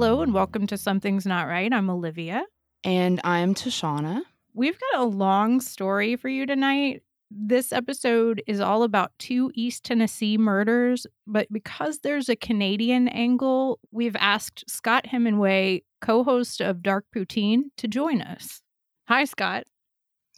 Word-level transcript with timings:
Hello 0.00 0.22
and 0.22 0.32
welcome 0.32 0.66
to 0.68 0.78
Something's 0.78 1.26
Not 1.26 1.46
Right. 1.46 1.70
I'm 1.70 1.90
Olivia. 1.90 2.46
And 2.84 3.20
I'm 3.22 3.54
Tashana. 3.54 4.22
We've 4.54 4.80
got 4.80 5.02
a 5.02 5.04
long 5.04 5.60
story 5.60 6.16
for 6.16 6.30
you 6.30 6.46
tonight. 6.46 7.02
This 7.30 7.70
episode 7.70 8.42
is 8.46 8.60
all 8.60 8.82
about 8.82 9.12
two 9.18 9.52
East 9.54 9.84
Tennessee 9.84 10.38
murders, 10.38 11.06
but 11.26 11.52
because 11.52 11.98
there's 11.98 12.30
a 12.30 12.34
Canadian 12.34 13.08
angle, 13.08 13.78
we've 13.92 14.16
asked 14.16 14.64
Scott 14.70 15.04
Hemingway, 15.04 15.82
co 16.00 16.24
host 16.24 16.62
of 16.62 16.82
Dark 16.82 17.04
Poutine, 17.14 17.64
to 17.76 17.86
join 17.86 18.22
us. 18.22 18.62
Hi, 19.06 19.26
Scott. 19.26 19.64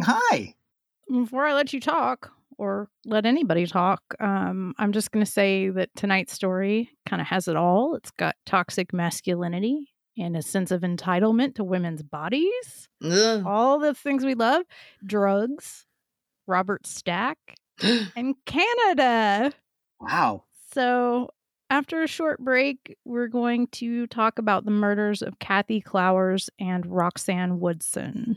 Hi. 0.03 0.57
Before 1.09 1.47
I 1.47 1.55
let 1.55 1.73
you 1.73 1.79
talk, 1.79 2.33
or 2.63 2.89
let 3.05 3.27
anybody 3.27 3.67
talk, 3.67 4.01
um, 4.21 4.73
I'm 4.79 4.93
just 4.93 5.11
going 5.11 5.25
to 5.25 5.31
say 5.31 5.69
that 5.71 5.91
tonight's 5.97 6.33
story 6.33 6.91
kind 7.07 7.21
of 7.21 7.27
has 7.27 7.49
it 7.49 7.57
all. 7.57 7.97
It's 7.97 8.13
got 8.13 8.37
toxic 8.47 8.93
masculinity 8.93 9.89
and 10.17 10.37
a 10.37 10.43
sense 10.43 10.71
of 10.71 10.83
entitlement 10.83 11.57
to 11.57 11.65
women's 11.65 12.05
bodies, 12.05 12.89
Ugh. 13.03 13.43
all 13.45 13.81
the 13.81 13.95
things 13.95 14.25
we 14.25 14.35
love, 14.35 14.63
drugs, 15.05 15.87
Robert 16.47 16.87
Stack, 16.87 17.37
and 18.17 18.37
Canada. 18.47 19.53
Wow. 20.01 20.45
So, 20.73 21.31
after 21.69 22.05
a 22.05 22.07
short 22.07 22.39
break, 22.39 22.97
we're 23.05 23.27
going 23.27 23.67
to 23.69 24.07
talk 24.07 24.39
about 24.39 24.65
the 24.65 24.71
murders 24.71 25.21
of 25.21 25.41
Kathy 25.41 25.81
Clowers 25.81 26.49
and 26.61 26.87
Roxanne 26.87 27.59
Woodson. 27.59 28.37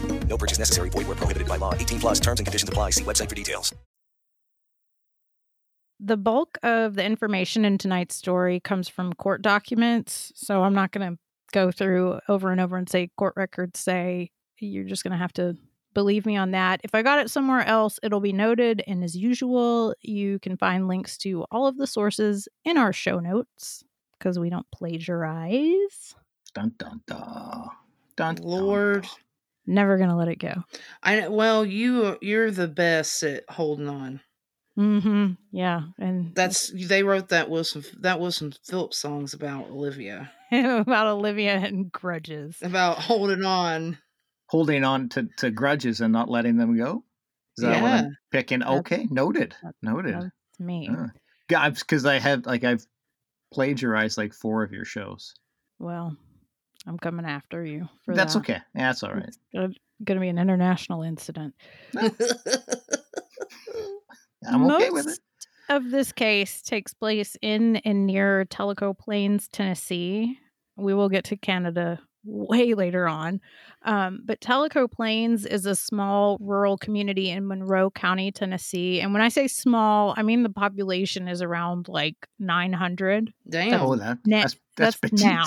No 0.31 0.37
purchase 0.37 0.57
necessary. 0.57 0.89
Void 0.89 1.07
were 1.09 1.15
prohibited 1.15 1.49
by 1.49 1.57
law. 1.57 1.73
18 1.73 1.99
plus 1.99 2.19
terms 2.21 2.39
and 2.39 2.47
conditions 2.47 2.69
apply. 2.69 2.91
See 2.91 3.03
website 3.03 3.27
for 3.27 3.35
details. 3.35 3.75
The 5.99 6.15
bulk 6.15 6.57
of 6.63 6.95
the 6.95 7.03
information 7.03 7.65
in 7.65 7.77
tonight's 7.77 8.15
story 8.15 8.61
comes 8.61 8.87
from 8.87 9.11
court 9.11 9.41
documents. 9.41 10.31
So 10.33 10.63
I'm 10.63 10.73
not 10.73 10.93
going 10.93 11.11
to 11.11 11.19
go 11.51 11.69
through 11.69 12.21
over 12.29 12.49
and 12.49 12.61
over 12.61 12.77
and 12.77 12.89
say 12.89 13.11
court 13.17 13.33
records 13.35 13.81
say 13.81 14.31
you're 14.61 14.85
just 14.85 15.03
going 15.03 15.11
to 15.11 15.17
have 15.17 15.33
to 15.33 15.57
believe 15.93 16.25
me 16.25 16.37
on 16.37 16.51
that. 16.51 16.79
If 16.85 16.95
I 16.95 17.01
got 17.01 17.19
it 17.19 17.29
somewhere 17.29 17.65
else, 17.65 17.99
it'll 18.01 18.21
be 18.21 18.31
noted. 18.31 18.81
And 18.87 19.03
as 19.03 19.17
usual, 19.17 19.93
you 20.01 20.39
can 20.39 20.55
find 20.55 20.87
links 20.87 21.17
to 21.19 21.45
all 21.51 21.67
of 21.67 21.77
the 21.77 21.87
sources 21.87 22.47
in 22.63 22.77
our 22.77 22.93
show 22.93 23.19
notes 23.19 23.83
because 24.17 24.39
we 24.39 24.49
don't 24.49 24.69
plagiarize. 24.71 26.15
Dun 26.53 26.71
dun 26.77 27.01
dun. 27.05 27.69
Dun, 28.15 28.35
dun, 28.35 28.45
Lord. 28.45 29.03
dun. 29.03 29.11
Never 29.71 29.97
going 29.97 30.09
to 30.09 30.15
let 30.15 30.27
it 30.27 30.39
go. 30.39 30.63
I 31.01 31.27
well, 31.29 31.65
you 31.65 32.17
you're 32.21 32.51
the 32.51 32.67
best 32.67 33.23
at 33.23 33.43
holding 33.49 33.87
on. 33.87 34.19
Mm-hmm. 34.77 35.33
Yeah. 35.51 35.81
And 35.99 36.33
That's 36.35 36.71
they 36.73 37.03
wrote 37.03 37.29
that 37.29 37.49
Wilson 37.49 37.83
that 38.01 38.19
Wilson 38.19 38.53
Phillips 38.65 38.97
songs 38.97 39.33
about 39.33 39.69
Olivia 39.69 40.31
about 40.51 41.07
Olivia 41.07 41.55
and 41.55 41.91
grudges. 41.91 42.57
about 42.61 42.97
holding 42.97 43.43
on. 43.43 43.97
Holding 44.47 44.83
on 44.83 45.07
to, 45.09 45.29
to 45.37 45.49
grudges 45.51 46.01
and 46.01 46.11
not 46.11 46.29
letting 46.29 46.57
them 46.57 46.77
go. 46.77 47.05
Is 47.57 47.63
that 47.63 47.81
what 47.81 47.91
I'm 47.91 48.17
picking? 48.31 48.59
That's- 48.59 48.79
Okay, 48.79 49.07
noted. 49.09 49.55
that's- 49.61 49.73
Noted. 49.81 50.13
That's 50.15 50.59
me. 50.59 50.89
Uh, 50.89 51.69
because 51.69 52.05
I 52.05 52.19
have 52.19 52.45
like 52.45 52.63
I've 52.65 52.85
plagiarized 53.53 54.17
like 54.17 54.33
four 54.33 54.63
of 54.63 54.71
your 54.73 54.85
shows. 54.85 55.33
Well, 55.79 56.15
I'm 56.87 56.97
coming 56.97 57.25
after 57.25 57.63
you 57.63 57.87
for 58.03 58.15
That's 58.15 58.33
that. 58.33 58.39
okay. 58.39 58.59
That's 58.73 59.03
all 59.03 59.13
right. 59.13 59.27
It's 59.27 59.37
going 59.53 59.75
to 60.17 60.19
be 60.19 60.29
an 60.29 60.39
international 60.39 61.03
incident. 61.03 61.53
I'm 64.47 64.65
okay 64.71 64.89
with 64.89 65.05
it. 65.05 65.09
Most 65.09 65.21
Of 65.69 65.91
this 65.91 66.11
case 66.11 66.61
takes 66.61 66.93
place 66.93 67.37
in 67.41 67.77
and 67.77 68.07
near 68.07 68.45
Tellico 68.45 68.97
Plains, 68.97 69.47
Tennessee. 69.47 70.39
We 70.75 70.93
will 70.93 71.09
get 71.09 71.25
to 71.25 71.37
Canada 71.37 71.99
way 72.23 72.73
later 72.73 73.07
on. 73.07 73.41
Um, 73.83 74.21
but 74.25 74.41
Tellico 74.41 74.91
Plains 74.91 75.45
is 75.45 75.65
a 75.65 75.75
small 75.75 76.37
rural 76.39 76.77
community 76.77 77.29
in 77.29 77.47
Monroe 77.47 77.89
County, 77.91 78.31
Tennessee. 78.31 79.01
And 79.01 79.13
when 79.13 79.21
I 79.21 79.29
say 79.29 79.47
small, 79.47 80.13
I 80.17 80.23
mean 80.23 80.43
the 80.43 80.49
population 80.49 81.27
is 81.27 81.41
around 81.41 81.87
like 81.87 82.15
900. 82.39 83.33
Damn. 83.49 83.81
Oh, 83.81 83.95
that, 83.95 84.19
that's 84.25 84.55
that's, 84.77 84.97
petite. 84.97 85.21
now. 85.21 85.45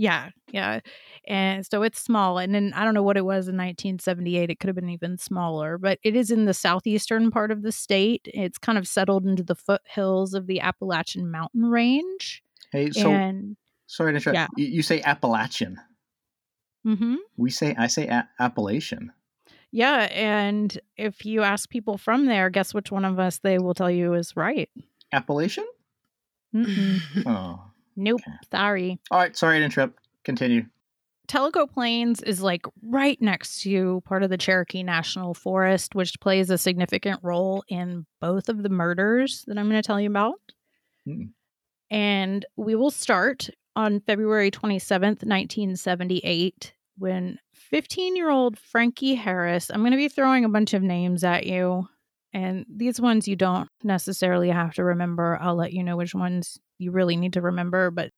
Yeah, 0.00 0.30
yeah. 0.52 0.78
And 1.26 1.66
so 1.66 1.82
it's 1.82 2.00
small. 2.00 2.38
And 2.38 2.54
then 2.54 2.72
I 2.76 2.84
don't 2.84 2.94
know 2.94 3.02
what 3.02 3.16
it 3.16 3.24
was 3.24 3.48
in 3.48 3.56
1978. 3.56 4.48
It 4.48 4.60
could 4.60 4.68
have 4.68 4.76
been 4.76 4.88
even 4.90 5.18
smaller, 5.18 5.76
but 5.76 5.98
it 6.04 6.14
is 6.14 6.30
in 6.30 6.44
the 6.44 6.54
southeastern 6.54 7.32
part 7.32 7.50
of 7.50 7.62
the 7.62 7.72
state. 7.72 8.22
It's 8.32 8.58
kind 8.58 8.78
of 8.78 8.86
settled 8.86 9.26
into 9.26 9.42
the 9.42 9.56
foothills 9.56 10.34
of 10.34 10.46
the 10.46 10.60
Appalachian 10.60 11.30
mountain 11.32 11.64
range. 11.66 12.44
Hey, 12.70 12.92
so 12.92 13.10
and 13.10 13.56
sorry 13.88 14.12
to 14.12 14.16
interrupt. 14.18 14.34
yeah. 14.36 14.46
You, 14.56 14.66
you 14.66 14.82
say 14.82 15.02
Appalachian. 15.02 15.78
Mm-hmm. 16.86 17.16
We 17.36 17.50
say 17.50 17.74
I 17.76 17.88
say 17.88 18.06
a- 18.06 18.28
Appalachian. 18.38 19.12
yeah, 19.72 20.08
and 20.12 20.78
if 20.96 21.26
you 21.26 21.42
ask 21.42 21.68
people 21.68 21.98
from 21.98 22.26
there, 22.26 22.50
guess 22.50 22.72
which 22.72 22.92
one 22.92 23.04
of 23.04 23.18
us 23.18 23.38
they 23.40 23.58
will 23.58 23.74
tell 23.74 23.90
you 23.90 24.14
is 24.14 24.36
right. 24.36 24.70
Appalachian? 25.12 25.66
Mm-mm. 26.54 27.00
Oh. 27.26 27.62
nope, 27.96 28.20
Okay. 28.26 28.36
sorry. 28.50 28.98
All 29.10 29.18
right. 29.18 29.36
Sorry 29.36 29.58
to 29.58 29.64
interrupt. 29.64 29.97
Continue. 30.28 30.66
Tellico 31.26 31.66
Plains 31.66 32.20
is 32.20 32.42
like 32.42 32.66
right 32.82 33.16
next 33.22 33.62
to 33.62 34.02
part 34.04 34.22
of 34.22 34.28
the 34.28 34.36
Cherokee 34.36 34.82
National 34.82 35.32
Forest, 35.32 35.94
which 35.94 36.20
plays 36.20 36.50
a 36.50 36.58
significant 36.58 37.20
role 37.22 37.64
in 37.66 38.04
both 38.20 38.50
of 38.50 38.62
the 38.62 38.68
murders 38.68 39.42
that 39.46 39.56
I'm 39.56 39.70
going 39.70 39.80
to 39.80 39.86
tell 39.86 39.98
you 39.98 40.10
about. 40.10 40.38
Hmm. 41.06 41.22
And 41.90 42.44
we 42.56 42.74
will 42.74 42.90
start 42.90 43.48
on 43.74 44.00
February 44.00 44.50
27th, 44.50 45.24
1978, 45.24 46.74
when 46.98 47.38
15 47.54 48.14
year 48.14 48.28
old 48.28 48.58
Frankie 48.58 49.14
Harris, 49.14 49.70
I'm 49.70 49.80
going 49.80 49.92
to 49.92 49.96
be 49.96 50.10
throwing 50.10 50.44
a 50.44 50.50
bunch 50.50 50.74
of 50.74 50.82
names 50.82 51.24
at 51.24 51.46
you. 51.46 51.88
And 52.34 52.66
these 52.68 53.00
ones 53.00 53.26
you 53.26 53.34
don't 53.34 53.70
necessarily 53.82 54.50
have 54.50 54.74
to 54.74 54.84
remember. 54.84 55.38
I'll 55.40 55.56
let 55.56 55.72
you 55.72 55.82
know 55.82 55.96
which 55.96 56.14
ones 56.14 56.58
you 56.76 56.90
really 56.90 57.16
need 57.16 57.32
to 57.32 57.40
remember. 57.40 57.90
But 57.90 58.10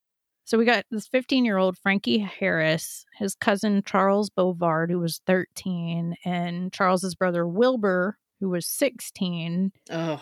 so 0.50 0.58
we 0.58 0.64
got 0.64 0.84
this 0.90 1.06
15 1.06 1.44
year 1.44 1.58
old 1.58 1.78
Frankie 1.78 2.18
Harris, 2.18 3.06
his 3.16 3.36
cousin 3.36 3.84
Charles 3.86 4.30
Bovard, 4.30 4.90
who 4.90 4.98
was 4.98 5.20
13, 5.24 6.16
and 6.24 6.72
Charles's 6.72 7.14
brother 7.14 7.46
Wilbur, 7.46 8.18
who 8.40 8.48
was 8.48 8.66
16, 8.66 9.70
Oh, 9.92 10.20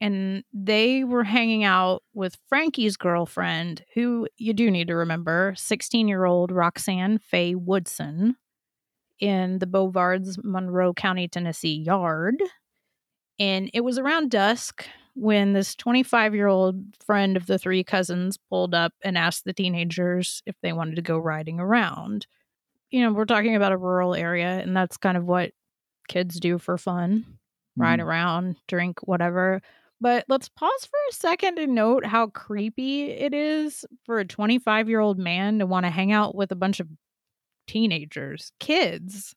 and 0.00 0.44
they 0.54 1.04
were 1.04 1.24
hanging 1.24 1.62
out 1.62 2.02
with 2.14 2.38
Frankie's 2.48 2.96
girlfriend, 2.96 3.84
who 3.92 4.26
you 4.38 4.54
do 4.54 4.70
need 4.70 4.88
to 4.88 4.96
remember 4.96 5.52
16 5.58 6.08
year 6.08 6.24
old 6.24 6.50
Roxanne 6.50 7.18
Faye 7.18 7.54
Woodson, 7.54 8.36
in 9.20 9.58
the 9.58 9.66
Bovards, 9.66 10.38
Monroe 10.42 10.94
County, 10.94 11.28
Tennessee 11.28 11.76
yard. 11.76 12.42
And 13.38 13.68
it 13.74 13.82
was 13.82 13.98
around 13.98 14.30
dusk 14.30 14.86
when 15.16 15.54
this 15.54 15.74
25 15.76 16.34
year 16.34 16.48
old 16.48 16.82
friend 17.04 17.36
of 17.36 17.46
the 17.46 17.58
three 17.58 17.84
cousins 17.84 18.38
pulled 18.50 18.74
up 18.74 18.94
and 19.02 19.18
asked 19.18 19.44
the 19.46 19.54
teenagers 19.54 20.42
if 20.46 20.56
they 20.62 20.72
wanted 20.74 20.96
to 20.96 21.02
go 21.02 21.18
riding 21.18 21.60
around. 21.60 22.26
You 22.90 23.02
know, 23.02 23.12
we're 23.12 23.24
talking 23.26 23.56
about 23.56 23.72
a 23.72 23.78
rural 23.78 24.14
area, 24.14 24.48
and 24.60 24.76
that's 24.76 24.96
kind 24.96 25.16
of 25.16 25.24
what 25.26 25.52
kids 26.08 26.40
do 26.40 26.58
for 26.58 26.78
fun 26.78 27.38
ride 27.76 28.00
Mhm. 28.00 28.04
around, 28.04 28.56
drink, 28.68 29.00
whatever. 29.06 29.62
But 30.00 30.26
let's 30.28 30.48
pause 30.50 30.86
for 30.86 30.98
a 31.10 31.14
second 31.14 31.58
and 31.58 31.74
note 31.74 32.06
how 32.06 32.28
creepy 32.28 33.10
it 33.10 33.34
is 33.34 33.84
for 34.04 34.18
a 34.18 34.26
25 34.26 34.88
year 34.88 35.00
old 35.00 35.18
man 35.18 35.58
to 35.60 35.66
want 35.66 35.86
to 35.86 35.90
hang 35.90 36.12
out 36.12 36.34
with 36.34 36.52
a 36.52 36.56
bunch 36.56 36.80
of 36.80 36.88
teenagers, 37.66 38.52
kids. 38.60 39.34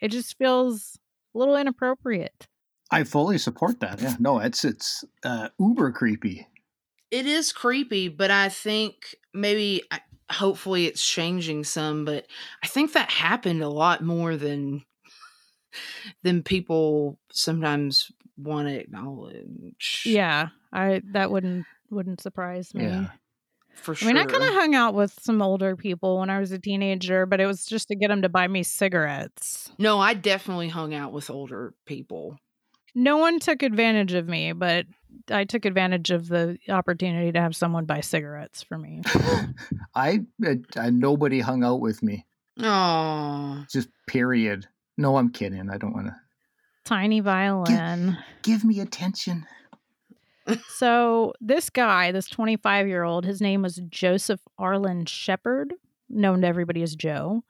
It 0.00 0.08
just 0.10 0.36
feels 0.38 0.98
a 1.34 1.38
little 1.38 1.56
inappropriate. 1.56 2.48
I 2.90 3.04
fully 3.04 3.38
support 3.38 3.80
that. 3.80 4.00
Yeah, 4.00 4.16
no, 4.18 4.38
it's 4.38 4.64
it's 4.64 5.04
uh, 5.24 5.48
uber 5.58 5.92
creepy. 5.92 6.46
it 7.10 7.26
is 7.26 7.52
creepy, 7.52 8.08
but 8.08 8.30
I 8.30 8.48
think 8.48 9.14
maybe, 9.34 9.82
hopefully, 10.30 10.86
it's 10.86 11.06
changing 11.06 11.64
some. 11.64 12.04
But 12.04 12.26
I 12.62 12.66
think 12.66 12.92
that 12.92 13.10
happened 13.10 13.62
a 13.62 13.68
lot 13.68 14.02
more 14.02 14.36
than 14.36 14.84
than 16.22 16.42
people 16.42 17.18
sometimes 17.30 18.10
want 18.36 18.68
to 18.68 18.74
acknowledge. 18.74 20.02
Yeah, 20.06 20.48
I 20.72 21.02
that 21.12 21.30
wouldn't 21.30 21.66
wouldn't 21.90 22.20
surprise 22.20 22.74
me. 22.74 22.84
Yeah. 22.84 23.08
for 23.74 23.94
sure. 23.94 24.08
I 24.08 24.12
mean, 24.12 24.20
I 24.22 24.24
kind 24.26 24.44
of 24.44 24.52
hung 24.54 24.74
out 24.74 24.94
with 24.94 25.14
some 25.20 25.40
older 25.42 25.76
people 25.76 26.18
when 26.20 26.30
I 26.30 26.38
was 26.40 26.52
a 26.52 26.58
teenager, 26.58 27.26
but 27.26 27.40
it 27.40 27.46
was 27.46 27.64
just 27.64 27.88
to 27.88 27.96
get 27.96 28.08
them 28.08 28.22
to 28.22 28.28
buy 28.28 28.48
me 28.48 28.62
cigarettes. 28.62 29.70
no, 29.78 29.98
I 29.98 30.14
definitely 30.14 30.68
hung 30.68 30.94
out 30.94 31.12
with 31.12 31.30
older 31.30 31.74
people. 31.86 32.38
No 32.98 33.16
one 33.18 33.38
took 33.38 33.62
advantage 33.62 34.12
of 34.14 34.26
me, 34.28 34.52
but 34.52 34.86
I 35.30 35.44
took 35.44 35.64
advantage 35.64 36.10
of 36.10 36.26
the 36.28 36.58
opportunity 36.68 37.30
to 37.30 37.40
have 37.40 37.54
someone 37.54 37.84
buy 37.84 38.00
cigarettes 38.00 38.62
for 38.64 38.76
me. 38.76 39.02
I, 39.94 40.24
I, 40.44 40.58
I 40.76 40.90
nobody 40.90 41.38
hung 41.38 41.62
out 41.62 41.78
with 41.80 42.02
me. 42.02 42.26
Oh, 42.60 43.64
Just 43.70 43.88
period. 44.08 44.66
No, 44.96 45.16
I'm 45.16 45.30
kidding. 45.30 45.70
I 45.70 45.78
don't 45.78 45.92
want 45.94 46.08
to 46.08 46.16
Tiny 46.84 47.20
violin. 47.20 48.18
give 48.42 48.64
me 48.64 48.80
attention. 48.80 49.46
So 50.70 51.34
this 51.42 51.68
guy, 51.68 52.10
this 52.10 52.26
25 52.26 52.88
year 52.88 53.02
old, 53.04 53.26
his 53.26 53.42
name 53.42 53.60
was 53.60 53.82
Joseph 53.90 54.40
Arlen 54.58 55.04
Shepard, 55.04 55.74
known 56.08 56.40
to 56.40 56.46
everybody 56.46 56.82
as 56.82 56.96
Joe. 56.96 57.44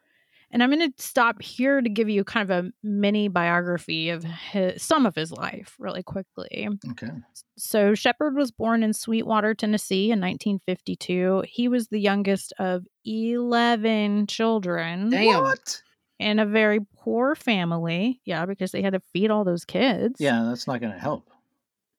And 0.51 0.63
I'm 0.63 0.71
going 0.71 0.91
to 0.91 1.03
stop 1.03 1.43
here 1.43 1.81
to 1.83 1.89
give 1.91 2.09
you 2.09 2.25
kind 2.25 2.51
of 2.51 2.65
a 2.65 2.71
mini 2.83 3.29
biography 3.29 4.09
of 4.09 4.25
his, 4.25 4.83
some 4.83 5.05
of 5.05 5.15
his 5.15 5.31
life 5.31 5.77
really 5.79 6.03
quickly. 6.03 6.69
Okay. 6.93 7.11
So 7.59 7.95
Shepard 7.95 8.35
was 8.35 8.51
born 8.51 8.83
in 8.83 8.95
Sweetwater, 8.95 9.55
Tennessee 9.55 10.05
in 10.05 10.21
1952. 10.21 11.45
He 11.47 11.69
was 11.69 11.89
the 11.89 12.01
youngest 12.01 12.55
of 12.59 12.87
11 13.05 14.27
children 14.27 15.11
damn. 15.11 15.43
What? 15.43 15.83
in 16.19 16.39
a 16.39 16.47
very 16.47 16.81
poor 16.97 17.35
family. 17.35 18.21
Yeah, 18.25 18.47
because 18.47 18.73
they 18.73 18.83
had 18.83 18.95
to 18.95 19.03
feed 19.13 19.31
all 19.31 19.45
those 19.45 19.65
kids. 19.65 20.17
Yeah, 20.19 20.45
that's 20.49 20.67
not 20.67 20.81
going 20.81 20.93
to 20.93 20.99
help. 20.99 21.29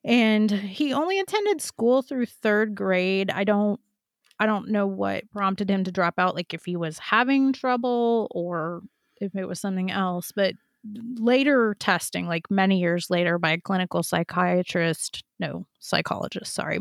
and 0.04 0.50
he 0.50 0.92
only 0.94 1.20
attended 1.20 1.62
school 1.62 2.02
through 2.02 2.26
third 2.26 2.74
grade 2.74 3.30
i 3.32 3.44
don't 3.44 3.82
i 4.40 4.46
don't 4.46 4.70
know 4.70 4.88
what 4.88 5.30
prompted 5.32 5.70
him 5.70 5.84
to 5.84 5.92
drop 5.92 6.16
out 6.18 6.36
like 6.36 6.54
if 6.54 6.66
he 6.66 6.76
was 6.76 7.00
having 7.00 7.54
trouble 7.54 8.28
or 8.32 8.82
if 9.22 9.36
it 9.36 9.46
was 9.48 9.60
something 9.60 9.92
else 9.92 10.32
but 10.36 10.54
later 11.18 11.76
testing 11.80 12.26
like 12.28 12.50
many 12.50 12.80
years 12.80 13.10
later 13.10 13.38
by 13.38 13.52
a 13.52 13.60
clinical 13.62 14.02
psychiatrist 14.02 15.24
no 15.40 15.66
psychologist 15.80 16.54
sorry 16.54 16.80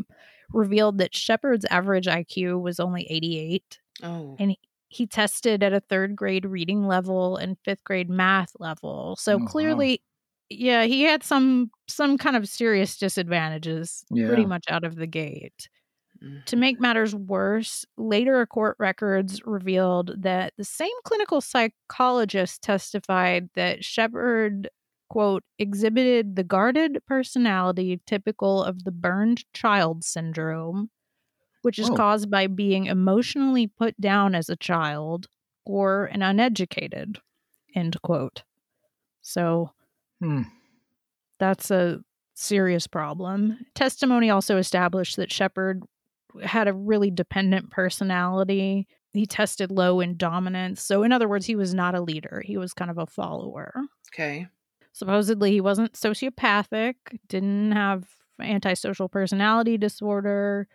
revealed 0.53 0.97
that 0.97 1.13
shepard's 1.13 1.65
average 1.65 2.05
iq 2.07 2.61
was 2.61 2.79
only 2.79 3.05
88 3.09 3.79
Oh, 4.01 4.35
and 4.39 4.55
he 4.87 5.05
tested 5.05 5.61
at 5.61 5.73
a 5.73 5.81
third 5.81 6.15
grade 6.15 6.45
reading 6.45 6.87
level 6.87 7.35
and 7.37 7.57
fifth 7.63 7.83
grade 7.83 8.09
math 8.09 8.53
level. 8.59 9.15
So 9.17 9.35
Oh, 9.35 9.37
wow. 9.39 9.45
clearly 9.45 10.01
yeah 10.49 10.85
he 10.85 11.03
had 11.03 11.21
some 11.23 11.69
some 11.87 12.17
kind 12.17 12.35
of 12.35 12.47
serious 12.49 12.97
disadvantages 12.97 14.03
pretty 14.25 14.45
much 14.45 14.63
out 14.69 14.83
of 14.85 14.95
the 14.95 15.05
gate 15.05 15.69
To 16.47 16.55
make 16.55 16.79
matters 16.79 17.13
worse 17.15 17.85
later 17.97 18.45
court 18.45 18.75
records 18.79 19.41
revealed 19.45 20.21
that 20.23 20.53
the 20.57 20.63
same 20.63 20.91
clinical 21.03 21.41
psychologist 21.41 22.61
testified 22.61 23.49
that 23.55 23.83
shepard 23.85 24.69
quote 25.09 25.43
exhibited 25.57 26.35
the 26.35 26.43
guarded 26.43 26.99
personality 27.07 27.99
typical 28.05 28.63
of 28.63 28.83
the 28.83 28.91
burned 28.91 29.43
child 29.53 30.03
syndrome 30.03 30.89
which 31.63 31.79
is 31.79 31.89
Oh. 31.89 31.95
caused 31.95 32.29
by 32.31 32.47
being 32.47 32.85
emotionally 32.85 33.67
put 33.67 33.99
down 33.99 34.35
as 34.35 34.49
a 34.49 34.55
child 34.55 35.27
or 35.65 36.05
an 36.05 36.21
uneducated 36.21 37.19
end 37.75 38.01
quote 38.03 38.43
so 39.21 39.71
Hmm. 40.21 40.43
that's 41.39 41.71
a 41.71 42.01
serious 42.35 42.87
problem 42.87 43.57
testimony 43.75 44.29
also 44.29 44.57
established 44.57 45.15
that 45.17 45.31
shepard 45.31 45.83
had 46.43 46.67
a 46.67 46.73
really 46.73 47.11
dependent 47.11 47.71
personality 47.71 48.87
he 49.13 49.25
tested 49.25 49.71
low 49.71 49.99
in 49.99 50.17
dominance 50.17 50.81
so 50.81 51.03
in 51.03 51.11
other 51.11 51.27
words 51.27 51.45
he 51.45 51.55
was 51.55 51.73
not 51.73 51.95
a 51.95 52.01
leader 52.01 52.41
he 52.45 52.57
was 52.57 52.73
kind 52.73 52.91
of 52.91 52.97
a 52.97 53.05
follower 53.05 53.73
okay. 54.13 54.47
supposedly 54.91 55.51
he 55.51 55.61
wasn't 55.61 55.93
sociopathic 55.93 56.95
didn't 57.27 57.71
have 57.71 58.05
antisocial 58.41 59.09
personality 59.09 59.77
disorder 59.77 60.67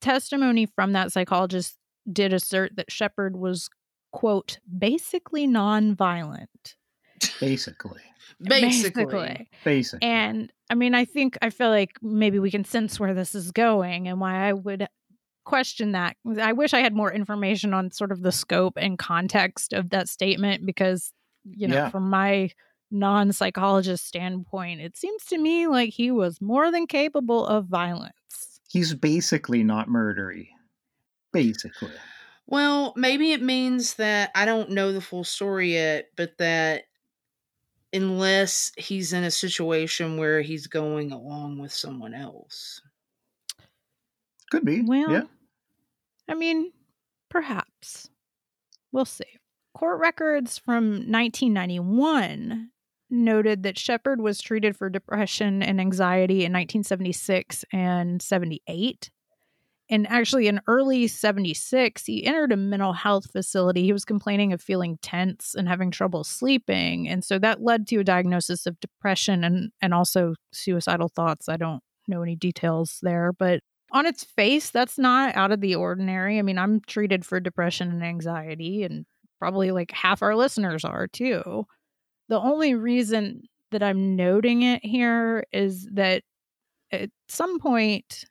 testimony 0.00 0.66
from 0.66 0.92
that 0.92 1.12
psychologist 1.12 1.76
did 2.10 2.32
assert 2.32 2.74
that 2.76 2.90
shepard 2.90 3.36
was 3.36 3.68
quote 4.12 4.58
basically 4.78 5.46
nonviolent 5.46 6.74
Basically. 7.40 8.00
Basically. 8.40 9.48
Basically. 9.64 10.06
and 10.06 10.52
i 10.70 10.74
mean 10.74 10.94
i 10.94 11.04
think 11.04 11.36
i 11.42 11.50
feel 11.50 11.68
like 11.70 11.92
maybe 12.02 12.38
we 12.38 12.50
can 12.50 12.64
sense 12.64 12.98
where 12.98 13.14
this 13.14 13.34
is 13.34 13.50
going 13.52 14.08
and 14.08 14.20
why 14.20 14.48
i 14.48 14.52
would 14.52 14.86
question 15.44 15.92
that 15.92 16.16
i 16.40 16.52
wish 16.52 16.72
i 16.74 16.80
had 16.80 16.94
more 16.94 17.12
information 17.12 17.74
on 17.74 17.90
sort 17.90 18.10
of 18.12 18.22
the 18.22 18.32
scope 18.32 18.74
and 18.76 18.98
context 18.98 19.72
of 19.72 19.90
that 19.90 20.08
statement 20.08 20.64
because 20.64 21.12
you 21.44 21.68
know 21.68 21.74
Yeah. 21.76 21.88
from 21.90 22.08
my 22.08 22.50
non-psychologist 22.90 24.06
standpoint 24.06 24.80
it 24.80 24.96
seems 24.96 25.24
to 25.26 25.36
me 25.38 25.66
like 25.66 25.90
he 25.90 26.10
was 26.10 26.40
more 26.40 26.70
than 26.70 26.86
capable 26.86 27.46
of 27.46 27.66
violence 27.66 28.12
He's 28.70 28.92
basically 28.92 29.62
not 29.62 29.86
murdery. 29.88 30.48
Basically. 31.32 31.92
Well, 32.48 32.92
maybe 32.96 33.30
it 33.30 33.40
means 33.40 33.94
that 33.94 34.32
I 34.34 34.44
don't 34.46 34.70
know 34.70 34.92
the 34.92 35.00
full 35.00 35.22
story 35.22 35.74
yet, 35.74 36.06
but 36.16 36.38
that 36.38 36.82
unless 37.94 38.72
he's 38.76 39.12
in 39.12 39.24
a 39.24 39.30
situation 39.30 40.18
where 40.18 40.42
he's 40.42 40.66
going 40.66 41.12
along 41.12 41.58
with 41.58 41.72
someone 41.72 42.12
else. 42.12 42.82
Could 44.50 44.64
be. 44.64 44.82
well 44.82 45.10
yeah. 45.10 45.22
i 46.28 46.34
mean 46.34 46.70
perhaps 47.28 48.08
we'll 48.92 49.04
see 49.04 49.24
court 49.74 49.98
records 49.98 50.58
from 50.58 50.84
1991 50.84 52.70
noted 53.10 53.62
that 53.62 53.78
Shepard 53.78 54.20
was 54.20 54.40
treated 54.40 54.76
for 54.76 54.88
depression 54.88 55.62
and 55.62 55.80
anxiety 55.80 56.44
in 56.44 56.52
1976 56.52 57.64
and 57.72 58.20
78. 58.20 59.10
And 59.90 60.06
actually, 60.08 60.48
in 60.48 60.60
early 60.66 61.06
76, 61.06 62.06
he 62.06 62.24
entered 62.24 62.52
a 62.52 62.56
mental 62.56 62.94
health 62.94 63.30
facility. 63.30 63.82
He 63.82 63.92
was 63.92 64.04
complaining 64.04 64.52
of 64.52 64.62
feeling 64.62 64.98
tense 65.02 65.54
and 65.54 65.68
having 65.68 65.90
trouble 65.90 66.24
sleeping. 66.24 67.06
And 67.06 67.22
so 67.22 67.38
that 67.40 67.62
led 67.62 67.86
to 67.88 67.98
a 67.98 68.04
diagnosis 68.04 68.66
of 68.66 68.80
depression 68.80 69.44
and, 69.44 69.70
and 69.82 69.92
also 69.92 70.34
suicidal 70.52 71.08
thoughts. 71.08 71.50
I 71.50 71.58
don't 71.58 71.82
know 72.08 72.22
any 72.22 72.34
details 72.34 72.98
there, 73.02 73.32
but 73.38 73.60
on 73.92 74.06
its 74.06 74.24
face, 74.24 74.70
that's 74.70 74.98
not 74.98 75.36
out 75.36 75.52
of 75.52 75.60
the 75.60 75.74
ordinary. 75.74 76.38
I 76.38 76.42
mean, 76.42 76.58
I'm 76.58 76.80
treated 76.80 77.24
for 77.24 77.38
depression 77.38 77.90
and 77.90 78.02
anxiety, 78.02 78.82
and 78.82 79.04
probably 79.38 79.70
like 79.70 79.92
half 79.92 80.22
our 80.22 80.34
listeners 80.34 80.84
are 80.84 81.06
too. 81.06 81.66
The 82.28 82.40
only 82.40 82.74
reason 82.74 83.42
that 83.70 83.82
I'm 83.82 84.16
noting 84.16 84.62
it 84.62 84.84
here 84.84 85.44
is 85.52 85.86
that 85.92 86.22
at 86.90 87.10
some 87.28 87.58
point 87.58 88.24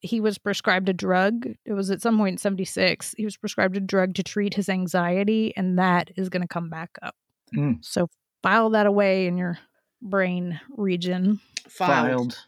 he 0.00 0.20
was 0.20 0.38
prescribed 0.38 0.88
a 0.88 0.92
drug. 0.92 1.46
It 1.64 1.72
was 1.72 1.90
at 1.90 2.02
some 2.02 2.18
point 2.18 2.34
in 2.34 2.38
76. 2.38 3.14
He 3.16 3.24
was 3.24 3.36
prescribed 3.36 3.76
a 3.76 3.80
drug 3.80 4.14
to 4.14 4.22
treat 4.22 4.54
his 4.54 4.68
anxiety, 4.68 5.52
and 5.56 5.78
that 5.78 6.10
is 6.16 6.28
going 6.28 6.42
to 6.42 6.48
come 6.48 6.70
back 6.70 6.90
up. 7.02 7.14
Mm. 7.54 7.84
So 7.84 8.08
file 8.42 8.70
that 8.70 8.86
away 8.86 9.26
in 9.26 9.36
your 9.36 9.58
brain 10.00 10.60
region. 10.70 11.40
Filed. 11.68 12.06
Filed. 12.06 12.38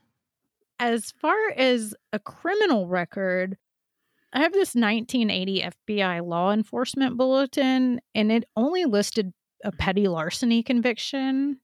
As 0.79 1.13
far 1.21 1.37
as 1.57 1.95
a 2.13 2.19
criminal 2.19 2.87
record, 2.87 3.57
I 4.33 4.41
have 4.41 4.53
this 4.53 4.75
1980 4.75 5.65
FBI 5.89 6.27
law 6.27 6.53
enforcement 6.53 7.17
bulletin, 7.17 8.01
and 8.15 8.33
it 8.33 8.45
only 8.57 8.85
listed 8.85 9.33
a 9.65 9.73
petty 9.73 10.09
larceny 10.09 10.63
conviction. 10.63 11.59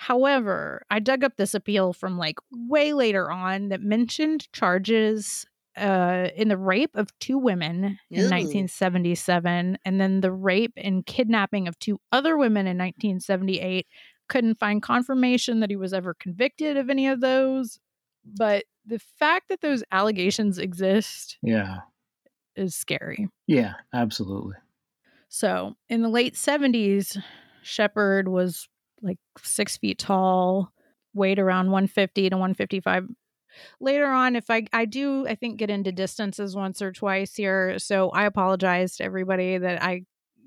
However, 0.00 0.84
I 0.90 1.00
dug 1.00 1.24
up 1.24 1.36
this 1.36 1.54
appeal 1.54 1.92
from 1.92 2.16
like 2.18 2.36
way 2.52 2.92
later 2.92 3.32
on 3.32 3.68
that 3.70 3.80
mentioned 3.82 4.46
charges 4.52 5.44
uh, 5.76 6.28
in 6.36 6.46
the 6.46 6.56
rape 6.56 6.92
of 6.94 7.08
two 7.18 7.36
women 7.36 7.82
in 8.12 8.20
Ew. 8.20 8.30
1977, 8.30 9.76
and 9.84 10.00
then 10.00 10.20
the 10.20 10.30
rape 10.30 10.72
and 10.76 11.04
kidnapping 11.04 11.66
of 11.66 11.76
two 11.80 11.98
other 12.12 12.36
women 12.38 12.68
in 12.68 12.78
1978. 12.78 13.88
Couldn't 14.28 14.60
find 14.60 14.80
confirmation 14.80 15.58
that 15.60 15.70
he 15.70 15.76
was 15.76 15.92
ever 15.92 16.14
convicted 16.14 16.76
of 16.76 16.90
any 16.90 17.08
of 17.08 17.20
those. 17.20 17.80
But 18.24 18.66
the 18.86 19.00
fact 19.00 19.48
that 19.48 19.62
those 19.62 19.82
allegations 19.90 20.58
exist 20.58 21.38
Yeah. 21.42 21.78
is 22.54 22.76
scary. 22.76 23.28
Yeah, 23.48 23.74
absolutely. 23.92 24.54
So 25.28 25.74
in 25.88 26.02
the 26.02 26.08
late 26.08 26.34
70s, 26.34 27.18
Shepard 27.62 28.28
was 28.28 28.68
like 29.02 29.18
six 29.42 29.76
feet 29.76 29.98
tall, 29.98 30.72
weighed 31.14 31.38
around 31.38 31.66
150 31.70 32.30
to 32.30 32.36
155. 32.36 33.06
Later 33.80 34.06
on, 34.06 34.36
if 34.36 34.50
I 34.50 34.64
I 34.72 34.84
do 34.84 35.26
I 35.26 35.34
think 35.34 35.56
get 35.58 35.70
into 35.70 35.90
distances 35.92 36.54
once 36.54 36.80
or 36.82 36.92
twice 36.92 37.34
here, 37.34 37.78
so 37.78 38.10
I 38.10 38.24
apologize 38.26 38.96
to 38.96 39.04
everybody 39.04 39.58
that 39.58 39.82
I 39.82 40.02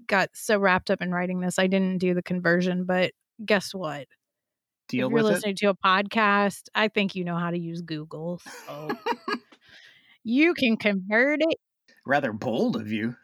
got 0.08 0.29
so 0.34 0.58
wrapped 0.60 0.91
up 0.91 1.01
in 1.01 1.12
writing 1.12 1.39
this. 1.41 1.58
I 1.60 1.67
didn't 1.67 1.98
do 1.98 2.13
the 2.13 2.22
conversion, 2.24 2.86
but 2.86 3.12
guess 3.46 3.74
what? 3.74 4.08
Deal 4.88 5.08
if 5.08 5.10
you're 5.12 5.24
with 5.24 5.25
it. 5.25 5.36
listening 5.36 5.55
to 5.58 5.65
a 5.67 5.75
podcast, 5.75 6.63
I 6.75 6.89
think 6.89 7.15
you 7.15 7.24
know 7.25 7.38
how 7.38 7.50
to 7.51 7.58
use 7.58 7.81
Google. 7.81 8.41
Oh. 8.70 8.89
So 8.89 9.36
you 10.24 10.53
can 10.53 10.77
convert 10.77 11.39
it. 11.41 11.58
Rather 12.05 12.34
bold 12.34 12.75
of 12.75 12.91
you, 12.91 13.15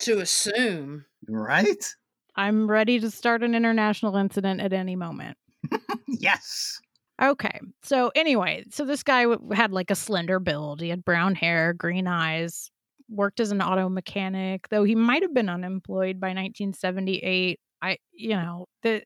To 0.00 0.18
assume. 0.20 1.04
right? 1.28 1.94
I'm 2.36 2.70
ready 2.70 3.00
to 3.00 3.10
start 3.10 3.42
an 3.42 3.54
international 3.54 4.16
incident 4.16 4.60
at 4.60 4.72
any 4.72 4.96
moment. 4.96 5.38
yes. 6.06 6.80
Okay. 7.20 7.60
So 7.82 8.12
anyway, 8.14 8.64
so 8.70 8.84
this 8.84 9.02
guy 9.02 9.24
w- 9.24 9.50
had 9.52 9.72
like 9.72 9.90
a 9.90 9.94
slender 9.94 10.38
build. 10.38 10.80
He 10.80 10.90
had 10.90 11.04
brown 11.04 11.34
hair, 11.34 11.72
green 11.72 12.06
eyes, 12.06 12.70
worked 13.08 13.40
as 13.40 13.50
an 13.52 13.62
auto 13.62 13.88
mechanic, 13.88 14.68
though 14.68 14.84
he 14.84 14.94
might 14.94 15.22
have 15.22 15.32
been 15.32 15.48
unemployed 15.48 16.20
by 16.20 16.28
1978. 16.28 17.58
I, 17.82 17.98
you 18.12 18.30
know, 18.30 18.66
the 18.82 19.02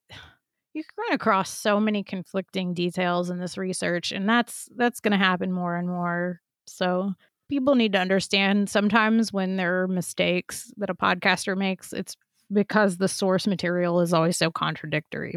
you 0.72 0.82
can 0.84 1.04
run 1.04 1.14
across 1.14 1.50
so 1.50 1.80
many 1.80 2.02
conflicting 2.02 2.74
details 2.74 3.30
in 3.30 3.38
this 3.38 3.58
research, 3.58 4.12
and 4.12 4.28
that's 4.28 4.68
that's 4.76 5.00
going 5.00 5.12
to 5.12 5.18
happen 5.18 5.52
more 5.52 5.76
and 5.76 5.88
more. 5.88 6.40
So 6.66 7.12
people 7.48 7.74
need 7.74 7.92
to 7.92 7.98
understand 7.98 8.70
sometimes 8.70 9.32
when 9.32 9.56
there 9.56 9.82
are 9.82 9.88
mistakes 9.88 10.72
that 10.76 10.90
a 10.90 10.94
podcaster 10.94 11.56
makes, 11.56 11.92
it's 11.92 12.16
because 12.52 12.96
the 12.96 13.08
source 13.08 13.46
material 13.46 14.00
is 14.00 14.12
always 14.12 14.36
so 14.36 14.50
contradictory. 14.50 15.34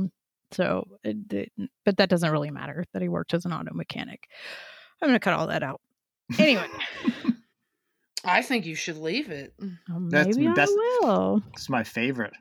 So, 0.52 0.88
it, 1.04 1.18
it, 1.34 1.52
but 1.84 1.98
that 1.98 2.10
doesn't 2.10 2.32
really 2.32 2.52
matter 2.52 2.86
that 2.94 3.02
he 3.02 3.10
worked 3.10 3.34
as 3.34 3.46
an 3.46 3.54
auto 3.54 3.74
mechanic. 3.74 4.28
I'm 5.02 5.10
going 5.10 5.16
to 5.20 5.24
cut 5.24 5.34
all 5.34 5.48
that 5.48 5.64
out. 5.64 5.82
Anyway, 6.38 6.68
I 8.24 8.42
think 8.42 8.66
you 8.66 8.76
should 8.76 8.98
leave 8.98 9.30
it. 9.30 9.54
um, 9.62 10.10
That's- 10.10 10.36
maybe 10.38 10.48
that's- 10.48 10.70
I 10.70 11.00
will. 11.02 11.42
It's 11.54 11.70
my 11.70 11.84
favorite. 11.84 12.34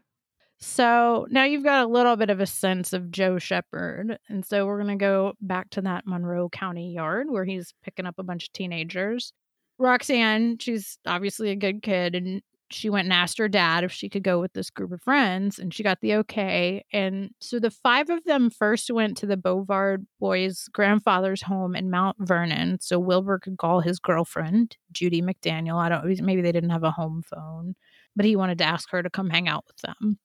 So 0.64 1.26
now 1.28 1.42
you've 1.42 1.64
got 1.64 1.84
a 1.84 1.88
little 1.88 2.14
bit 2.14 2.30
of 2.30 2.38
a 2.38 2.46
sense 2.46 2.92
of 2.92 3.10
Joe 3.10 3.40
Shepard. 3.40 4.16
And 4.28 4.44
so 4.46 4.64
we're 4.64 4.80
going 4.80 4.96
to 4.96 5.02
go 5.02 5.32
back 5.40 5.70
to 5.70 5.80
that 5.80 6.06
Monroe 6.06 6.48
County 6.48 6.92
yard 6.92 7.28
where 7.28 7.44
he's 7.44 7.74
picking 7.82 8.06
up 8.06 8.14
a 8.18 8.22
bunch 8.22 8.44
of 8.46 8.52
teenagers. 8.52 9.32
Roxanne, 9.78 10.58
she's 10.58 10.98
obviously 11.04 11.50
a 11.50 11.56
good 11.56 11.82
kid, 11.82 12.14
and 12.14 12.42
she 12.72 12.90
went 12.90 13.06
and 13.06 13.12
asked 13.12 13.38
her 13.38 13.48
dad 13.48 13.84
if 13.84 13.92
she 13.92 14.08
could 14.08 14.22
go 14.22 14.40
with 14.40 14.52
this 14.52 14.70
group 14.70 14.92
of 14.92 15.02
friends, 15.02 15.58
and 15.58 15.72
she 15.72 15.82
got 15.82 16.00
the 16.00 16.14
okay. 16.16 16.84
And 16.92 17.30
so 17.40 17.58
the 17.58 17.70
five 17.70 18.10
of 18.10 18.24
them 18.24 18.50
first 18.50 18.90
went 18.90 19.16
to 19.18 19.26
the 19.26 19.36
Bovard 19.36 20.06
boys' 20.20 20.68
grandfather's 20.72 21.42
home 21.42 21.74
in 21.74 21.90
Mount 21.90 22.16
Vernon, 22.20 22.78
so 22.80 22.98
Wilbur 22.98 23.38
could 23.38 23.58
call 23.58 23.80
his 23.80 23.98
girlfriend, 23.98 24.76
Judy 24.92 25.22
McDaniel. 25.22 25.76
I 25.76 25.88
don't 25.88 26.20
maybe 26.22 26.42
they 26.42 26.52
didn't 26.52 26.70
have 26.70 26.84
a 26.84 26.90
home 26.90 27.22
phone, 27.22 27.74
but 28.16 28.24
he 28.24 28.36
wanted 28.36 28.58
to 28.58 28.64
ask 28.64 28.90
her 28.90 29.02
to 29.02 29.10
come 29.10 29.30
hang 29.30 29.48
out 29.48 29.64
with 29.66 29.78
them. 29.78 30.18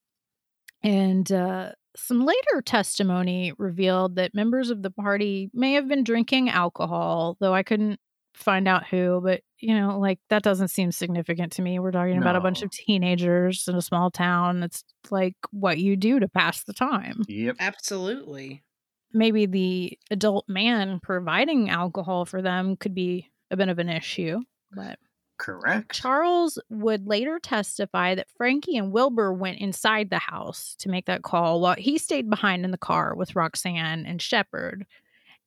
And 0.84 1.32
uh, 1.32 1.72
some 1.96 2.26
later 2.26 2.62
testimony 2.64 3.54
revealed 3.58 4.16
that 4.16 4.36
members 4.36 4.70
of 4.70 4.84
the 4.84 4.92
party 4.92 5.50
may 5.54 5.74
have 5.74 5.88
been 5.88 6.04
drinking 6.04 6.50
alcohol, 6.50 7.38
though 7.40 7.54
I 7.54 7.64
couldn't 7.64 8.00
find 8.36 8.68
out 8.68 8.86
who. 8.88 9.20
But, 9.24 9.42
you 9.60 9.74
know, 9.74 9.98
like 10.00 10.20
that 10.30 10.44
doesn't 10.44 10.68
seem 10.70 10.92
significant 10.92 11.52
to 11.54 11.62
me. 11.62 11.80
We're 11.80 11.92
talking 11.92 12.18
about 12.18 12.36
a 12.36 12.42
bunch 12.42 12.62
of 12.62 12.72
teenagers 12.72 13.68
in 13.68 13.76
a 13.76 13.82
small 13.82 14.12
town. 14.12 14.64
It's 14.64 14.84
like 15.10 15.36
what 15.52 15.80
you 15.80 15.96
do 15.96 16.20
to 16.20 16.28
pass 16.28 16.64
the 16.64 16.74
time. 16.74 17.24
Yep. 17.28 17.56
Absolutely. 17.60 18.64
Maybe 19.14 19.46
the 19.46 19.98
adult 20.12 20.48
man 20.48 21.00
providing 21.02 21.70
alcohol 21.70 22.26
for 22.26 22.42
them 22.42 22.76
could 22.76 22.94
be 22.94 23.32
a 23.50 23.58
bit 23.58 23.70
of 23.70 23.80
an 23.80 23.90
issue. 23.90 24.40
But 24.72 25.00
Correct. 25.38 25.94
Charles 25.94 26.60
would 26.70 27.08
later 27.08 27.40
testify 27.40 28.16
that 28.16 28.30
Frankie 28.38 28.78
and 28.78 28.92
Wilbur 28.92 29.32
went 29.34 29.60
inside 29.60 30.10
the 30.10 30.20
house 30.20 30.76
to 30.80 30.90
make 30.90 31.06
that 31.06 31.22
call 31.22 31.62
while 31.62 31.76
he 31.78 31.98
stayed 31.98 32.30
behind 32.30 32.66
in 32.66 32.72
the 32.72 32.78
car 32.78 33.16
with 33.16 33.36
Roxanne 33.36 34.06
and 34.06 34.22
Shepard. 34.22 34.86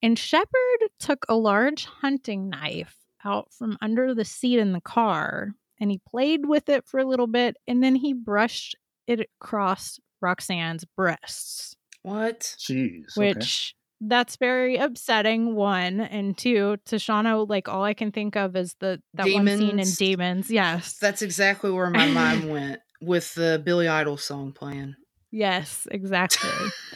And 0.02 0.19
Shepard 0.19 0.81
took 0.99 1.26
a 1.29 1.35
large 1.35 1.85
hunting 1.85 2.49
knife 2.49 2.97
out 3.25 3.53
from 3.53 3.77
under 3.81 4.15
the 4.15 4.25
seat 4.25 4.59
in 4.59 4.73
the 4.73 4.81
car 4.81 5.53
and 5.81 5.91
he 5.91 6.00
played 6.11 6.47
with 6.47 6.69
it 6.69 6.87
for 6.87 7.00
a 7.00 7.05
little 7.05 7.27
bit 7.27 7.57
and 7.67 7.83
then 7.83 7.95
he 7.95 8.12
brushed 8.12 8.77
it 9.07 9.29
across 9.41 9.99
Roxanne's 10.23 10.85
breasts 10.97 11.75
What? 12.03 12.41
Jeez. 12.59 13.17
okay. 13.19 13.35
which 13.35 13.75
that's 14.03 14.37
very 14.37 14.77
upsetting 14.77 15.55
one 15.55 16.00
and 16.00 16.37
two 16.39 16.79
to 16.87 16.97
Shano 16.97 17.47
like 17.49 17.69
all 17.69 17.85
i 17.85 17.93
can 17.93 18.11
think 18.12 18.35
of 18.37 18.57
is 18.57 18.75
the 18.81 19.00
that 19.15 19.27
one 19.31 19.47
scene 19.47 19.61
in 19.62 19.69
Demons. 19.77 19.97
demons 19.97 20.50
yes 20.50 20.97
That's 20.99 21.21
exactly 21.23 21.71
where 21.71 21.91
my 21.91 22.07
mind 22.07 22.50
went 22.50 22.81
with 23.03 23.35
the 23.35 23.61
Billy 23.65 23.89
Idol 23.89 24.17
song 24.17 24.53
playing. 24.53 24.95
yes 25.31 25.87
exactly 25.91 26.49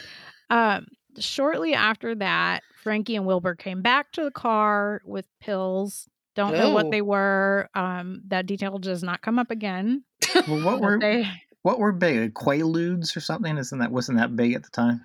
um 0.49 0.87
shortly 1.19 1.73
after 1.75 2.15
that 2.15 2.61
frankie 2.83 3.15
and 3.15 3.25
wilbur 3.25 3.55
came 3.55 3.81
back 3.81 4.11
to 4.13 4.23
the 4.23 4.31
car 4.31 5.01
with 5.05 5.25
pills 5.39 6.07
don't 6.35 6.53
know 6.53 6.69
what 6.71 6.91
they 6.91 7.01
were 7.01 7.69
um 7.75 8.21
that 8.27 8.45
detail 8.45 8.77
does 8.77 9.01
not 9.03 9.21
come 9.21 9.39
up 9.39 9.51
again 9.51 10.03
Well, 10.47 10.63
what 10.63 10.81
were 10.81 10.99
they 10.99 11.27
what 11.63 11.79
were 11.79 11.91
big? 11.91 12.33
Quaaludes 12.35 13.15
or 13.17 13.19
something? 13.21 13.57
Isn't 13.57 13.79
that 13.79 13.91
wasn't 13.91 14.19
that 14.19 14.35
big 14.35 14.53
at 14.53 14.63
the 14.63 14.69
time? 14.69 15.03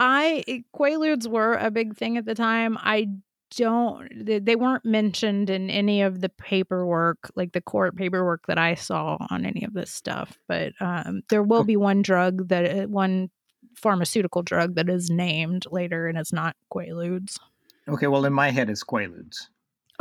I 0.00 0.64
Quaaludes 0.74 1.26
were 1.26 1.54
a 1.54 1.70
big 1.70 1.96
thing 1.96 2.16
at 2.18 2.24
the 2.26 2.34
time. 2.34 2.76
I 2.80 3.08
don't 3.56 4.08
they, 4.26 4.38
they 4.38 4.56
weren't 4.56 4.84
mentioned 4.84 5.48
in 5.50 5.70
any 5.70 6.02
of 6.02 6.20
the 6.20 6.28
paperwork, 6.28 7.30
like 7.36 7.52
the 7.52 7.60
court 7.60 7.96
paperwork 7.96 8.46
that 8.46 8.58
I 8.58 8.74
saw 8.74 9.16
on 9.30 9.44
any 9.46 9.64
of 9.64 9.74
this 9.74 9.90
stuff. 9.90 10.38
But 10.48 10.72
um, 10.80 11.22
there 11.30 11.42
will 11.42 11.60
Oh. 11.60 11.64
be 11.64 11.76
one 11.76 12.02
drug 12.02 12.48
that 12.48 12.84
uh, 12.84 12.88
one 12.88 13.30
pharmaceutical 13.76 14.42
drug 14.42 14.74
that 14.74 14.88
is 14.88 15.10
named 15.10 15.66
later, 15.70 16.08
and 16.08 16.18
it's 16.18 16.32
not 16.32 16.56
Quaaludes. 16.72 17.38
Okay, 17.88 18.06
well 18.06 18.24
in 18.24 18.32
my 18.32 18.50
head 18.50 18.70
it's 18.70 18.84
Quaaludes. 18.84 19.48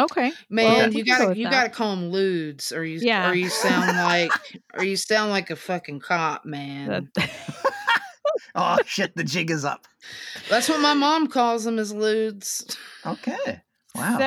Okay, 0.03 0.33
Man, 0.49 0.89
Okay. 0.89 0.97
you 0.97 1.03
We 1.03 1.03
can 1.03 1.13
go 1.13 1.17
gotta 1.19 1.29
with 1.29 1.37
you 1.37 1.43
that. 1.45 1.51
gotta 1.51 1.69
call 1.69 1.95
them 1.95 2.09
lewds, 2.09 2.71
or 2.71 2.83
you 2.83 2.99
Yeah. 3.01 3.29
or 3.29 3.33
you 3.35 3.49
sound 3.49 3.97
like 3.97 4.31
or 4.73 4.83
you 4.83 4.95
sound 4.97 5.31
like 5.31 5.49
a 5.49 5.55
fucking 5.55 5.99
cop, 5.99 6.45
man. 6.45 7.09
that, 7.15 7.29
Oh 8.55 8.77
shit, 8.85 9.15
the 9.15 9.23
jig 9.23 9.49
is 9.51 9.63
up. 9.65 9.87
That's 10.49 10.67
what 10.67 10.79
my 10.81 10.93
mom 10.93 11.27
calls 11.27 11.63
them 11.63 11.79
is 11.79 11.93
lewds. 11.93 12.77
Okay. 13.05 13.61
Wow. 13.95 14.17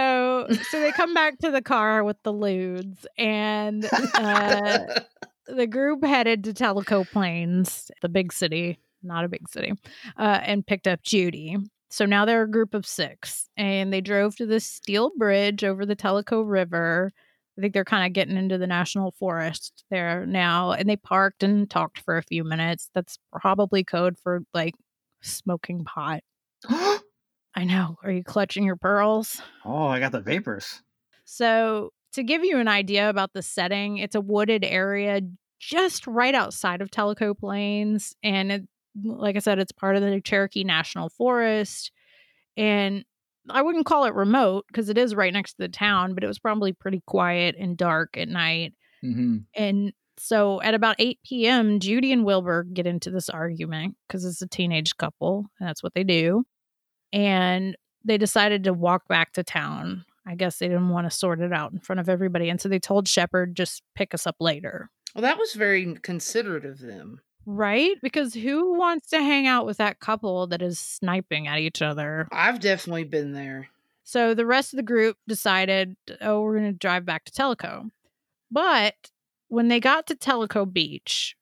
so 0.48 0.54
so 0.70 0.80
they 0.80 0.92
come 0.92 1.14
back 1.14 1.38
to 1.38 1.50
the 1.50 1.62
car 1.62 2.04
with 2.04 2.16
the 2.22 2.32
lewds, 2.32 3.06
and 3.16 3.84
uh, 4.18 4.78
the 5.46 5.66
group 5.66 6.04
headed 6.04 6.44
to 6.44 6.52
Tellico 6.52 7.10
Plains, 7.10 7.90
the 8.02 8.08
big 8.10 8.32
city, 8.32 8.78
not 9.02 9.24
a 9.24 9.28
big 9.28 9.48
city, 9.48 9.72
uh, 10.18 10.40
and 10.42 10.66
picked 10.66 10.86
up 10.86 11.02
Judy. 11.02 11.56
So 11.94 12.06
now 12.06 12.24
they're 12.24 12.42
a 12.42 12.50
group 12.50 12.74
of 12.74 12.84
six, 12.84 13.48
and 13.56 13.92
they 13.92 14.00
drove 14.00 14.34
to 14.38 14.46
the 14.46 14.58
steel 14.58 15.12
bridge 15.16 15.62
over 15.62 15.86
the 15.86 15.94
Tellico 15.94 16.42
River. 16.44 17.12
I 17.56 17.60
think 17.60 17.72
they're 17.72 17.84
kind 17.84 18.04
of 18.04 18.12
getting 18.12 18.36
into 18.36 18.58
the 18.58 18.66
national 18.66 19.12
forest 19.12 19.84
there 19.92 20.26
now, 20.26 20.72
and 20.72 20.88
they 20.88 20.96
parked 20.96 21.44
and 21.44 21.70
talked 21.70 22.00
for 22.00 22.18
a 22.18 22.22
few 22.24 22.42
minutes. 22.42 22.90
That's 22.96 23.16
probably 23.30 23.84
code 23.84 24.16
for 24.20 24.40
like 24.52 24.74
smoking 25.22 25.84
pot. 25.84 26.24
I 26.68 27.62
know. 27.64 27.96
Are 28.02 28.10
you 28.10 28.24
clutching 28.24 28.64
your 28.64 28.74
pearls? 28.74 29.40
oh, 29.64 29.86
I 29.86 30.00
got 30.00 30.10
the 30.10 30.20
vapors. 30.20 30.82
So, 31.24 31.90
to 32.14 32.24
give 32.24 32.42
you 32.42 32.58
an 32.58 32.66
idea 32.66 33.08
about 33.08 33.34
the 33.34 33.42
setting, 33.42 33.98
it's 33.98 34.16
a 34.16 34.20
wooded 34.20 34.64
area 34.64 35.20
just 35.60 36.08
right 36.08 36.34
outside 36.34 36.82
of 36.82 36.90
Tellico 36.90 37.38
Plains, 37.38 38.16
and 38.24 38.50
it, 38.50 38.62
like 39.02 39.36
I 39.36 39.40
said, 39.40 39.58
it's 39.58 39.72
part 39.72 39.96
of 39.96 40.02
the 40.02 40.20
Cherokee 40.20 40.64
National 40.64 41.08
Forest. 41.08 41.90
And 42.56 43.04
I 43.50 43.62
wouldn't 43.62 43.86
call 43.86 44.04
it 44.04 44.14
remote 44.14 44.64
because 44.68 44.88
it 44.88 44.98
is 44.98 45.14
right 45.14 45.32
next 45.32 45.52
to 45.52 45.62
the 45.62 45.68
town, 45.68 46.14
but 46.14 46.24
it 46.24 46.28
was 46.28 46.38
probably 46.38 46.72
pretty 46.72 47.02
quiet 47.06 47.56
and 47.58 47.76
dark 47.76 48.16
at 48.16 48.28
night. 48.28 48.74
hmm 49.02 49.38
And 49.54 49.92
so 50.16 50.62
at 50.62 50.74
about 50.74 50.96
8 50.98 51.18
p.m., 51.24 51.80
Judy 51.80 52.12
and 52.12 52.24
Wilbur 52.24 52.64
get 52.72 52.86
into 52.86 53.10
this 53.10 53.28
argument 53.28 53.96
because 54.06 54.24
it's 54.24 54.40
a 54.42 54.46
teenage 54.46 54.96
couple 54.96 55.46
and 55.58 55.68
that's 55.68 55.82
what 55.82 55.94
they 55.94 56.04
do. 56.04 56.44
And 57.12 57.76
they 58.04 58.18
decided 58.18 58.64
to 58.64 58.72
walk 58.72 59.08
back 59.08 59.32
to 59.32 59.42
town. 59.42 60.04
I 60.26 60.36
guess 60.36 60.58
they 60.58 60.68
didn't 60.68 60.88
want 60.88 61.10
to 61.10 61.16
sort 61.16 61.40
it 61.40 61.52
out 61.52 61.72
in 61.72 61.80
front 61.80 62.00
of 62.00 62.08
everybody. 62.08 62.48
And 62.48 62.60
so 62.60 62.68
they 62.68 62.78
told 62.78 63.08
Shepard, 63.08 63.56
just 63.56 63.82
pick 63.94 64.14
us 64.14 64.26
up 64.26 64.36
later. 64.40 64.88
Well, 65.14 65.22
that 65.22 65.38
was 65.38 65.52
very 65.52 65.94
considerate 66.02 66.64
of 66.64 66.80
them. 66.80 67.20
Right? 67.46 67.96
Because 68.02 68.34
who 68.34 68.74
wants 68.78 69.08
to 69.10 69.18
hang 69.18 69.46
out 69.46 69.66
with 69.66 69.76
that 69.78 70.00
couple 70.00 70.46
that 70.48 70.62
is 70.62 70.78
sniping 70.78 71.46
at 71.46 71.58
each 71.58 71.82
other? 71.82 72.26
I've 72.32 72.60
definitely 72.60 73.04
been 73.04 73.32
there. 73.32 73.68
So 74.02 74.34
the 74.34 74.46
rest 74.46 74.72
of 74.72 74.76
the 74.78 74.82
group 74.82 75.16
decided, 75.28 75.96
oh, 76.20 76.40
we're 76.42 76.58
going 76.58 76.72
to 76.72 76.78
drive 76.78 77.04
back 77.04 77.24
to 77.24 77.32
Tellico. 77.32 77.90
But 78.50 78.94
when 79.48 79.68
they 79.68 79.80
got 79.80 80.06
to 80.08 80.14
Tellico 80.14 80.70
Beach, 80.70 81.36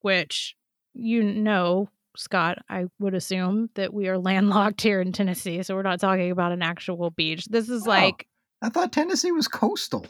which 0.00 0.54
you 0.94 1.22
know, 1.22 1.88
Scott, 2.16 2.58
I 2.68 2.86
would 2.98 3.14
assume 3.14 3.70
that 3.74 3.94
we 3.94 4.08
are 4.08 4.18
landlocked 4.18 4.80
here 4.80 5.00
in 5.00 5.12
Tennessee. 5.12 5.62
So 5.62 5.74
we're 5.76 5.82
not 5.82 6.00
talking 6.00 6.30
about 6.30 6.50
an 6.52 6.62
actual 6.62 7.10
beach. 7.10 7.44
This 7.46 7.68
is 7.68 7.86
Oh. 7.86 7.90
like 7.90 8.26
I 8.60 8.68
thought 8.70 8.92
Tennessee 8.92 9.30
was 9.30 9.46
coastal. 9.46 10.04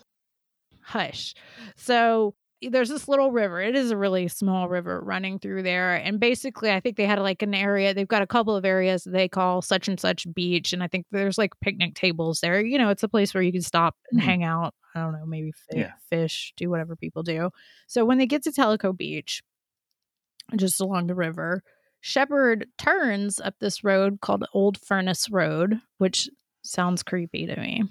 hush. 0.80 1.34
So 1.76 2.34
there's 2.62 2.88
this 2.88 3.06
little 3.08 3.30
river. 3.30 3.60
It 3.60 3.76
is 3.76 3.90
a 3.90 3.96
really 3.96 4.26
small 4.28 4.68
river 4.68 5.00
running 5.00 5.38
through 5.38 5.62
there. 5.62 5.94
And 5.94 6.18
basically, 6.18 6.70
I 6.72 6.80
think 6.80 6.96
they 6.96 7.06
had 7.06 7.18
like 7.20 7.42
an 7.42 7.54
area, 7.54 7.94
they've 7.94 8.08
got 8.08 8.22
a 8.22 8.26
couple 8.26 8.56
of 8.56 8.64
areas 8.64 9.04
they 9.04 9.28
call 9.28 9.62
such 9.62 9.86
and 9.88 9.98
such 10.00 10.26
beach. 10.34 10.72
And 10.72 10.82
I 10.82 10.88
think 10.88 11.06
there's 11.12 11.38
like 11.38 11.52
picnic 11.60 11.94
tables 11.94 12.40
there. 12.40 12.60
You 12.60 12.78
know, 12.78 12.88
it's 12.90 13.02
a 13.04 13.08
place 13.08 13.32
where 13.32 13.42
you 13.42 13.52
can 13.52 13.62
stop 13.62 13.94
and 14.10 14.20
Hmm. 14.20 14.26
hang 14.26 14.42
out. 14.44 14.74
I 14.94 15.00
don't 15.00 15.12
know, 15.12 15.26
maybe 15.26 15.52
fi- 15.52 15.78
Yeah. 15.78 15.92
fish, 16.10 16.52
do 16.56 16.68
whatever 16.70 16.96
people 16.96 17.22
do. 17.22 17.50
So 17.86 18.04
when 18.04 18.18
they 18.18 18.26
get 18.26 18.42
to 18.44 18.50
Tellico 18.50 18.96
Beach, 18.96 19.42
just 20.56 20.80
along 20.80 21.06
the 21.06 21.14
river, 21.14 21.62
Shepard 22.00 22.66
turns 22.78 23.38
up 23.40 23.54
this 23.60 23.84
road 23.84 24.20
called 24.20 24.44
Old 24.54 24.78
Furnace 24.80 25.28
Road, 25.30 25.80
which 25.98 26.28
sounds 26.62 27.02
creepy 27.02 27.46
to 27.46 27.56
me. 27.60 27.84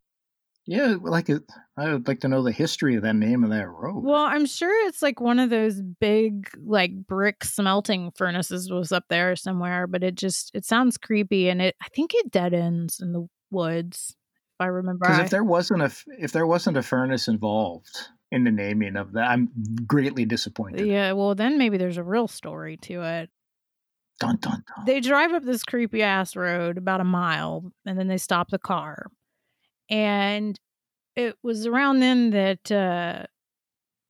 Yeah, 0.67 0.95
like 1.01 1.29
it, 1.29 1.43
I 1.77 1.93
would 1.93 2.09
like 2.09 2.19
to 2.19 2.27
know 2.27 2.43
the 2.43 2.51
history 2.51 2.95
of 2.95 3.03
that 3.03 3.15
name 3.15 3.45
of 3.45 3.51
that 3.51 3.69
road. 3.69 4.03
Well, 4.03 4.25
I'm 4.25 4.45
sure 4.45 4.88
it's 4.88 5.01
like 5.01 5.21
one 5.21 5.39
of 5.39 5.50
those 5.50 5.81
big 5.81 6.50
like 6.62 6.91
brick 7.07 7.45
smelting 7.45 8.12
furnaces 8.17 8.69
was 8.69 8.91
up 8.91 9.05
there 9.09 9.38
somewhere, 9.38 9.88
but 9.88 10.03
it 10.03 10.15
just 10.15 10.51
it 10.53 10.65
sounds 10.65 10.97
creepy 10.97 11.47
and 11.47 11.62
it 11.62 11.75
I 11.81 11.88
think 11.89 12.12
it 12.13 12.31
dead 12.31 12.53
ends 12.53 13.00
in 13.00 13.13
the 13.13 13.27
woods 13.50 14.13
if 14.59 14.65
I 14.65 14.65
remember. 14.65 15.07
Because 15.07 15.19
if 15.19 15.29
there 15.29 15.43
wasn't 15.43 15.83
a 15.83 15.91
if 16.19 16.33
there 16.33 16.45
wasn't 16.45 16.75
a 16.75 16.83
furnace 16.83 17.29
involved 17.29 18.09
in 18.29 18.43
the 18.43 18.51
naming 18.51 18.97
of 18.97 19.13
that, 19.13 19.29
I'm 19.29 19.50
greatly 19.88 20.25
disappointed. 20.25 20.86
yeah, 20.86 21.13
well 21.13 21.33
then 21.33 21.57
maybe 21.57 21.77
there's 21.77 21.97
a 21.97 22.03
real 22.03 22.27
story 22.27 22.75
to 22.83 23.03
it. 23.03 23.29
Dun 24.19 24.38
dun 24.41 24.63
dun. 24.75 24.86
They 24.86 25.00
drive 25.00 25.31
up 25.31 25.43
this 25.43 25.63
creepy 25.63 26.01
ass 26.01 26.36
road 26.36 26.77
about 26.77 27.00
a 27.00 27.05
mile 27.05 27.71
and 27.86 27.97
then 27.97 28.09
they 28.09 28.17
stop 28.17 28.50
the 28.50 28.59
car. 28.59 29.07
And 29.89 30.60
it 31.15 31.36
was 31.44 31.65
around 31.65 32.00
then 32.00 32.29
that 32.32 32.72
uh 32.72 33.25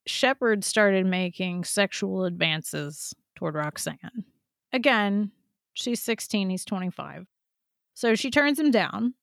Shepard 0.06 0.64
started 0.64 1.06
making 1.06 1.66
sexual 1.66 2.24
advances 2.26 3.14
toward 3.36 3.56
Roxanne. 3.56 4.26
Again, 4.72 5.32
she's 5.74 6.02
16, 6.02 6.50
he's 6.50 6.66
25. 6.66 7.26
So 7.94 8.16
she 8.16 8.32
turns 8.32 8.60
him 8.60 8.72
down, 8.72 9.16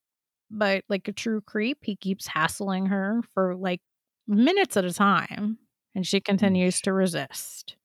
but 0.51 0.85
like 0.89 1.09
a 1.09 1.13
true 1.13 1.41
creep, 1.41 1.79
he 1.83 1.97
keeps 1.97 2.27
hassling 2.27 2.87
her 2.87 3.23
for 3.33 3.55
like 3.57 3.81
minutes 4.27 4.77
at 4.77 4.85
a 4.85 4.93
time, 4.93 5.59
and 5.95 6.07
she 6.07 6.21
continues 6.21 6.81
to 6.83 6.93
resist. 6.93 7.77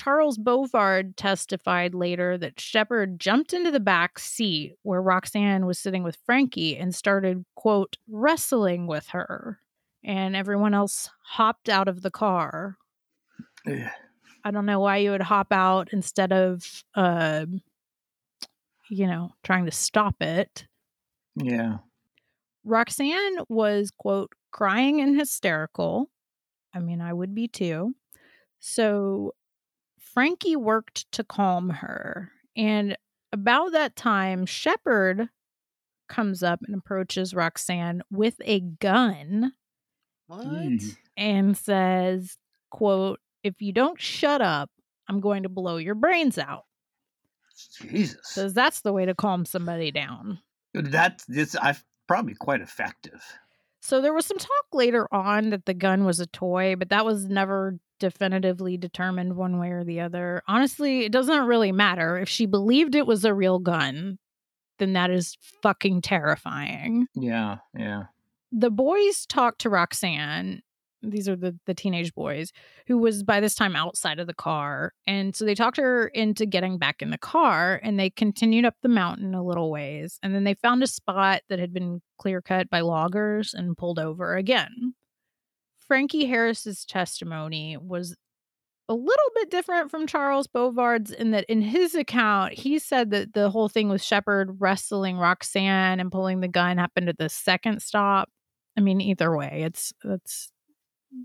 Charles 0.00 0.38
Bovard 0.38 1.14
testified 1.16 1.94
later 1.94 2.38
that 2.38 2.58
Shepard 2.58 3.20
jumped 3.20 3.52
into 3.52 3.70
the 3.70 3.80
back 3.80 4.18
seat 4.18 4.76
where 4.82 5.02
Roxanne 5.02 5.66
was 5.66 5.78
sitting 5.78 6.02
with 6.02 6.16
Frankie 6.24 6.74
and 6.74 6.94
started, 6.94 7.44
quote, 7.54 7.98
wrestling 8.08 8.86
with 8.86 9.08
her. 9.08 9.60
And 10.02 10.34
everyone 10.34 10.72
else 10.72 11.10
hopped 11.22 11.68
out 11.68 11.86
of 11.86 12.00
the 12.00 12.10
car. 12.10 12.78
Ugh. 13.66 13.90
I 14.42 14.50
don't 14.50 14.64
know 14.64 14.80
why 14.80 14.96
you 14.96 15.10
would 15.10 15.20
hop 15.20 15.48
out 15.50 15.90
instead 15.92 16.32
of, 16.32 16.82
uh, 16.94 17.44
you 18.88 19.06
know, 19.06 19.32
trying 19.44 19.66
to 19.66 19.70
stop 19.70 20.22
it. 20.22 20.66
Yeah. 21.36 21.76
Roxanne 22.64 23.36
was, 23.50 23.90
quote, 23.90 24.32
crying 24.50 25.02
and 25.02 25.18
hysterical. 25.18 26.08
I 26.72 26.78
mean, 26.78 27.02
I 27.02 27.12
would 27.12 27.34
be 27.34 27.48
too. 27.48 27.94
So 28.60 29.34
Frankie 30.12 30.56
worked 30.56 31.10
to 31.12 31.24
calm 31.24 31.70
her. 31.70 32.30
And 32.56 32.96
about 33.32 33.72
that 33.72 33.96
time, 33.96 34.46
Shepard 34.46 35.28
comes 36.08 36.42
up 36.42 36.60
and 36.66 36.74
approaches 36.74 37.34
Roxanne 37.34 38.02
with 38.10 38.34
a 38.44 38.60
gun 38.60 39.52
What? 40.26 40.44
Mm. 40.46 40.96
and 41.16 41.56
says, 41.56 42.36
quote, 42.70 43.20
if 43.44 43.62
you 43.62 43.72
don't 43.72 44.00
shut 44.00 44.42
up, 44.42 44.70
I'm 45.08 45.20
going 45.20 45.44
to 45.44 45.48
blow 45.48 45.76
your 45.76 45.94
brains 45.94 46.38
out. 46.38 46.64
Jesus. 47.80 48.20
Says 48.24 48.54
that's 48.54 48.80
the 48.80 48.92
way 48.92 49.06
to 49.06 49.14
calm 49.14 49.44
somebody 49.44 49.90
down. 49.90 50.40
That's 50.74 51.24
this 51.26 51.54
I 51.56 51.76
probably 52.08 52.34
quite 52.34 52.60
effective. 52.60 53.22
So 53.80 54.00
there 54.00 54.12
was 54.12 54.26
some 54.26 54.38
talk 54.38 54.66
later 54.72 55.08
on 55.12 55.50
that 55.50 55.64
the 55.64 55.74
gun 55.74 56.04
was 56.04 56.20
a 56.20 56.26
toy, 56.26 56.76
but 56.76 56.90
that 56.90 57.04
was 57.04 57.26
never 57.26 57.78
definitively 57.98 58.76
determined 58.76 59.36
one 59.36 59.58
way 59.58 59.70
or 59.70 59.84
the 59.84 60.00
other. 60.00 60.42
Honestly, 60.46 61.04
it 61.04 61.12
doesn't 61.12 61.46
really 61.46 61.72
matter. 61.72 62.18
If 62.18 62.28
she 62.28 62.46
believed 62.46 62.94
it 62.94 63.06
was 63.06 63.24
a 63.24 63.34
real 63.34 63.58
gun, 63.58 64.18
then 64.78 64.92
that 64.94 65.10
is 65.10 65.36
fucking 65.62 66.02
terrifying. 66.02 67.06
Yeah, 67.14 67.58
yeah. 67.76 68.04
The 68.52 68.70
boys 68.70 69.26
talked 69.26 69.60
to 69.60 69.70
Roxanne. 69.70 70.62
These 71.02 71.28
are 71.28 71.36
the, 71.36 71.58
the 71.66 71.74
teenage 71.74 72.14
boys 72.14 72.52
who 72.86 72.98
was 72.98 73.22
by 73.22 73.40
this 73.40 73.54
time 73.54 73.74
outside 73.74 74.18
of 74.18 74.26
the 74.26 74.34
car. 74.34 74.92
And 75.06 75.34
so 75.34 75.44
they 75.44 75.54
talked 75.54 75.78
her 75.78 76.08
into 76.08 76.46
getting 76.46 76.78
back 76.78 77.02
in 77.02 77.10
the 77.10 77.18
car 77.18 77.80
and 77.82 77.98
they 77.98 78.10
continued 78.10 78.64
up 78.64 78.74
the 78.82 78.88
mountain 78.88 79.34
a 79.34 79.42
little 79.42 79.70
ways. 79.70 80.18
And 80.22 80.34
then 80.34 80.44
they 80.44 80.54
found 80.54 80.82
a 80.82 80.86
spot 80.86 81.42
that 81.48 81.58
had 81.58 81.72
been 81.72 82.02
clear 82.18 82.42
cut 82.42 82.68
by 82.68 82.80
loggers 82.80 83.54
and 83.54 83.76
pulled 83.76 83.98
over 83.98 84.36
again. 84.36 84.94
Frankie 85.78 86.26
Harris's 86.26 86.84
testimony 86.84 87.76
was 87.76 88.14
a 88.90 88.94
little 88.94 89.30
bit 89.36 89.50
different 89.50 89.88
from 89.88 90.08
Charles 90.08 90.48
Bovard's 90.48 91.12
in 91.12 91.30
that 91.30 91.44
in 91.44 91.62
his 91.62 91.94
account, 91.94 92.54
he 92.54 92.80
said 92.80 93.10
that 93.12 93.34
the 93.34 93.48
whole 93.48 93.68
thing 93.68 93.88
with 93.88 94.02
Shepard 94.02 94.56
wrestling 94.58 95.16
Roxanne 95.16 96.00
and 96.00 96.10
pulling 96.10 96.40
the 96.40 96.48
gun 96.48 96.76
happened 96.76 97.08
at 97.08 97.16
the 97.16 97.28
second 97.28 97.82
stop. 97.82 98.28
I 98.76 98.80
mean, 98.80 99.00
either 99.00 99.34
way, 99.34 99.62
it's 99.64 99.92
it's 100.04 100.50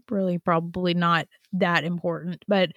really 0.10 0.38
probably 0.38 0.94
not 0.94 1.28
that 1.54 1.84
important. 1.84 2.44
But 2.48 2.72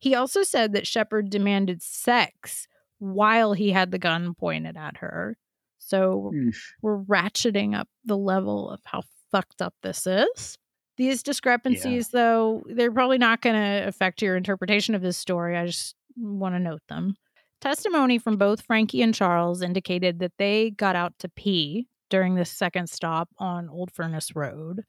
he 0.00 0.14
also 0.14 0.42
said 0.42 0.72
that 0.72 0.86
Shepard 0.86 1.30
demanded 1.30 1.82
sex 1.82 2.66
while 2.98 3.52
he 3.52 3.70
had 3.70 3.90
the 3.90 3.98
gun 3.98 4.34
pointed 4.34 4.76
at 4.76 4.98
her. 4.98 5.36
So 5.78 6.32
Eesh. 6.34 6.56
we're 6.82 7.02
ratcheting 7.02 7.74
up 7.74 7.88
the 8.04 8.16
level 8.16 8.70
of 8.70 8.80
how 8.84 9.02
fucked 9.30 9.60
up 9.60 9.74
this 9.82 10.06
is. 10.06 10.58
These 10.96 11.22
discrepancies, 11.24 12.10
though, 12.10 12.62
they're 12.66 12.92
probably 12.92 13.18
not 13.18 13.40
going 13.40 13.56
to 13.56 13.88
affect 13.88 14.22
your 14.22 14.36
interpretation 14.36 14.94
of 14.94 15.02
this 15.02 15.16
story. 15.16 15.56
I 15.56 15.66
just 15.66 15.96
want 16.16 16.54
to 16.54 16.60
note 16.60 16.82
them. 16.88 17.16
Testimony 17.60 18.18
from 18.18 18.36
both 18.36 18.60
Frankie 18.62 19.02
and 19.02 19.14
Charles 19.14 19.60
indicated 19.60 20.20
that 20.20 20.34
they 20.38 20.70
got 20.70 20.94
out 20.94 21.18
to 21.18 21.28
pee 21.28 21.88
during 22.10 22.36
this 22.36 22.50
second 22.50 22.88
stop 22.88 23.28
on 23.38 23.68
Old 23.68 23.90
Furnace 23.90 24.36
Road. 24.36 24.84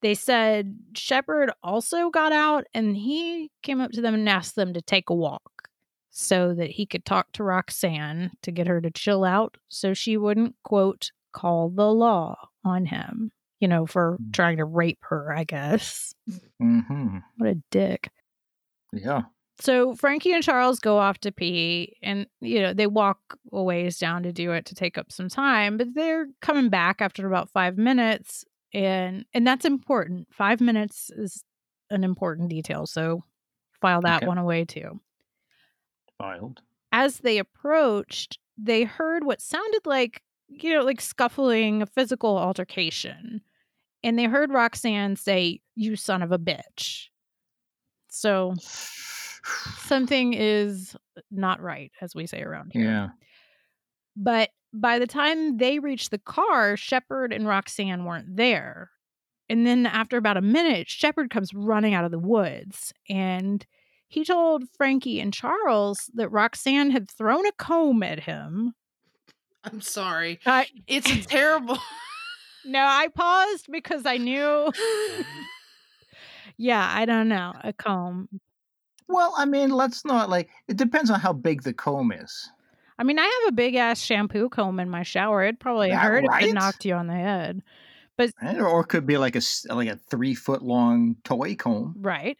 They 0.00 0.14
said 0.14 0.76
Shepard 0.94 1.50
also 1.62 2.10
got 2.10 2.32
out 2.32 2.64
and 2.72 2.96
he 2.96 3.50
came 3.62 3.80
up 3.80 3.90
to 3.92 4.00
them 4.00 4.14
and 4.14 4.28
asked 4.28 4.54
them 4.54 4.72
to 4.74 4.82
take 4.82 5.10
a 5.10 5.14
walk 5.14 5.68
so 6.10 6.54
that 6.54 6.70
he 6.70 6.86
could 6.86 7.04
talk 7.04 7.32
to 7.32 7.44
Roxanne 7.44 8.30
to 8.42 8.50
get 8.50 8.66
her 8.66 8.80
to 8.80 8.90
chill 8.90 9.24
out 9.24 9.56
so 9.68 9.94
she 9.94 10.16
wouldn't, 10.16 10.54
quote, 10.64 11.10
call 11.32 11.68
the 11.68 11.92
law 11.92 12.36
on 12.64 12.86
him, 12.86 13.30
you 13.60 13.68
know, 13.68 13.86
for 13.86 14.18
trying 14.32 14.56
to 14.56 14.64
rape 14.64 14.98
her, 15.02 15.32
I 15.32 15.44
guess. 15.44 16.14
Mm-hmm. 16.62 17.18
What 17.36 17.50
a 17.50 17.62
dick. 17.70 18.10
Yeah. 18.92 19.22
So 19.60 19.94
Frankie 19.94 20.32
and 20.32 20.42
Charles 20.42 20.78
go 20.78 20.98
off 20.98 21.18
to 21.18 21.32
pee 21.32 21.96
and, 22.02 22.26
you 22.40 22.60
know, 22.60 22.72
they 22.72 22.86
walk 22.86 23.18
a 23.52 23.62
ways 23.62 23.98
down 23.98 24.22
to 24.22 24.32
do 24.32 24.52
it 24.52 24.64
to 24.66 24.74
take 24.74 24.96
up 24.96 25.10
some 25.10 25.28
time, 25.28 25.76
but 25.76 25.94
they're 25.94 26.26
coming 26.40 26.68
back 26.68 27.00
after 27.00 27.26
about 27.26 27.50
five 27.50 27.76
minutes. 27.76 28.44
And 28.74 29.24
and 29.32 29.46
that's 29.46 29.64
important. 29.64 30.28
Five 30.32 30.60
minutes 30.60 31.10
is 31.16 31.42
an 31.90 32.04
important 32.04 32.50
detail. 32.50 32.86
So 32.86 33.22
file 33.80 34.02
that 34.02 34.18
Okay. 34.18 34.26
one 34.26 34.38
away 34.38 34.64
too. 34.64 35.00
Filed. 36.18 36.60
As 36.92 37.18
they 37.18 37.38
approached, 37.38 38.38
they 38.56 38.84
heard 38.84 39.24
what 39.24 39.40
sounded 39.40 39.86
like, 39.86 40.22
you 40.48 40.74
know, 40.74 40.82
like 40.84 41.00
scuffling, 41.00 41.80
a 41.82 41.86
physical 41.86 42.36
altercation. 42.36 43.40
And 44.02 44.18
they 44.18 44.24
heard 44.24 44.50
Roxanne 44.52 45.16
say, 45.16 45.60
You 45.74 45.96
son 45.96 46.22
of 46.22 46.32
a 46.32 46.38
bitch. 46.38 47.06
So 48.10 48.54
something 49.44 50.34
is 50.34 50.96
not 51.30 51.60
right, 51.60 51.92
as 52.00 52.14
we 52.14 52.26
say 52.26 52.42
around 52.42 52.70
here. 52.72 52.84
Yeah. 52.84 53.08
But 54.16 54.50
by 54.72 54.98
the 54.98 55.06
time 55.06 55.56
they 55.58 55.78
reached 55.78 56.10
the 56.10 56.18
car, 56.18 56.76
Shepard 56.76 57.32
and 57.32 57.46
Roxanne 57.46 58.04
weren't 58.04 58.36
there. 58.36 58.90
And 59.48 59.66
then 59.66 59.86
after 59.86 60.16
about 60.16 60.36
a 60.36 60.42
minute, 60.42 60.88
Shepard 60.88 61.30
comes 61.30 61.54
running 61.54 61.94
out 61.94 62.04
of 62.04 62.10
the 62.10 62.18
woods 62.18 62.92
and 63.08 63.64
he 64.08 64.24
told 64.24 64.64
Frankie 64.76 65.20
and 65.20 65.32
Charles 65.32 66.10
that 66.14 66.30
Roxanne 66.30 66.90
had 66.90 67.10
thrown 67.10 67.46
a 67.46 67.52
comb 67.52 68.02
at 68.02 68.20
him. 68.20 68.74
I'm 69.64 69.80
sorry. 69.80 70.40
I, 70.46 70.66
It's 70.86 71.10
a 71.10 71.20
terrible. 71.26 71.78
no, 72.64 72.80
I 72.80 73.08
paused 73.14 73.66
because 73.70 74.06
I 74.06 74.16
knew. 74.16 74.72
yeah, 76.56 76.90
I 76.94 77.04
don't 77.04 77.28
know. 77.28 77.54
A 77.62 77.72
comb. 77.72 78.28
Well, 79.08 79.34
I 79.36 79.44
mean, 79.46 79.70
let's 79.70 80.04
not 80.04 80.28
like. 80.28 80.50
It 80.68 80.76
depends 80.76 81.10
on 81.10 81.20
how 81.20 81.32
big 81.32 81.62
the 81.62 81.72
comb 81.72 82.12
is. 82.12 82.50
I 82.98 83.04
mean, 83.04 83.18
I 83.18 83.24
have 83.24 83.48
a 83.48 83.52
big 83.52 83.74
ass 83.76 84.00
shampoo 84.00 84.48
comb 84.48 84.80
in 84.80 84.90
my 84.90 85.02
shower. 85.02 85.42
It'd 85.44 85.60
probably 85.60 85.90
That 85.90 86.02
hurt 86.02 86.24
if 86.24 86.30
it 86.48 86.54
knocked 86.54 86.84
you 86.84 86.94
on 86.94 87.06
the 87.06 87.14
head. 87.14 87.62
Right? 88.42 88.56
Or, 88.58 88.66
or 88.66 88.80
it 88.80 88.86
could 88.88 89.06
be 89.06 89.16
like 89.16 89.34
a 89.36 89.38
s- 89.38 89.66
like 89.70 89.88
a 89.88 89.96
three 89.96 90.34
foot 90.34 90.62
long 90.62 91.16
toy 91.24 91.54
comb. 91.54 91.94
Right. 91.98 92.36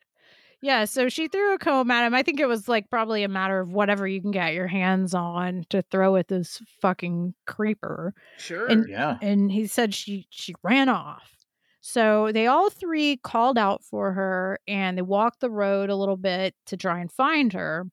Yeah, 0.61 0.87
so 0.87 1.09
she 1.09 1.29
threw 1.29 1.55
a 1.55 1.59
comb 1.59 1.88
at 1.92 2.05
him. 2.05 2.14
I 2.14 2.25
think 2.25 2.40
it 2.40 2.47
was 2.49 2.66
like 2.68 2.90
probably 2.90 3.23
a 3.23 3.29
matter 3.29 3.61
of 3.61 3.71
whatever 3.71 4.09
you 4.09 4.21
can 4.21 4.33
get 4.33 4.55
your 4.55 4.66
hands 4.66 5.14
on 5.14 5.64
to 5.71 5.83
throw 5.83 6.16
at 6.16 6.27
this 6.27 6.61
fucking 6.83 7.35
creeper. 7.47 8.12
sure. 8.38 8.66
And- 8.66 8.88
Yeah. 8.88 9.18
And 9.23 9.53
he 9.53 9.68
said 9.68 9.94
she 9.94 10.27
she 10.31 10.55
ran 10.64 10.88
off. 10.88 11.37
So 11.81 12.33
they 12.33 12.49
all 12.49 12.71
three 12.71 13.18
called 13.18 13.57
out 13.57 13.85
for 13.85 14.12
her 14.12 14.59
and 14.66 14.99
they 14.99 15.03
walked 15.03 15.38
the 15.40 15.49
road 15.51 15.90
a 15.90 15.97
little 15.97 16.16
bit 16.16 16.57
to 16.66 16.77
try 16.77 16.99
and 16.99 17.11
find 17.12 17.53
her. 17.53 17.87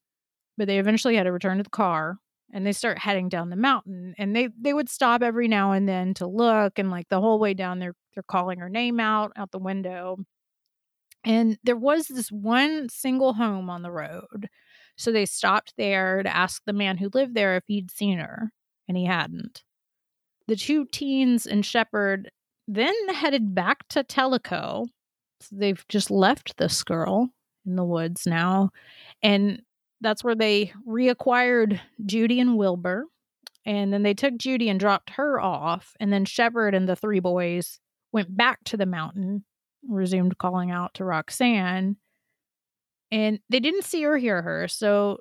But 0.58 0.66
they 0.68 0.80
eventually 0.80 1.16
had 1.18 1.24
to 1.26 1.32
return 1.32 1.58
to 1.58 1.64
the 1.64 1.70
car 1.70 2.18
and 2.56 2.66
they 2.66 2.72
start 2.72 2.98
heading 2.98 3.28
down 3.28 3.50
the 3.50 3.58
mountain. 3.58 4.16
And 4.18 4.36
they 4.36 4.48
they 4.60 4.74
would 4.74 4.90
stop 4.90 5.22
every 5.22 5.48
now 5.48 5.74
and 5.74 5.88
then 5.88 6.14
to 6.16 6.26
look 6.26 6.80
and 6.80 6.90
like 6.90 7.10
the 7.10 7.20
whole 7.20 7.38
way 7.38 7.54
down 7.54 7.80
they're 7.80 7.96
they're 8.16 8.24
calling 8.24 8.60
her 8.60 8.70
name 8.70 9.00
out 9.00 9.34
out 9.36 9.52
the 9.52 9.60
window. 9.60 10.18
And 11.26 11.58
there 11.64 11.76
was 11.76 12.08
this 12.08 12.32
one 12.32 12.88
single 12.90 13.34
home 13.34 13.70
on 13.70 13.82
the 13.82 13.92
road. 13.92 14.48
So 14.96 15.12
they 15.12 15.26
stopped 15.26 15.74
there 15.78 16.24
to 16.24 16.34
ask 16.34 16.62
the 16.66 16.74
man 16.74 16.98
who 16.98 17.10
lived 17.14 17.36
there 17.36 17.58
if 17.58 17.64
he'd 17.68 17.92
seen 17.92 18.20
her, 18.20 18.52
and 18.88 18.96
he 18.96 19.06
hadn't. 19.06 19.64
The 20.48 20.56
two 20.56 20.86
teens 20.86 21.46
and 21.46 21.66
Shepard 21.66 22.32
then 22.68 22.96
headed 23.10 23.54
back 23.54 23.88
to 23.90 24.04
Tellico. 24.04 24.86
So 25.42 25.56
they've 25.58 25.84
just 25.90 26.10
left 26.10 26.56
this 26.58 26.84
girl 26.84 27.30
in 27.66 27.76
the 27.76 27.84
woods 27.84 28.26
now. 28.26 28.70
And 29.22 29.62
that's 30.02 30.24
where 30.24 30.36
they 30.36 30.74
reacquired 30.88 31.80
Judy 32.06 32.40
and 32.40 32.58
Wilbur. 32.58 33.06
And 33.66 33.92
then 33.92 34.04
they 34.04 34.14
took 34.14 34.38
Judy 34.38 34.70
and 34.70 34.80
dropped 34.80 35.12
her 35.12 35.40
off. 35.40 35.94
And 36.00 36.14
then 36.14 36.26
Shepard 36.26 36.76
and 36.76 36.88
the 36.88 36.96
three 36.96 37.20
boys 37.20 37.80
went 38.12 38.36
back 38.36 38.64
to 38.66 38.78
the 38.78 38.86
mountain, 38.86 39.44
resumed 39.88 40.38
calling 40.38 40.72
out 40.72 40.94
to 40.96 41.06
Roxanne. 41.06 41.98
And 43.12 43.40
they 43.50 43.60
didn't 43.60 43.86
see 43.86 44.06
or 44.06 44.18
hear 44.18 44.42
her. 44.42 44.68
So 44.68 45.20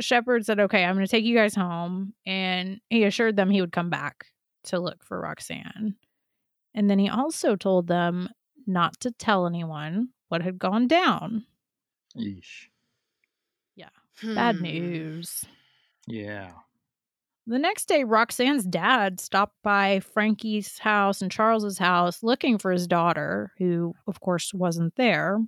Shepard 0.00 0.44
said, 0.44 0.58
Okay, 0.58 0.84
I'm 0.84 0.96
going 0.96 1.06
to 1.06 1.10
take 1.10 1.24
you 1.24 1.36
guys 1.36 1.54
home. 1.54 2.14
And 2.26 2.80
he 2.90 3.04
assured 3.04 3.36
them 3.36 3.50
he 3.50 3.60
would 3.60 3.72
come 3.72 3.90
back 3.90 4.26
to 4.64 4.80
look 4.80 5.04
for 5.04 5.20
Roxanne. 5.20 5.94
And 6.74 6.90
then 6.90 6.98
he 6.98 7.08
also 7.08 7.54
told 7.54 7.86
them 7.86 8.28
not 8.66 8.98
to 9.00 9.12
tell 9.12 9.46
anyone 9.46 10.08
what 10.28 10.42
had 10.42 10.58
gone 10.58 10.88
down. 10.88 11.44
Yeesh. 12.16 12.66
Bad 14.22 14.56
Hmm. 14.56 14.62
news. 14.62 15.44
Yeah. 16.06 16.52
The 17.46 17.58
next 17.58 17.86
day, 17.88 18.04
Roxanne's 18.04 18.64
dad 18.64 19.20
stopped 19.20 19.56
by 19.62 20.00
Frankie's 20.00 20.78
house 20.78 21.20
and 21.20 21.30
Charles's 21.30 21.76
house 21.78 22.22
looking 22.22 22.56
for 22.56 22.70
his 22.72 22.86
daughter, 22.86 23.52
who, 23.58 23.94
of 24.06 24.20
course, 24.20 24.54
wasn't 24.54 24.94
there. 24.96 25.38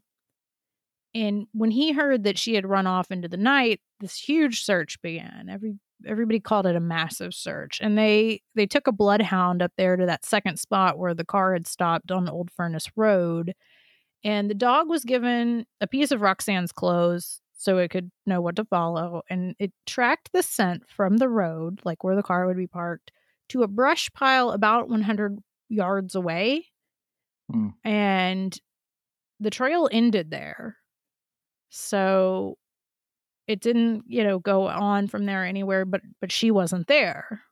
And 1.15 1.47
when 1.53 1.71
he 1.71 1.93
heard 1.93 2.25
that 2.25 2.37
she 2.39 2.55
had 2.55 2.67
run 2.67 2.87
off 2.87 3.11
into 3.11 3.29
the 3.29 3.39
night, 3.39 3.81
this 4.01 4.17
huge 4.19 4.63
search 4.63 5.01
began. 5.01 5.49
Every 5.51 5.79
everybody 6.07 6.39
called 6.41 6.67
it 6.67 6.77
a 6.77 6.81
massive 6.81 7.33
search, 7.35 7.81
and 7.81 7.97
they 7.97 8.43
they 8.55 8.67
took 8.67 8.87
a 8.87 8.93
bloodhound 8.93 9.63
up 9.63 9.73
there 9.79 9.97
to 9.97 10.05
that 10.05 10.27
second 10.27 10.59
spot 10.59 10.99
where 10.99 11.15
the 11.15 11.25
car 11.25 11.55
had 11.55 11.67
stopped 11.67 12.11
on 12.13 12.29
Old 12.29 12.51
Furnace 12.51 12.91
Road, 12.97 13.55
and 14.23 14.51
the 14.51 14.55
dog 14.55 14.91
was 14.91 15.05
given 15.05 15.65
a 15.81 15.87
piece 15.87 16.11
of 16.11 16.21
Roxanne's 16.21 16.73
clothes 16.73 17.41
so 17.57 17.79
it 17.79 17.91
could 17.91 18.11
know 18.27 18.41
what 18.41 18.57
to 18.57 18.65
follow. 18.65 19.23
And 19.31 19.55
it 19.59 19.73
tracked 19.87 20.31
the 20.33 20.43
scent 20.43 20.85
from 20.89 21.19
the 21.19 21.29
road, 21.29 21.81
like 21.85 22.05
where 22.05 22.17
the 22.17 22.23
car 22.23 22.47
would 22.47 22.57
be 22.57 22.67
parked, 22.67 23.13
to 23.51 23.63
a 23.63 23.69
brush 23.69 24.11
pile 24.13 24.51
about 24.51 24.89
100 24.89 25.39
yards 25.69 26.15
away. 26.15 26.67
Hmm. 27.51 27.69
And 27.85 28.59
the 29.41 29.51
trail 29.51 29.89
ended 29.93 30.31
there. 30.31 30.77
So 31.71 32.59
it 33.49 33.61
didn't, 33.61 34.05
you 34.09 34.25
know, 34.25 34.39
go 34.41 34.67
on 34.69 35.09
from 35.09 35.27
there 35.27 35.45
anywhere, 35.45 35.85
but 35.85 36.03
but 36.21 36.33
she 36.33 36.51
wasn't 36.51 36.89
there. 36.89 37.43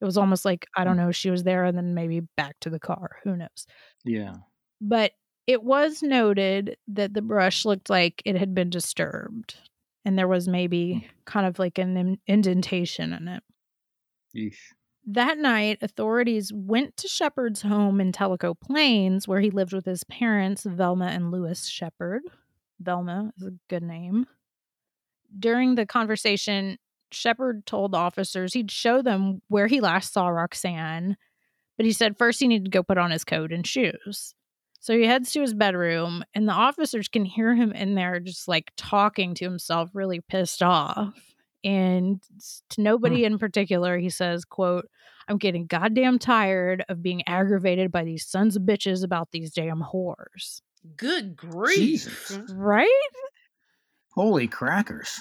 It 0.00 0.04
was 0.06 0.18
almost 0.18 0.44
like, 0.44 0.66
I 0.76 0.84
don't 0.84 0.96
know, 0.98 1.12
she 1.12 1.30
was 1.30 1.44
there 1.44 1.64
and 1.64 1.76
then 1.76 1.94
maybe 1.94 2.20
back 2.36 2.56
to 2.62 2.70
the 2.70 2.80
car. 2.80 3.18
Who 3.24 3.36
knows? 3.36 3.66
Yeah. 4.04 4.34
but 4.80 5.12
it 5.46 5.62
was 5.62 6.02
noted 6.02 6.76
that 6.88 7.14
the 7.14 7.22
brush 7.22 7.64
looked 7.64 7.88
like 7.88 8.22
it 8.24 8.36
had 8.36 8.54
been 8.54 8.70
disturbed 8.70 9.56
and 10.06 10.16
there 10.16 10.28
was 10.28 10.46
maybe 10.46 11.02
mm. 11.04 11.24
kind 11.24 11.46
of 11.46 11.58
like 11.58 11.78
an 11.78 12.18
indentation 12.28 13.12
in 13.12 13.26
it. 13.26 13.42
Yeesh. 14.34 14.56
That 15.04 15.36
night, 15.36 15.78
authorities 15.82 16.52
went 16.54 16.96
to 16.98 17.08
Shepard's 17.08 17.62
home 17.62 18.00
in 18.00 18.12
Tellico 18.12 18.58
Plains, 18.58 19.26
where 19.28 19.40
he 19.40 19.50
lived 19.50 19.72
with 19.72 19.84
his 19.84 20.04
parents, 20.04 20.64
Velma 20.64 21.06
and 21.06 21.30
Lewis 21.30 21.66
Shepard. 21.66 22.22
Velma 22.80 23.32
is 23.36 23.46
a 23.46 23.52
good 23.68 23.82
name. 23.82 24.26
During 25.36 25.74
the 25.74 25.86
conversation, 25.86 26.78
Shepard 27.10 27.66
told 27.66 27.94
officers 27.94 28.52
he'd 28.52 28.70
show 28.70 29.02
them 29.02 29.42
where 29.48 29.66
he 29.66 29.80
last 29.80 30.12
saw 30.12 30.28
Roxanne, 30.28 31.16
but 31.76 31.86
he 31.86 31.92
said 31.92 32.16
first 32.16 32.40
he 32.40 32.48
needed 32.48 32.66
to 32.66 32.70
go 32.70 32.82
put 32.84 32.98
on 32.98 33.10
his 33.10 33.24
coat 33.24 33.52
and 33.52 33.66
shoes. 33.66 34.34
So 34.86 34.96
he 34.96 35.04
heads 35.04 35.32
to 35.32 35.40
his 35.40 35.52
bedroom, 35.52 36.22
and 36.32 36.46
the 36.46 36.52
officers 36.52 37.08
can 37.08 37.24
hear 37.24 37.56
him 37.56 37.72
in 37.72 37.96
there 37.96 38.20
just 38.20 38.46
like 38.46 38.70
talking 38.76 39.34
to 39.34 39.44
himself, 39.44 39.90
really 39.94 40.20
pissed 40.20 40.62
off. 40.62 41.12
And 41.64 42.22
to 42.70 42.80
nobody 42.80 43.24
in 43.24 43.36
particular, 43.40 43.98
he 43.98 44.10
says, 44.10 44.44
quote, 44.44 44.88
I'm 45.26 45.38
getting 45.38 45.66
goddamn 45.66 46.20
tired 46.20 46.84
of 46.88 47.02
being 47.02 47.24
aggravated 47.26 47.90
by 47.90 48.04
these 48.04 48.24
sons 48.24 48.54
of 48.54 48.62
bitches 48.62 49.02
about 49.02 49.32
these 49.32 49.50
damn 49.50 49.82
whores. 49.82 50.60
Good 50.96 51.34
grief. 51.34 51.74
Jesus. 51.74 52.48
Right? 52.52 52.88
Holy 54.12 54.46
crackers. 54.46 55.20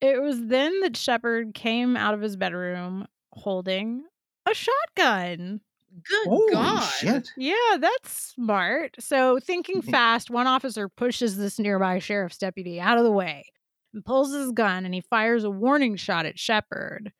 It 0.00 0.20
was 0.20 0.46
then 0.46 0.80
that 0.80 0.96
Shepard 0.96 1.54
came 1.54 1.96
out 1.96 2.14
of 2.14 2.22
his 2.22 2.34
bedroom 2.34 3.06
holding 3.34 4.02
a 4.50 4.52
shotgun. 4.52 5.60
Good 6.08 6.28
Holy 6.28 6.52
God. 6.52 6.80
shit. 6.86 7.30
Yeah, 7.36 7.76
that's 7.78 8.10
smart. 8.34 8.94
So, 9.00 9.38
thinking 9.40 9.82
Mhm. 9.82 9.90
fast, 9.90 10.30
one 10.30 10.46
officer 10.46 10.88
pushes 10.88 11.36
this 11.36 11.58
nearby 11.58 11.98
sheriff's 11.98 12.38
deputy 12.38 12.80
out 12.80 12.96
of 12.98 13.04
the 13.04 13.10
way 13.12 13.44
and 13.92 14.04
pulls 14.04 14.32
his 14.32 14.52
gun 14.52 14.84
and 14.84 14.94
he 14.94 15.00
fires 15.00 15.44
a 15.44 15.50
warning 15.50 15.96
shot 15.96 16.26
at 16.26 16.38
Shepard. 16.38 17.12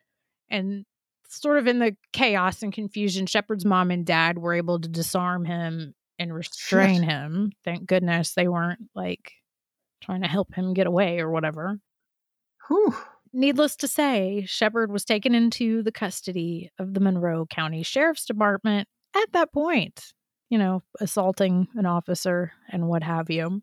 And 0.49 0.85
sort 1.29 1.59
of 1.59 1.67
in 1.67 1.79
the 1.81 1.97
chaos 2.13 2.63
and 2.63 2.73
confusion, 2.73 3.27
Shepard's 3.27 3.65
mom 3.65 3.91
and 3.91 4.07
dad 4.07 4.39
were 4.39 4.55
able 4.55 4.81
to 4.81 4.89
disarm 4.89 5.45
him 5.45 5.95
and 6.19 6.33
restrain 6.35 7.01
Shit. 7.01 7.09
him. 7.11 7.53
Thank 7.65 7.87
goodness 7.87 8.35
they 8.35 8.47
weren't 8.49 8.89
like 8.95 9.33
trying 10.01 10.23
to 10.23 10.29
help 10.29 10.55
him 10.55 10.75
get 10.75 10.87
away 10.87 11.19
or 11.21 11.31
whatever. 11.31 11.79
Whew. 12.69 12.95
Needless 13.33 13.77
to 13.77 13.89
say, 13.89 14.45
Shepard 14.47 14.91
was 14.91 15.05
taken 15.05 15.35
into 15.35 15.83
the 15.83 15.93
custody 15.93 16.71
of 16.79 16.95
the 16.95 17.01
Monroe 17.01 17.47
County 17.47 17.83
Sheriff's 17.83 18.25
Department 18.25 18.89
at 19.17 19.33
that 19.33 19.53
point, 19.53 20.13
you 20.49 20.59
know, 20.59 20.83
assaulting 21.01 21.69
an 21.75 21.87
officer 21.87 22.53
and 22.71 22.89
what 22.89 23.03
have 23.05 23.31
you. 23.31 23.63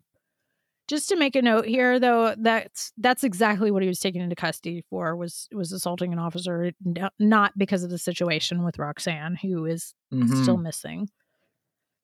Just 0.88 1.10
to 1.10 1.18
make 1.18 1.36
a 1.36 1.42
note 1.42 1.66
here 1.66 2.00
though, 2.00 2.34
that's 2.38 2.94
that's 2.98 3.26
exactly 3.26 3.72
what 3.72 3.82
he 3.82 3.90
was 3.90 4.00
taken 4.00 4.22
into 4.22 4.38
custody 4.38 4.86
for 4.90 5.18
was 5.18 5.50
was 5.52 5.74
assaulting 5.74 6.14
an 6.14 6.20
officer 6.20 6.72
not 7.20 7.58
because 7.58 7.84
of 7.84 7.90
the 7.90 7.98
situation 7.98 8.64
with 8.64 8.80
Roxanne 8.80 9.36
who 9.36 9.66
is 9.66 9.94
Mhm. 10.14 10.42
still 10.44 10.56
missing. 10.56 11.10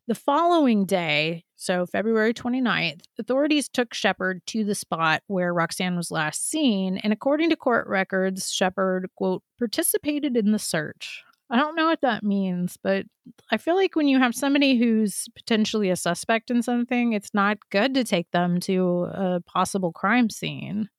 The 0.07 0.15
following 0.15 0.85
day, 0.85 1.45
so 1.55 1.85
February 1.85 2.33
29th, 2.33 3.03
authorities 3.17 3.69
took 3.69 3.93
Shepard 3.93 4.41
to 4.47 4.65
the 4.65 4.75
spot 4.75 5.23
where 5.27 5.53
Roxanne 5.53 5.95
was 5.95 6.11
last 6.11 6.49
seen. 6.49 6.97
And 6.97 7.13
according 7.13 7.49
to 7.51 7.55
court 7.55 7.87
records, 7.87 8.51
Shepard, 8.51 9.09
quote, 9.15 9.43
participated 9.57 10.35
in 10.35 10.51
the 10.51 10.59
search. 10.59 11.23
I 11.49 11.55
don't 11.57 11.75
know 11.75 11.85
what 11.85 12.01
that 12.01 12.23
means, 12.23 12.77
but 12.81 13.05
I 13.51 13.57
feel 13.57 13.75
like 13.75 13.95
when 13.95 14.07
you 14.09 14.19
have 14.19 14.35
somebody 14.35 14.77
who's 14.77 15.27
potentially 15.35 15.89
a 15.89 15.95
suspect 15.95 16.51
in 16.51 16.61
something, 16.63 17.13
it's 17.13 17.33
not 17.33 17.57
good 17.69 17.93
to 17.93 18.03
take 18.03 18.29
them 18.31 18.59
to 18.61 19.07
a 19.13 19.39
possible 19.45 19.91
crime 19.93 20.29
scene. 20.29 20.89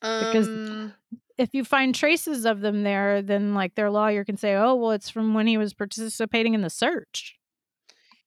Because- 0.00 0.48
Um, 0.48 0.94
If 1.38 1.54
you 1.54 1.64
find 1.64 1.94
traces 1.94 2.44
of 2.44 2.60
them 2.60 2.82
there, 2.82 3.22
then 3.22 3.54
like 3.54 3.74
their 3.74 3.90
lawyer 3.90 4.24
can 4.24 4.36
say, 4.36 4.54
oh, 4.54 4.74
well, 4.74 4.90
it's 4.92 5.08
from 5.10 5.32
when 5.34 5.46
he 5.46 5.56
was 5.58 5.74
participating 5.74 6.54
in 6.54 6.60
the 6.60 6.70
search. 6.70 7.36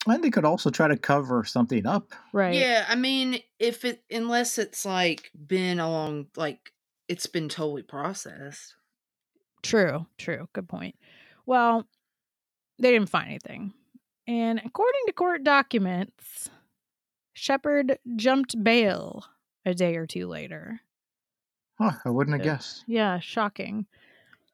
And 0.08 0.24
they 0.24 0.30
could 0.30 0.46
also 0.46 0.70
try 0.70 0.88
to 0.88 0.98
cover 0.98 1.44
something 1.44 1.86
up. 1.86 2.12
Right. 2.32 2.56
Yeah, 2.56 2.86
I 2.88 2.96
mean, 2.96 3.40
if 3.60 3.86
it 3.86 4.04
unless 4.12 4.58
it's 4.58 4.86
like 4.86 5.32
been 5.48 5.80
along, 5.80 6.28
like 6.36 6.72
it's 7.08 7.28
been 7.28 7.50
totally 7.50 7.84
processed. 7.84 8.76
True, 9.64 10.06
true. 10.18 10.48
Good 10.54 10.68
point. 10.68 10.96
Well, 11.46 11.88
they 12.80 12.92
didn't 12.92 13.10
find 13.10 13.30
anything. 13.30 13.74
And 14.28 14.62
according 14.64 15.02
to 15.08 15.14
court 15.14 15.44
documents, 15.44 16.50
Shepard 17.34 18.00
jumped 18.16 18.64
bail 18.64 19.26
a 19.66 19.74
day 19.74 19.96
or 19.96 20.06
two 20.06 20.28
later. 20.28 20.82
Huh, 21.80 21.94
I 22.06 22.10
wouldn't 22.10 22.38
have 22.38 22.44
guessed. 22.44 22.84
Yeah, 22.88 23.20
shocking. 23.20 23.86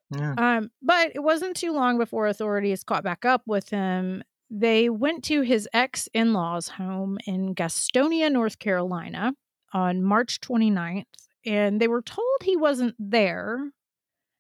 Yeah. 0.10 0.34
Um, 0.38 0.72
but 0.82 1.12
it 1.16 1.24
wasn't 1.24 1.56
too 1.56 1.72
long 1.72 1.98
before 1.98 2.28
authorities 2.28 2.84
caught 2.84 3.04
back 3.04 3.24
up 3.24 3.44
with 3.46 3.70
him. 3.70 4.24
They 4.54 4.90
went 4.90 5.24
to 5.26 5.42
his 5.42 5.68
ex 5.74 6.10
in 6.14 6.34
law's 6.34 6.68
home 6.68 7.18
in 7.26 7.56
Gastonia, 7.56 8.30
North 8.30 8.60
Carolina 8.60 9.32
on 9.74 10.04
March 10.04 10.42
29th, 10.42 11.06
and 11.46 11.80
they 11.80 11.88
were 11.88 12.02
told 12.02 12.28
he 12.44 12.58
wasn't 12.58 12.96
there. 13.00 13.72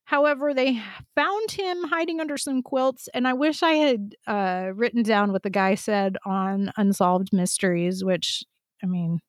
However, 0.03 0.53
they 0.53 0.81
found 1.15 1.51
him 1.51 1.85
hiding 1.85 2.19
under 2.19 2.35
some 2.37 2.61
quilts, 2.61 3.07
and 3.13 3.25
I 3.25 3.31
wish 3.31 3.63
I 3.63 3.71
had 3.71 4.15
uh, 4.27 4.71
written 4.75 5.01
down 5.03 5.31
what 5.31 5.43
the 5.43 5.49
guy 5.49 5.75
said 5.75 6.17
on 6.25 6.73
Unsolved 6.75 7.29
Mysteries, 7.31 8.03
which, 8.03 8.43
I 8.83 8.87
mean, 8.87 9.19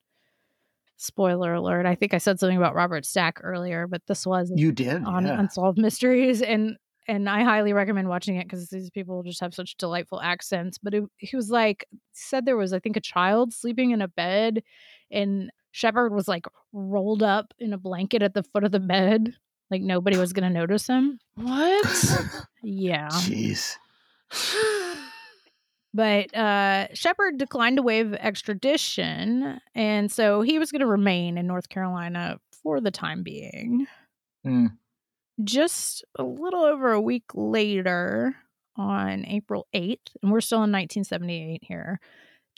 spoiler 0.97 1.55
alert, 1.55 1.87
I 1.87 1.95
think 1.95 2.12
I 2.14 2.18
said 2.18 2.40
something 2.40 2.57
about 2.57 2.75
Robert 2.75 3.07
Stack 3.07 3.38
earlier, 3.45 3.87
but 3.87 4.03
this 4.09 4.27
was 4.27 4.51
You 4.57 4.73
did. 4.73 5.05
on 5.05 5.27
yeah. 5.27 5.38
unsolved 5.38 5.79
mysteries 5.79 6.42
and 6.42 6.77
and 7.09 7.29
i 7.29 7.43
highly 7.43 7.73
recommend 7.73 8.09
watching 8.09 8.37
it 8.37 8.45
because 8.45 8.69
these 8.71 8.91
people 8.91 9.23
just 9.23 9.41
have 9.41 9.55
such 9.55 9.77
delightful 9.77 10.21
accents 10.21 10.79
but 10.79 10.95
it, 10.95 11.05
he 11.19 11.35
was 11.37 11.51
like 11.51 11.87
said 12.12 12.45
there 12.45 12.57
was 12.57 12.73
i 12.73 12.79
think 12.79 12.97
a 12.97 13.01
child 13.01 13.53
sleeping 13.53 13.91
in 13.91 14.01
a 14.03 14.09
bed 14.09 14.62
and 15.11 15.51
shepard 15.73 16.12
was 16.12 16.29
like 16.29 16.47
rolled 16.73 17.23
up 17.23 17.53
in 17.59 17.73
a 17.73 17.79
blanket 17.79 18.23
at 18.23 18.35
the 18.35 18.43
foot 18.43 18.65
of 18.65 18.73
the 18.73 18.81
bed 18.81 19.35
like 19.71 19.83
nobody 19.83 20.17
was 20.17 20.33
gonna 20.33 20.51
notice 20.51 20.87
him 20.87 21.19
What? 21.37 21.87
yeah 22.62 23.09
Jeez. 23.11 23.77
but 25.95 26.35
uh 26.35 26.87
shepard 26.95 27.38
declined 27.38 27.77
to 27.77 27.83
waive 27.83 28.15
extradition 28.15 29.61
and 29.75 30.11
so 30.11 30.43
he 30.43 30.59
was 30.59 30.73
gonna 30.73 30.87
remain 30.87 31.37
in 31.38 31.47
north 31.47 31.69
carolina 31.69 32.38
for 32.62 32.81
the 32.81 32.91
time 32.91 33.23
being 33.23 33.87
Hmm. 34.45 34.67
Just 35.42 36.05
a 36.16 36.23
little 36.23 36.62
over 36.62 36.92
a 36.92 37.01
week 37.01 37.25
later, 37.35 38.35
on 38.77 39.25
April 39.27 39.66
8th, 39.75 40.16
and 40.23 40.33
we're 40.33 40.40
still 40.40 40.59
in 40.59 40.73
1978 40.73 41.62
here, 41.64 42.01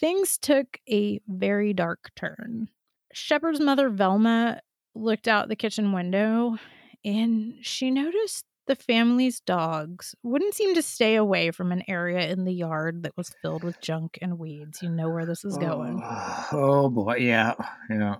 things 0.00 0.38
took 0.38 0.78
a 0.88 1.20
very 1.28 1.72
dark 1.72 2.10
turn. 2.16 2.68
Shepard's 3.12 3.60
mother, 3.60 3.88
Velma, 3.88 4.60
looked 4.94 5.28
out 5.28 5.48
the 5.48 5.56
kitchen 5.56 5.92
window 5.92 6.56
and 7.04 7.54
she 7.62 7.90
noticed 7.90 8.44
the 8.66 8.76
family's 8.76 9.40
dogs 9.40 10.14
wouldn't 10.22 10.54
seem 10.54 10.74
to 10.74 10.82
stay 10.82 11.16
away 11.16 11.50
from 11.50 11.70
an 11.70 11.82
area 11.86 12.28
in 12.28 12.44
the 12.44 12.52
yard 12.52 13.02
that 13.02 13.16
was 13.16 13.34
filled 13.42 13.62
with 13.62 13.80
junk 13.80 14.18
and 14.22 14.38
weeds. 14.38 14.82
You 14.82 14.88
know 14.88 15.10
where 15.10 15.26
this 15.26 15.44
is 15.44 15.58
going. 15.58 16.00
Oh, 16.02 16.48
oh 16.52 16.88
boy. 16.88 17.16
Yeah. 17.16 17.54
Yeah. 17.90 18.16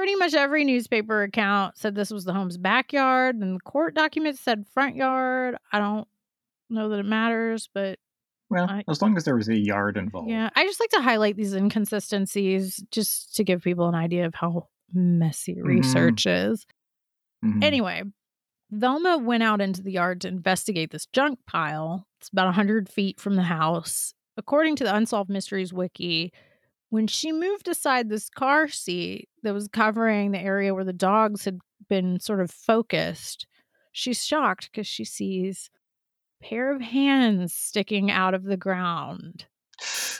Pretty 0.00 0.14
much 0.16 0.32
every 0.32 0.64
newspaper 0.64 1.22
account 1.24 1.76
said 1.76 1.94
this 1.94 2.10
was 2.10 2.24
the 2.24 2.32
home's 2.32 2.56
backyard, 2.56 3.36
and 3.36 3.56
the 3.56 3.60
court 3.60 3.94
documents 3.94 4.40
said 4.40 4.64
front 4.72 4.96
yard. 4.96 5.56
I 5.74 5.78
don't 5.78 6.08
know 6.70 6.88
that 6.88 7.00
it 7.00 7.04
matters, 7.04 7.68
but 7.74 7.98
Well, 8.48 8.64
I- 8.66 8.82
as 8.88 9.02
long 9.02 9.14
as 9.18 9.24
there 9.26 9.36
was 9.36 9.50
a 9.50 9.58
yard 9.58 9.98
involved. 9.98 10.30
yeah, 10.30 10.48
I 10.56 10.64
just 10.64 10.80
like 10.80 10.88
to 10.90 11.02
highlight 11.02 11.36
these 11.36 11.52
inconsistencies 11.52 12.82
just 12.90 13.36
to 13.36 13.44
give 13.44 13.62
people 13.62 13.88
an 13.90 13.94
idea 13.94 14.24
of 14.24 14.34
how 14.36 14.68
messy 14.94 15.56
Mhm. 15.56 15.64
research 15.64 16.24
is. 16.26 16.66
Mhm. 17.44 17.62
Anyway, 17.62 18.02
Velma 18.70 19.18
went 19.18 19.42
out 19.42 19.60
into 19.60 19.82
the 19.82 19.92
yard 19.92 20.22
to 20.22 20.28
investigate 20.28 20.92
this 20.92 21.04
junk 21.12 21.40
pile. 21.46 22.06
It's 22.20 22.30
about 22.30 22.46
100 22.48 22.88
feet 22.88 23.20
from 23.20 23.34
the 23.36 23.42
house. 23.42 24.14
According 24.38 24.76
to 24.76 24.84
the 24.84 24.96
Unsolved 24.96 25.28
Mysteries 25.28 25.74
Wiki, 25.74 26.32
when 26.90 27.06
she 27.06 27.32
moved 27.32 27.66
aside 27.68 28.08
this 28.08 28.28
car 28.28 28.68
seat 28.68 29.28
that 29.42 29.54
was 29.54 29.68
covering 29.68 30.30
the 30.32 30.40
area 30.40 30.74
where 30.74 30.84
the 30.84 30.92
dogs 30.92 31.44
had 31.44 31.58
been 31.88 32.20
sort 32.20 32.40
of 32.40 32.50
focused, 32.50 33.46
she's 33.92 34.24
shocked 34.24 34.68
because 34.70 34.86
she 34.86 35.04
sees 35.04 35.70
a 36.40 36.46
pair 36.46 36.74
of 36.74 36.80
hands 36.82 37.54
sticking 37.54 38.10
out 38.10 38.34
of 38.34 38.44
the 38.44 38.56
ground. 38.56 39.46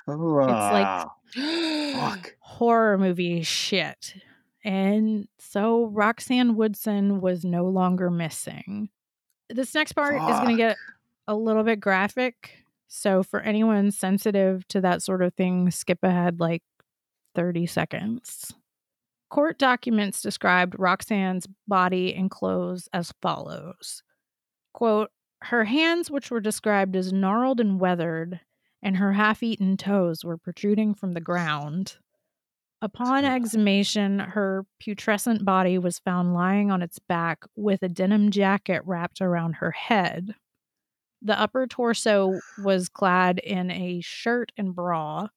Oh, 0.08 0.12
like- 0.14 0.86
ah, 0.86 1.12
fuck. 1.94 2.34
horror 2.40 2.98
movie 2.98 3.42
shit. 3.42 4.14
And 4.64 5.26
so 5.38 5.86
Roxanne 5.86 6.54
Woodson 6.56 7.20
was 7.20 7.44
no 7.44 7.64
longer 7.64 8.10
missing. 8.10 8.90
This 9.48 9.74
next 9.74 9.92
part 9.92 10.14
is 10.14 10.20
going 10.20 10.50
to 10.50 10.56
get 10.56 10.76
a 11.26 11.34
little 11.34 11.62
bit 11.64 11.80
graphic. 11.80 12.59
So 12.92 13.22
for 13.22 13.40
anyone 13.40 13.92
sensitive 13.92 14.66
to 14.68 14.80
that 14.80 15.00
sort 15.00 15.22
of 15.22 15.32
thing, 15.34 15.70
skip 15.70 16.00
ahead 16.02 16.40
like 16.40 16.62
30 17.36 17.66
seconds. 17.66 18.52
Court 19.30 19.60
documents 19.60 20.20
described 20.20 20.74
Roxanne's 20.76 21.46
body 21.68 22.12
and 22.12 22.28
clothes 22.28 22.88
as 22.92 23.14
follows. 23.22 24.02
Quote, 24.74 25.10
her 25.42 25.64
hands, 25.64 26.10
which 26.10 26.32
were 26.32 26.40
described 26.40 26.96
as 26.96 27.12
gnarled 27.12 27.60
and 27.60 27.78
weathered, 27.78 28.40
and 28.82 28.96
her 28.96 29.12
half 29.12 29.40
eaten 29.40 29.76
toes 29.76 30.24
were 30.24 30.36
protruding 30.36 30.92
from 30.92 31.14
the 31.14 31.20
ground. 31.20 31.96
Upon 32.82 33.24
exhumation, 33.24 34.18
her 34.18 34.66
putrescent 34.80 35.44
body 35.44 35.78
was 35.78 36.00
found 36.00 36.34
lying 36.34 36.72
on 36.72 36.82
its 36.82 36.98
back 36.98 37.44
with 37.54 37.84
a 37.84 37.88
denim 37.88 38.32
jacket 38.32 38.82
wrapped 38.84 39.20
around 39.20 39.54
her 39.54 39.70
head. 39.70 40.34
The 41.22 41.38
upper 41.38 41.66
torso 41.66 42.40
was 42.62 42.88
clad 42.88 43.38
in 43.38 43.70
a 43.70 44.00
shirt 44.00 44.52
and 44.56 44.74
bra. 44.74 45.28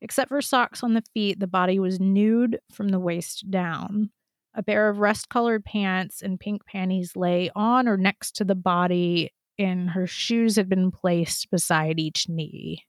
Except 0.00 0.28
for 0.28 0.42
socks 0.42 0.82
on 0.82 0.94
the 0.94 1.02
feet, 1.14 1.40
the 1.40 1.46
body 1.46 1.78
was 1.78 1.98
nude 1.98 2.58
from 2.70 2.88
the 2.88 3.00
waist 3.00 3.50
down. 3.50 4.10
A 4.54 4.62
pair 4.62 4.88
of 4.88 4.98
rust 4.98 5.28
colored 5.28 5.64
pants 5.64 6.22
and 6.22 6.38
pink 6.38 6.64
panties 6.64 7.16
lay 7.16 7.50
on 7.56 7.88
or 7.88 7.96
next 7.96 8.36
to 8.36 8.44
the 8.44 8.54
body, 8.54 9.32
and 9.58 9.90
her 9.90 10.06
shoes 10.06 10.56
had 10.56 10.68
been 10.68 10.90
placed 10.90 11.50
beside 11.50 11.98
each 11.98 12.28
knee. 12.28 12.84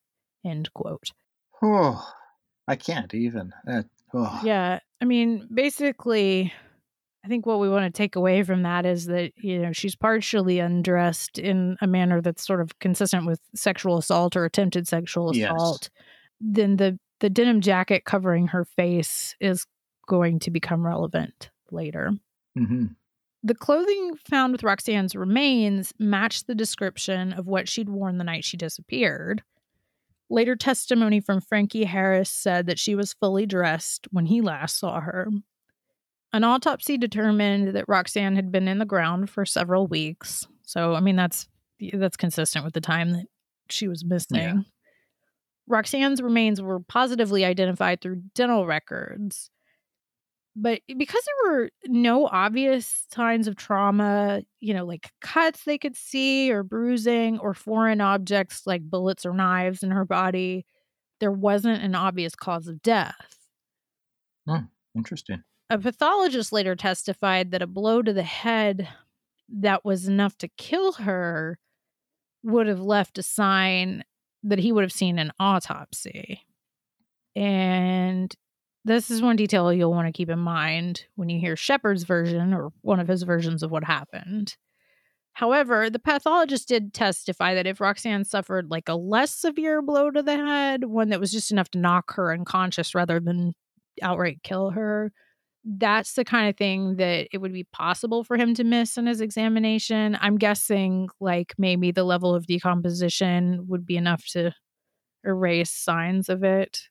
End 0.45 0.71
quote. 0.73 1.11
Oh, 1.61 2.07
I 2.67 2.75
can't 2.75 3.13
even. 3.13 3.53
That, 3.65 3.85
oh. 4.13 4.41
Yeah. 4.43 4.79
I 5.01 5.05
mean, 5.05 5.47
basically, 5.53 6.53
I 7.27 7.29
think 7.29 7.45
what 7.45 7.59
we 7.59 7.67
want 7.67 7.83
to 7.83 7.97
take 7.97 8.15
away 8.15 8.41
from 8.43 8.63
that 8.63 8.85
is 8.85 9.07
that, 9.07 9.33
you 9.35 9.59
know, 9.59 9.73
she's 9.73 9.97
partially 9.97 10.59
undressed 10.59 11.37
in 11.37 11.75
a 11.81 11.85
manner 11.85 12.21
that's 12.21 12.47
sort 12.47 12.61
of 12.61 12.79
consistent 12.79 13.25
with 13.25 13.41
sexual 13.53 13.97
assault 13.97 14.37
or 14.37 14.45
attempted 14.45 14.87
sexual 14.87 15.35
Yes. 15.35 15.51
assault. 15.51 15.89
Then 16.39 16.77
the, 16.77 16.97
the 17.19 17.29
denim 17.29 17.59
jacket 17.59 18.05
covering 18.05 18.47
her 18.47 18.63
face 18.63 19.35
is 19.41 19.65
going 20.07 20.39
to 20.39 20.51
become 20.51 20.85
relevant 20.85 21.49
later. 21.69 22.13
hmm 22.55 22.85
The 23.43 23.55
clothing 23.55 24.15
found 24.15 24.53
with 24.53 24.63
Roxanne's 24.63 25.13
remains 25.13 25.93
matched 25.99 26.47
the 26.47 26.55
description 26.55 27.33
of 27.33 27.45
what 27.45 27.67
she'd 27.67 27.89
worn 27.89 28.19
the 28.19 28.23
night 28.23 28.45
she 28.45 28.55
disappeared. 28.55 29.43
Later 30.29 30.55
testimony 30.55 31.19
from 31.19 31.41
Frankie 31.41 31.83
Harris 31.83 32.29
said 32.29 32.67
that 32.67 32.79
she 32.79 32.95
was 32.95 33.11
fully 33.11 33.45
dressed 33.45 34.07
when 34.11 34.27
he 34.27 34.39
last 34.39 34.79
saw 34.79 35.01
her. 35.01 35.27
An 36.33 36.43
autopsy 36.43 36.97
determined 36.97 37.75
that 37.75 37.85
Roxanne 37.87 38.35
had 38.35 38.51
been 38.51 38.67
in 38.67 38.79
the 38.79 38.85
ground 38.85 39.29
for 39.29 39.45
several 39.45 39.87
weeks. 39.87 40.45
So, 40.63 40.93
I 40.93 40.99
mean, 40.99 41.15
that's 41.15 41.47
that's 41.93 42.17
consistent 42.17 42.65
with 42.65 42.73
the 42.73 42.81
time 42.81 43.11
that 43.11 43.27
she 43.69 43.87
was 43.87 44.03
missing. 44.03 44.65
Roxanne's 45.67 46.21
remains 46.21 46.61
were 46.61 46.79
positively 46.79 47.43
identified 47.45 48.01
through 48.01 48.21
dental 48.33 48.65
records. 48.65 49.49
But 50.55 50.81
because 50.87 51.21
there 51.23 51.51
were 51.51 51.69
no 51.85 52.25
obvious 52.27 53.05
signs 53.13 53.47
of 53.47 53.55
trauma, 53.55 54.41
you 54.59 54.73
know, 54.73 54.85
like 54.85 55.11
cuts 55.21 55.65
they 55.65 55.77
could 55.77 55.95
see 55.95 56.51
or 56.51 56.63
bruising 56.63 57.37
or 57.39 57.53
foreign 57.53 58.01
objects 58.01 58.65
like 58.65 58.81
bullets 58.81 59.23
or 59.23 59.33
knives 59.33 59.83
in 59.83 59.91
her 59.91 60.03
body, 60.05 60.65
there 61.19 61.31
wasn't 61.31 61.83
an 61.83 61.93
obvious 61.93 62.33
cause 62.33 62.67
of 62.67 62.81
death. 62.81 63.37
Hmm. 64.47 64.65
Interesting. 64.95 65.43
A 65.69 65.77
pathologist 65.77 66.53
later 66.53 66.75
testified 66.75 67.51
that 67.51 67.61
a 67.61 67.67
blow 67.67 68.01
to 68.01 68.13
the 68.13 68.23
head 68.23 68.87
that 69.49 69.83
was 69.83 70.07
enough 70.07 70.37
to 70.39 70.47
kill 70.47 70.93
her 70.93 71.59
would 72.43 72.67
have 72.67 72.79
left 72.79 73.17
a 73.17 73.23
sign 73.23 74.03
that 74.43 74.59
he 74.59 74.71
would 74.71 74.83
have 74.83 74.93
seen 74.93 75.19
an 75.19 75.31
autopsy. 75.39 76.41
And 77.35 78.33
this 78.85 79.11
is 79.11 79.21
one 79.21 79.35
detail 79.35 79.73
you'll 79.73 79.91
want 79.91 80.07
to 80.07 80.13
keep 80.13 80.29
in 80.29 80.39
mind 80.39 81.05
when 81.15 81.27
you 81.27 81.39
hear 81.39 81.57
Shepard's 81.57 82.03
version 82.03 82.53
or 82.53 82.71
one 82.81 83.01
of 83.01 83.09
his 83.09 83.23
versions 83.23 83.61
of 83.61 83.69
what 83.69 83.83
happened. 83.83 84.55
However, 85.33 85.89
the 85.89 85.99
pathologist 85.99 86.69
did 86.69 86.93
testify 86.93 87.53
that 87.53 87.67
if 87.67 87.81
Roxanne 87.81 88.23
suffered 88.23 88.71
like 88.71 88.87
a 88.87 88.95
less 88.95 89.35
severe 89.35 89.81
blow 89.81 90.09
to 90.09 90.23
the 90.23 90.37
head, 90.37 90.85
one 90.85 91.09
that 91.09 91.19
was 91.19 91.31
just 91.31 91.51
enough 91.51 91.69
to 91.71 91.79
knock 91.79 92.13
her 92.13 92.33
unconscious 92.33 92.95
rather 92.95 93.19
than 93.19 93.53
outright 94.01 94.39
kill 94.43 94.71
her, 94.71 95.11
that's 95.69 96.13
the 96.13 96.23
kind 96.23 96.49
of 96.49 96.55
thing 96.55 96.95
that 96.95 97.27
it 97.33 97.39
would 97.39 97.51
be 97.51 97.65
possible 97.65 98.23
for 98.23 98.37
him 98.37 98.53
to 98.53 98.63
miss 98.63 98.97
in 98.97 99.05
his 99.05 99.19
examination. 99.19 100.17
I'm 100.21 100.37
guessing 100.37 101.09
like 101.19 101.53
maybe 101.57 101.91
the 101.91 102.05
level 102.05 102.33
of 102.33 102.47
decomposition 102.47 103.65
would 103.67 103.85
be 103.85 103.97
enough 103.97 104.25
to 104.31 104.53
erase 105.25 105.71
signs 105.71 106.29
of 106.29 106.43
it. 106.43 106.83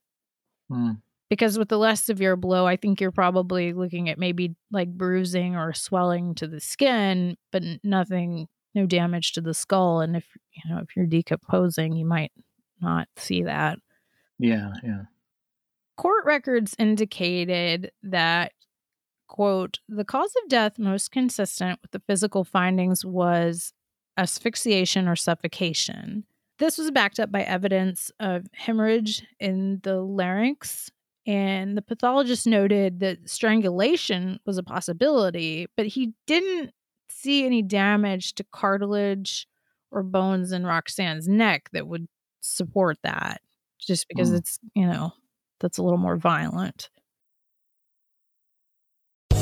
Hmm. 0.69 0.93
Because 1.31 1.59
with 1.59 1.71
the 1.71 1.79
less 1.79 2.05
severe 2.05 2.37
blow, 2.37 2.67
I 2.67 2.77
think 2.77 3.01
you're 3.01 3.11
probably 3.11 3.73
looking 3.73 4.09
at 4.09 4.19
maybe 4.19 4.55
like 4.71 4.91
bruising 4.91 5.57
or 5.57 5.73
swelling 5.73 6.35
to 6.37 6.47
the 6.47 6.61
skin, 6.61 7.37
but 7.51 7.63
nothing, 7.83 8.47
no 8.75 8.87
damage 8.87 9.33
to 9.33 9.41
the 9.41 9.55
skull. 9.55 10.03
And 10.03 10.17
if 10.17 10.25
you 10.53 10.71
know 10.71 10.81
if 10.83 10.95
you're 10.95 11.07
decomposing, 11.07 11.95
you 11.95 12.05
might 12.05 12.31
not 12.81 13.09
see 13.17 13.43
that. 13.43 13.79
Yeah, 14.39 14.73
yeah. 14.85 15.03
Court 15.97 16.27
records 16.27 16.77
indicated 16.79 17.91
that, 18.03 18.53
quote, 19.29 19.81
the 19.89 20.05
cause 20.05 20.33
of 20.43 20.49
death 20.49 20.79
most 20.79 21.11
consistent 21.11 21.81
with 21.83 21.91
the 21.91 22.03
physical 22.07 22.45
findings 22.45 23.05
was 23.05 23.73
asphyxiation 24.17 25.09
or 25.09 25.17
suffocation. 25.17 26.25
This 26.59 26.79
was 26.79 26.91
backed 26.91 27.21
up 27.21 27.31
by 27.31 27.43
evidence 27.43 28.11
of 28.19 28.47
hemorrhage 28.55 29.23
in 29.39 29.81
the 29.83 30.01
larynx, 30.01 30.91
and 31.27 31.77
the 31.77 31.83
pathologist 31.83 32.47
noted 32.47 33.01
that 33.01 33.29
strangulation 33.29 34.41
was 34.47 34.57
a 34.57 34.63
possibility, 34.63 35.67
but 35.77 35.87
he 35.87 36.13
didn't 36.27 36.73
see 37.11 37.45
any 37.45 37.63
damage 37.63 38.35
to 38.37 38.45
cartilage 38.53 39.47
or 39.91 40.03
bones 40.03 40.53
in 40.53 40.65
Roxanne's 40.65 41.29
neck 41.29 41.69
that 41.73 41.87
would 41.87 42.07
support 42.41 42.97
that, 43.03 43.41
just 43.79 44.09
because 44.09 44.31
Hmm. 44.31 44.37
it's, 44.37 44.59
you 44.75 44.87
know, 44.87 45.13
that's 45.61 45.79
a 45.79 45.83
little 45.83 45.99
more 45.99 46.17
violent. 46.17 46.89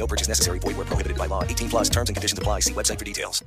No 0.00 0.06
purchase 0.06 0.28
necessary. 0.28 0.58
Void 0.58 0.76
where 0.76 0.86
prohibited 0.86 1.18
by 1.18 1.26
law. 1.26 1.44
18 1.44 1.68
plus 1.68 1.88
terms 1.90 2.08
and 2.08 2.16
conditions 2.16 2.38
apply. 2.38 2.60
See 2.60 2.72
website 2.72 2.98
for 2.98 3.04
details. 3.04 3.44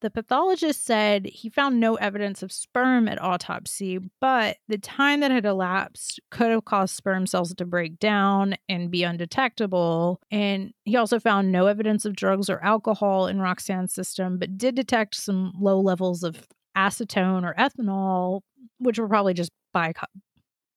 The 0.00 0.10
pathologist 0.10 0.84
said 0.84 1.24
he 1.24 1.48
found 1.48 1.80
no 1.80 1.94
evidence 1.94 2.42
of 2.42 2.52
sperm 2.52 3.08
at 3.08 3.22
autopsy, 3.22 3.98
but 4.20 4.58
the 4.68 4.76
time 4.76 5.20
that 5.20 5.30
had 5.30 5.46
elapsed 5.46 6.20
could 6.30 6.50
have 6.50 6.66
caused 6.66 6.94
sperm 6.94 7.26
cells 7.26 7.54
to 7.54 7.64
break 7.64 7.98
down 7.98 8.56
and 8.68 8.90
be 8.90 9.02
undetectable. 9.02 10.20
And 10.30 10.74
he 10.84 10.96
also 10.96 11.18
found 11.18 11.52
no 11.52 11.68
evidence 11.68 12.04
of 12.04 12.16
drugs 12.16 12.50
or 12.50 12.62
alcohol 12.62 13.28
in 13.28 13.40
Roxanne's 13.40 13.94
system, 13.94 14.36
but 14.38 14.58
did 14.58 14.74
detect 14.74 15.14
some 15.14 15.54
low 15.58 15.80
levels 15.80 16.22
of 16.22 16.46
acetone 16.76 17.42
or 17.42 17.54
ethanol, 17.54 18.42
which 18.78 18.98
were 18.98 19.08
probably 19.08 19.32
just 19.32 19.52
by 19.72 19.94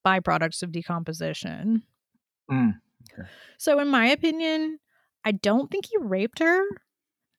byproducts 0.05 0.63
of 0.63 0.71
decomposition. 0.71 1.83
Mm. 2.49 2.79
So, 3.57 3.79
in 3.79 3.87
my 3.87 4.07
opinion, 4.07 4.79
I 5.25 5.31
don't 5.31 5.69
think 5.69 5.85
he 5.85 5.97
raped 5.99 6.39
her 6.39 6.63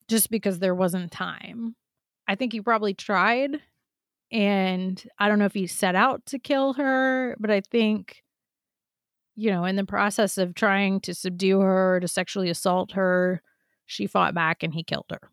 just 0.09 0.31
because 0.31 0.59
there 0.59 0.75
wasn't 0.75 1.13
time. 1.13 1.77
I 2.27 2.35
think 2.35 2.53
he 2.53 2.61
probably 2.61 2.95
tried. 2.95 3.61
And 4.31 5.03
I 5.19 5.29
don't 5.29 5.39
know 5.39 5.47
if 5.47 5.55
he 5.55 5.67
set 5.67 5.95
out 5.95 6.27
to 6.27 6.39
kill 6.39 6.75
her, 6.75 7.35
but 7.41 7.51
I 7.51 7.63
think, 7.63 8.23
you 9.37 9.51
know, 9.51 9.65
in 9.65 9.77
the 9.77 9.85
process 9.85 10.37
of 10.37 10.55
trying 10.55 11.01
to 11.01 11.15
subdue 11.15 11.61
her, 11.61 11.99
to 12.01 12.09
sexually 12.09 12.51
assault 12.51 12.93
her, 12.93 13.43
she 13.87 14.07
fought 14.07 14.35
back 14.35 14.63
and 14.63 14.75
he 14.75 14.83
killed 14.83 15.07
her. 15.11 15.31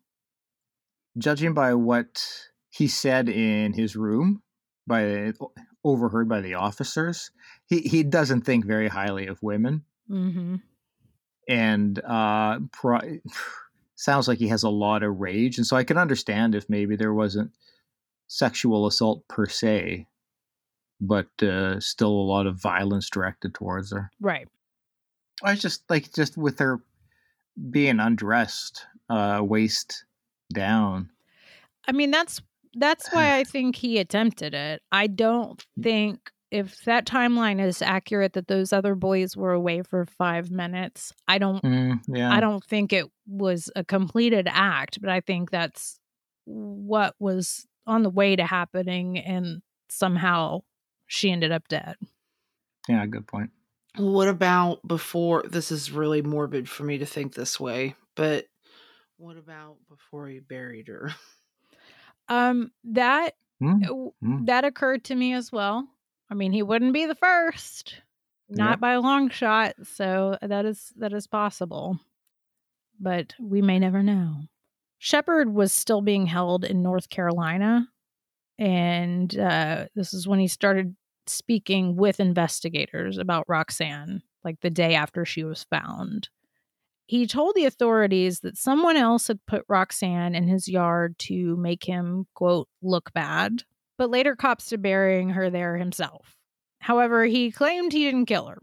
Judging 1.18 1.52
by 1.52 1.74
what 1.74 2.26
he 2.70 2.88
said 2.88 3.28
in 3.28 3.74
his 3.74 3.96
room, 3.96 4.42
by 4.86 5.32
overheard 5.84 6.28
by 6.28 6.40
the 6.40 6.54
officers, 6.54 7.30
he, 7.66 7.80
he 7.80 8.02
doesn't 8.02 8.42
think 8.42 8.64
very 8.64 8.88
highly 8.88 9.26
of 9.26 9.42
women. 9.42 9.84
Mm-hmm. 10.10 10.56
and 11.48 11.98
uh, 12.04 12.60
pro- 12.72 13.18
sounds 13.96 14.28
like 14.28 14.38
he 14.38 14.48
has 14.48 14.62
a 14.62 14.68
lot 14.70 15.02
of 15.02 15.20
rage. 15.20 15.58
And 15.58 15.66
so 15.66 15.76
I 15.76 15.84
can 15.84 15.98
understand 15.98 16.54
if 16.54 16.68
maybe 16.68 16.96
there 16.96 17.14
wasn't 17.14 17.50
sexual 18.28 18.86
assault 18.86 19.26
per 19.28 19.46
se, 19.46 20.06
but 21.00 21.28
uh, 21.42 21.80
still 21.80 22.10
a 22.10 22.28
lot 22.28 22.46
of 22.46 22.60
violence 22.60 23.08
directed 23.10 23.54
towards 23.54 23.92
her. 23.92 24.10
Right. 24.20 24.48
I 25.42 25.50
was 25.52 25.60
just 25.60 25.82
like 25.90 26.12
just 26.14 26.36
with 26.36 26.58
her 26.58 26.80
being 27.70 28.00
undressed, 28.00 28.86
uh, 29.10 29.40
waist 29.42 30.04
down. 30.52 31.10
I 31.88 31.92
mean, 31.92 32.10
that's 32.10 32.40
that's 32.74 33.12
why 33.12 33.36
I 33.38 33.44
think 33.44 33.76
he 33.76 33.98
attempted 33.98 34.54
it. 34.54 34.82
I 34.92 35.06
don't 35.06 35.64
think 35.82 36.30
if 36.56 36.84
that 36.84 37.06
timeline 37.06 37.64
is 37.64 37.82
accurate 37.82 38.32
that 38.34 38.48
those 38.48 38.72
other 38.72 38.94
boys 38.94 39.36
were 39.36 39.52
away 39.52 39.82
for 39.82 40.04
five 40.06 40.50
minutes, 40.50 41.12
I 41.28 41.38
don't 41.38 41.64
Mm, 41.64 42.00
yeah, 42.08 42.32
I 42.32 42.40
don't 42.40 42.64
think 42.64 42.92
it 42.92 43.06
was 43.26 43.70
a 43.76 43.84
completed 43.84 44.48
act, 44.50 45.00
but 45.00 45.10
I 45.10 45.20
think 45.20 45.50
that's 45.50 45.98
what 46.44 47.14
was 47.18 47.66
on 47.86 48.02
the 48.02 48.10
way 48.10 48.36
to 48.36 48.44
happening 48.46 49.18
and 49.18 49.62
somehow 49.88 50.60
she 51.06 51.30
ended 51.30 51.52
up 51.52 51.68
dead. 51.68 51.96
Yeah, 52.88 53.04
good 53.06 53.26
point. 53.26 53.50
What 53.96 54.28
about 54.28 54.86
before? 54.86 55.42
This 55.48 55.70
is 55.72 55.90
really 55.90 56.22
morbid 56.22 56.68
for 56.68 56.84
me 56.84 56.98
to 56.98 57.06
think 57.06 57.34
this 57.34 57.58
way, 57.58 57.94
but 58.14 58.46
what 59.16 59.36
about 59.36 59.78
before 59.88 60.28
he 60.28 60.40
buried 60.40 60.88
her? 60.88 61.10
Um 62.28 62.72
that 62.84 63.34
Mm, 63.62 63.80
w- 63.86 64.12
mm. 64.22 64.46
that 64.46 64.64
occurred 64.64 65.04
to 65.04 65.14
me 65.14 65.32
as 65.32 65.50
well. 65.50 65.88
I 66.30 66.34
mean, 66.34 66.52
he 66.52 66.62
wouldn't 66.62 66.92
be 66.92 67.06
the 67.06 67.14
first, 67.14 68.02
not 68.48 68.70
Yep. 68.72 68.80
by 68.80 68.92
a 68.92 69.00
long 69.00 69.30
shot. 69.30 69.74
So 69.84 70.36
that 70.42 70.64
is 70.66 70.92
that 70.96 71.12
is 71.12 71.26
possible, 71.26 71.98
but 72.98 73.34
we 73.40 73.62
may 73.62 73.78
never 73.78 74.02
know. 74.02 74.42
Shepard 74.98 75.52
was 75.54 75.72
still 75.72 76.00
being 76.00 76.26
held 76.26 76.64
in 76.64 76.82
North 76.82 77.08
Carolina, 77.10 77.88
and 78.58 79.38
uh, 79.38 79.86
this 79.94 80.14
is 80.14 80.26
when 80.26 80.40
he 80.40 80.48
started 80.48 80.96
speaking 81.26 81.96
with 81.96 82.18
investigators 82.20 83.18
about 83.18 83.48
Roxanne, 83.48 84.22
like 84.44 84.60
the 84.60 84.70
day 84.70 84.94
after 84.94 85.24
she 85.24 85.44
was 85.44 85.64
found. 85.64 86.28
He 87.08 87.26
told 87.26 87.54
the 87.54 87.66
authorities 87.66 88.40
that 88.40 88.56
someone 88.56 88.96
else 88.96 89.28
had 89.28 89.44
put 89.46 89.64
Roxanne 89.68 90.34
in 90.34 90.48
his 90.48 90.66
yard 90.66 91.16
to 91.20 91.56
make 91.56 91.84
him, 91.84 92.26
quote, 92.34 92.68
look 92.82 93.12
bad, 93.12 93.62
but 93.98 94.10
later 94.10 94.36
cops 94.36 94.66
to 94.70 94.78
burying 94.78 95.30
her 95.30 95.50
there 95.50 95.76
himself. 95.76 96.36
However, 96.80 97.24
he 97.24 97.50
claimed 97.50 97.92
he 97.92 98.04
didn't 98.04 98.26
kill 98.26 98.46
her. 98.46 98.60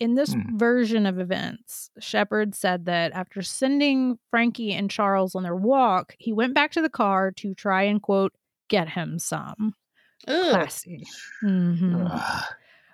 In 0.00 0.14
this 0.14 0.32
Hmm. 0.32 0.56
version 0.56 1.06
of 1.06 1.18
events, 1.18 1.90
Shepard 1.98 2.54
said 2.54 2.84
that 2.84 3.12
after 3.12 3.42
sending 3.42 4.18
Frankie 4.30 4.72
and 4.72 4.90
Charles 4.90 5.34
on 5.34 5.42
their 5.42 5.56
walk, 5.56 6.14
he 6.18 6.32
went 6.32 6.54
back 6.54 6.70
to 6.72 6.82
the 6.82 6.88
car 6.90 7.32
to 7.32 7.54
try 7.54 7.82
and 7.82 8.00
quote, 8.00 8.32
get 8.68 8.90
him 8.90 9.18
some. 9.18 9.74
Ugh. 10.28 10.50
Classy. 10.50 11.04
Mhm. 11.42 12.08
Ugh. 12.10 12.44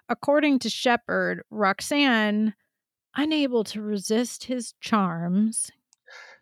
According 0.08 0.60
to 0.60 0.70
Shepard, 0.70 1.42
Roxanne, 1.50 2.54
unable 3.16 3.64
to 3.64 3.82
resist 3.82 4.44
his 4.44 4.72
charms, 4.80 5.70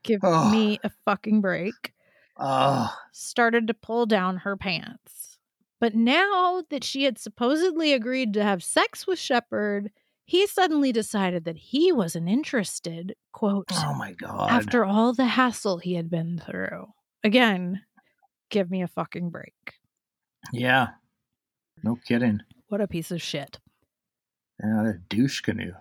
give 0.04 0.20
Oh. 0.22 0.50
me 0.50 0.78
a 0.84 0.90
fucking 1.04 1.40
break, 1.40 1.92
Ugh. 2.36 2.90
started 3.12 3.66
to 3.68 3.74
pull 3.74 4.06
down 4.06 4.38
her 4.38 4.56
pants. 4.56 5.38
But 5.80 5.94
now 5.94 6.62
that 6.70 6.84
she 6.84 7.04
had 7.04 7.18
supposedly 7.18 7.92
agreed 7.92 8.34
to 8.34 8.42
have 8.42 8.62
sex 8.62 9.06
with 9.06 9.18
Shepard, 9.18 9.90
he 10.24 10.46
suddenly 10.46 10.92
decided 10.92 11.44
that 11.44 11.56
he 11.56 11.92
wasn't 11.92 12.28
interested, 12.28 13.16
quote, 13.32 13.66
Oh 13.72 13.94
my 13.94 14.12
god. 14.12 14.50
after 14.50 14.84
all 14.84 15.12
the 15.12 15.26
hassle 15.26 15.78
he 15.78 15.94
had 15.94 16.08
been 16.08 16.38
through. 16.38 16.86
Again, 17.24 17.82
give 18.50 18.70
me 18.70 18.82
a 18.82 18.88
fucking 18.88 19.30
break. 19.30 19.54
Yeah. 20.52 20.88
No 21.82 21.96
kidding. 22.06 22.40
What 22.68 22.80
a 22.80 22.86
piece 22.88 23.10
of 23.10 23.20
shit. 23.20 23.58
Yeah, 24.62 24.82
that 24.84 25.08
douche 25.08 25.40
canoe. 25.40 25.72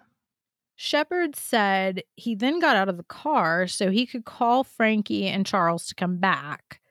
Shepard 0.84 1.36
said 1.36 2.02
he 2.16 2.34
then 2.34 2.60
got 2.60 2.76
out 2.76 2.90
of 2.90 2.98
the 2.98 3.04
car 3.04 3.68
so 3.68 3.92
he 3.92 4.08
could 4.08 4.26
call 4.26 4.64
Frankie 4.64 5.28
and 5.28 5.46
Charles 5.46 5.86
to 5.86 5.94
come 5.94 6.18
back. 6.18 6.82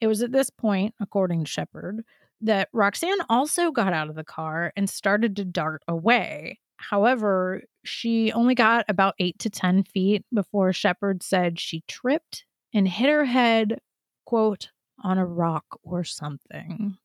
It 0.00 0.06
was 0.06 0.22
at 0.22 0.32
this 0.32 0.48
point, 0.48 0.94
according 1.00 1.44
to 1.44 1.50
Shepard, 1.50 2.02
that 2.40 2.70
Roxanne 2.72 3.20
also 3.28 3.72
got 3.72 3.92
out 3.92 4.08
of 4.08 4.14
the 4.14 4.24
car 4.24 4.72
and 4.74 4.88
started 4.88 5.36
to 5.36 5.44
dart 5.44 5.82
away. 5.86 6.60
However, 6.78 7.64
she 7.84 8.32
only 8.32 8.54
got 8.54 8.86
about 8.88 9.16
eight 9.18 9.38
to 9.40 9.50
10 9.50 9.84
feet 9.84 10.24
before 10.32 10.72
Shepard 10.72 11.22
said 11.22 11.60
she 11.60 11.82
tripped 11.86 12.46
and 12.72 12.88
hit 12.88 13.10
her 13.10 13.26
head, 13.26 13.80
quote, 14.24 14.70
on 15.04 15.18
a 15.18 15.26
rock 15.26 15.66
or 15.82 16.04
something. 16.04 16.96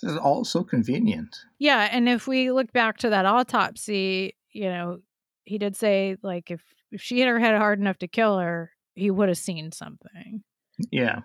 This 0.00 0.12
is 0.12 0.16
all 0.16 0.46
so 0.46 0.64
convenient. 0.64 1.36
Yeah, 1.58 1.90
and 1.92 2.08
if 2.08 2.26
we 2.26 2.50
look 2.50 2.72
back 2.72 2.96
to 2.98 3.10
that 3.10 3.26
autopsy, 3.26 4.34
you 4.50 4.70
know, 4.70 5.00
he 5.44 5.58
did 5.58 5.76
say 5.76 6.16
like 6.22 6.50
if 6.50 6.62
if 6.90 7.00
she 7.00 7.18
hit 7.18 7.28
her 7.28 7.38
head 7.38 7.56
hard 7.56 7.80
enough 7.80 7.98
to 7.98 8.08
kill 8.08 8.38
her, 8.38 8.70
he 8.94 9.10
would 9.10 9.28
have 9.28 9.38
seen 9.38 9.72
something. 9.72 10.42
Yeah. 10.90 11.20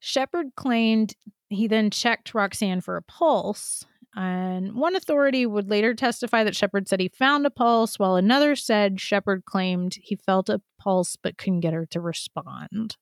Shepard 0.00 0.54
claimed 0.56 1.14
he 1.48 1.66
then 1.66 1.90
checked 1.90 2.34
Roxanne 2.34 2.80
for 2.80 2.96
a 2.96 3.02
pulse, 3.02 3.84
and 4.14 4.74
one 4.74 4.96
authority 4.96 5.46
would 5.46 5.70
later 5.70 5.94
testify 5.94 6.44
that 6.44 6.56
Shepard 6.56 6.88
said 6.88 7.00
he 7.00 7.08
found 7.08 7.46
a 7.46 7.50
pulse, 7.50 7.98
while 7.98 8.16
another 8.16 8.56
said 8.56 9.00
Shepard 9.00 9.44
claimed 9.44 9.96
he 10.00 10.16
felt 10.16 10.48
a 10.48 10.62
pulse 10.78 11.16
but 11.16 11.38
couldn't 11.38 11.60
get 11.60 11.74
her 11.74 11.86
to 11.86 12.00
respond. 12.00 12.96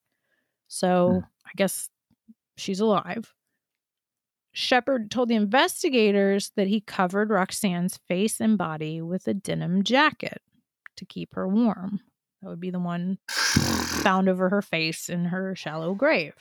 So 0.68 1.10
hmm. 1.10 1.18
I 1.46 1.50
guess 1.56 1.88
she's 2.56 2.80
alive. 2.80 3.32
Shepard 4.54 5.10
told 5.10 5.28
the 5.28 5.34
investigators 5.34 6.52
that 6.56 6.68
he 6.68 6.80
covered 6.80 7.28
Roxanne's 7.28 7.98
face 8.08 8.40
and 8.40 8.56
body 8.56 9.02
with 9.02 9.26
a 9.26 9.34
denim 9.34 9.82
jacket 9.82 10.40
to 10.96 11.04
keep 11.04 11.34
her 11.34 11.48
warm. 11.48 12.00
That 12.40 12.50
would 12.50 12.60
be 12.60 12.70
the 12.70 12.78
one 12.78 13.18
found 13.28 14.28
over 14.28 14.48
her 14.48 14.62
face 14.62 15.08
in 15.08 15.26
her 15.26 15.56
shallow 15.56 15.94
grave. 15.94 16.34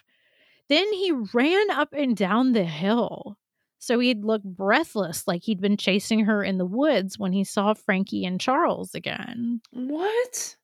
Then 0.70 0.94
he 0.94 1.12
ran 1.34 1.72
up 1.72 1.90
and 1.92 2.16
down 2.16 2.54
the 2.54 2.64
hill. 2.64 3.38
So 3.80 4.00
he'd 4.00 4.24
look 4.24 4.44
breathless 4.44 5.28
like 5.28 5.44
he'd 5.44 5.60
been 5.60 5.76
chasing 5.76 6.26
her 6.26 6.44
in 6.44 6.58
the 6.58 6.66
woods 6.66 7.18
when 7.18 7.34
he 7.34 7.44
saw 7.44 7.74
Frankie 7.74 8.26
and 8.26 8.40
Charles 8.40 8.94
again. 8.94 9.60
What? 9.72 10.56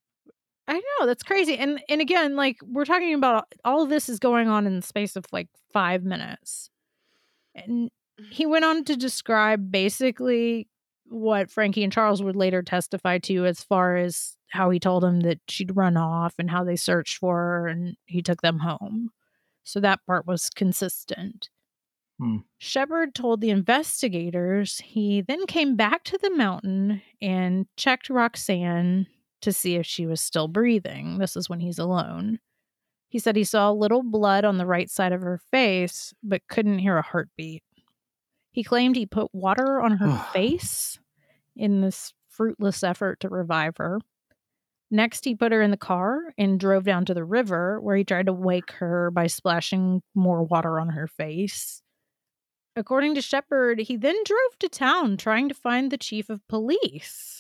I 0.68 0.76
know, 0.76 1.08
that's 1.08 1.24
crazy. 1.24 1.58
And 1.58 1.82
and 1.90 2.00
again, 2.00 2.36
like 2.36 2.58
we're 2.64 2.86
talking 2.86 3.16
about 3.16 3.52
all 3.66 3.82
of 3.82 3.90
this 3.90 4.08
is 4.08 4.20
going 4.20 4.48
on 4.48 4.68
in 4.68 4.76
the 4.76 4.86
space 4.86 5.16
of 5.16 5.26
like 5.32 5.48
5 5.74 6.04
minutes. 6.04 6.70
And 7.68 7.90
he 8.32 8.46
went 8.46 8.66
on 8.66 8.84
to 8.86 8.96
describe 8.96 9.72
basically 9.72 10.68
what 11.06 11.50
Frankie 11.50 11.84
and 11.84 11.92
Charles 11.94 12.22
would 12.22 12.36
later 12.36 12.62
testify 12.62 13.18
to 13.20 13.46
as 13.46 13.64
far 13.64 13.98
as 13.98 14.36
how 14.50 14.70
he 14.70 14.80
told 14.80 15.04
him 15.04 15.22
that 15.22 15.40
she'd 15.48 15.76
run 15.76 15.98
off 15.98 16.36
and 16.38 16.50
how 16.50 16.64
they 16.64 16.76
searched 16.76 17.18
for 17.18 17.36
her 17.36 17.68
and 17.68 17.96
he 18.06 18.22
took 18.22 18.42
them 18.42 18.60
home. 18.60 19.10
So 19.64 19.80
that 19.80 20.00
part 20.06 20.26
was 20.26 20.50
consistent. 20.50 21.50
Hmm. 22.20 22.38
Shepard 22.58 23.16
told 23.16 23.42
the 23.42 23.50
investigators 23.50 24.80
he 24.80 25.22
then 25.22 25.46
came 25.46 25.76
back 25.76 26.04
to 26.06 26.18
the 26.22 26.32
mountain 26.32 27.02
and 27.22 27.66
checked 27.78 28.10
Roxanne 28.10 29.08
to 29.42 29.54
see 29.54 29.76
if 29.76 29.86
she 29.86 30.06
was 30.06 30.20
still 30.20 30.48
breathing. 30.48 31.18
This 31.18 31.38
is 31.38 31.50
when 31.50 31.60
he's 31.60 31.80
alone. 31.80 32.40
He 33.10 33.20
said 33.20 33.36
he 33.36 33.44
saw 33.44 33.72
a 33.72 33.74
little 33.74 34.04
blood 34.04 34.46
on 34.46 34.58
the 34.58 34.68
right 34.68 34.90
side 34.90 35.12
of 35.12 35.22
her 35.22 35.42
face, 35.52 36.14
but 36.24 36.48
couldn't 36.48 36.80
hear 36.80 36.98
a 36.98 37.02
heartbeat. 37.02 37.64
He 38.52 38.64
claimed 38.64 38.96
he 38.96 39.06
put 39.06 39.34
water 39.34 39.82
on 39.82 39.98
her 39.98 40.18
face 40.32 41.00
in 41.56 41.82
this 41.82 42.14
fruitless 42.30 42.84
effort 42.84 43.20
to 43.22 43.30
revive 43.30 43.78
her. 43.78 44.00
Next, 44.92 45.26
he 45.26 45.36
put 45.36 45.52
her 45.52 45.62
in 45.62 45.72
the 45.72 45.78
car 45.78 46.34
and 46.38 46.60
drove 46.60 46.84
down 46.84 47.06
to 47.06 47.14
the 47.14 47.24
river 47.24 47.80
where 47.82 47.96
he 47.96 48.04
tried 48.04 48.28
to 48.28 48.34
wake 48.34 48.72
her 48.74 49.12
by 49.12 49.28
splashing 49.28 50.02
more 50.16 50.44
water 50.44 50.80
on 50.80 50.90
her 50.90 51.08
face. 51.08 51.82
According 52.76 53.16
to 53.16 53.22
Shepard, 53.22 53.80
he 53.80 53.98
then 53.98 54.16
drove 54.24 54.58
to 54.60 54.70
town 54.70 55.18
trying 55.18 55.50
to 55.50 55.56
find 55.56 55.92
the 55.92 55.98
chief 55.98 56.30
of 56.30 56.48
police. 56.48 57.39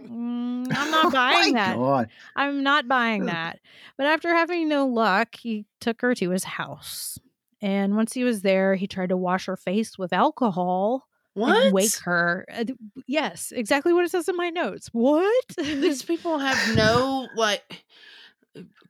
Mm, 0.00 0.66
I'm 0.74 0.90
not 0.90 1.12
buying 1.12 1.54
my 1.54 1.60
that. 1.60 1.76
God. 1.76 2.08
I'm 2.36 2.62
not 2.62 2.88
buying 2.88 3.26
that. 3.26 3.58
But 3.96 4.06
after 4.06 4.34
having 4.34 4.68
no 4.68 4.86
luck, 4.86 5.36
he 5.36 5.66
took 5.80 6.00
her 6.02 6.14
to 6.14 6.30
his 6.30 6.44
house. 6.44 7.18
And 7.60 7.96
once 7.96 8.12
he 8.12 8.22
was 8.24 8.42
there, 8.42 8.76
he 8.76 8.86
tried 8.86 9.08
to 9.08 9.16
wash 9.16 9.46
her 9.46 9.56
face 9.56 9.98
with 9.98 10.12
alcohol 10.12 11.08
and 11.34 11.72
wake 11.72 11.96
her. 12.04 12.46
Uh, 12.52 12.64
Yes, 13.06 13.52
exactly 13.54 13.92
what 13.92 14.04
it 14.04 14.10
says 14.10 14.28
in 14.28 14.36
my 14.36 14.50
notes. 14.50 14.88
What? 14.92 15.44
These 15.56 16.02
people 16.04 16.38
have 16.38 16.76
no 16.76 17.28
like 17.34 17.84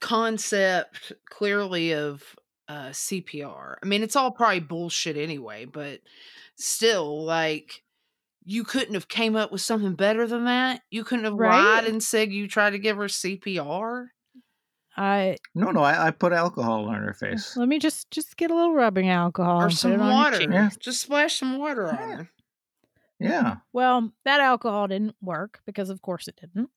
concept 0.01 1.13
clearly 1.29 1.93
of 1.95 2.23
uh 2.69 2.89
CPR. 2.91 3.77
I 3.83 3.87
mean, 3.87 4.03
it's 4.03 4.17
all 4.17 4.31
probably 4.31 4.61
bullshit 4.61 5.17
anyway, 5.17 5.65
but 5.65 6.01
still 6.57 7.25
like 7.25 7.83
you 8.51 8.65
couldn't 8.65 8.95
have 8.95 9.09
came 9.09 9.37
up 9.37 9.53
with 9.53 9.61
something 9.61 9.95
better 9.95 10.27
than 10.27 10.47
that. 10.47 10.81
You 10.91 11.05
couldn't 11.05 11.27
have 11.27 11.35
Right? 11.35 11.63
lied 11.83 11.85
and 11.85 12.03
said 12.03 12.33
you 12.33 12.49
tried 12.49 12.71
to 12.71 12.79
give 12.79 12.97
her 12.97 13.05
CPR. 13.05 14.07
I 14.97 15.37
No, 15.55 15.71
no, 15.71 15.81
I, 15.83 16.07
I 16.07 16.11
put 16.13 16.33
alcohol 16.33 16.89
on 16.89 16.95
her 17.03 17.13
face. 17.13 17.57
let 17.59 17.69
me 17.69 17.79
just 17.79 18.11
just 18.11 18.37
get 18.39 18.51
a 18.51 18.55
little 18.55 18.73
rubbing 18.75 19.09
alcohol 19.11 19.63
or 19.63 19.71
some 19.71 19.93
it 19.93 20.01
on 20.01 20.07
your 20.07 20.15
water. 20.15 20.41
Yeah. 20.43 20.71
Just 20.81 21.03
splash 21.03 21.39
some 21.39 21.59
water 21.59 21.89
on 21.89 21.97
her. 21.97 22.29
Yeah. 23.21 23.57
Well, 23.73 24.13
that 24.25 24.41
alcohol 24.41 24.89
didn't 24.89 25.17
work 25.21 25.61
because, 25.67 25.91
of 25.91 26.01
course, 26.03 26.27
it 26.27 26.37
didn't. 26.41 26.71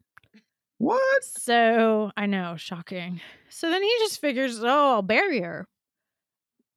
What? 0.77 1.23
So 1.23 2.11
I 2.17 2.25
know, 2.25 2.55
shocking. 2.57 3.21
So 3.49 3.69
then 3.69 3.81
he 3.83 3.95
just 3.99 4.19
figures, 4.19 4.59
oh, 4.63 4.67
I'll 4.93 5.01
bury 5.03 5.39
her. 5.41 5.67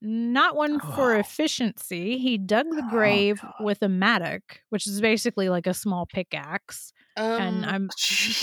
Not 0.02 0.56
one 0.56 0.80
for 0.80 1.14
Oh. 1.14 1.18
efficiency. 1.18 2.18
He 2.18 2.36
dug 2.38 2.66
the 2.70 2.82
Oh, 2.84 2.90
grave 2.90 3.40
God. 3.40 3.52
with 3.60 3.82
a 3.82 3.88
mattock, 3.88 4.60
which 4.70 4.86
is 4.86 5.00
basically 5.00 5.48
like 5.48 5.66
a 5.66 5.74
small 5.74 6.06
pickaxe. 6.06 6.92
and 7.16 7.64
Um, 7.64 7.70
I'm 7.74 7.90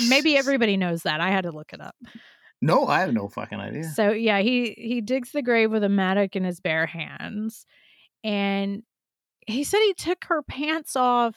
maybe 0.09 0.37
everybody 0.37 0.77
knows 0.77 1.03
that. 1.03 1.21
I 1.21 1.29
had 1.29 1.43
to 1.43 1.51
look 1.51 1.73
it 1.73 1.81
up. 1.81 1.95
No, 2.61 2.87
I 2.87 3.01
have 3.01 3.13
no 3.13 3.27
fucking 3.27 3.59
idea. 3.59 3.83
So 3.85 4.11
yeah, 4.11 4.39
he 4.39 4.73
he 4.77 5.01
digs 5.01 5.31
the 5.31 5.41
grave 5.41 5.71
with 5.71 5.83
a 5.83 5.89
mattock 5.89 6.35
in 6.35 6.43
his 6.43 6.59
bare 6.59 6.85
hands, 6.85 7.65
and 8.23 8.83
he 9.47 9.63
said 9.63 9.79
he 9.79 9.93
took 9.95 10.23
her 10.25 10.41
pants 10.43 10.95
off 10.95 11.35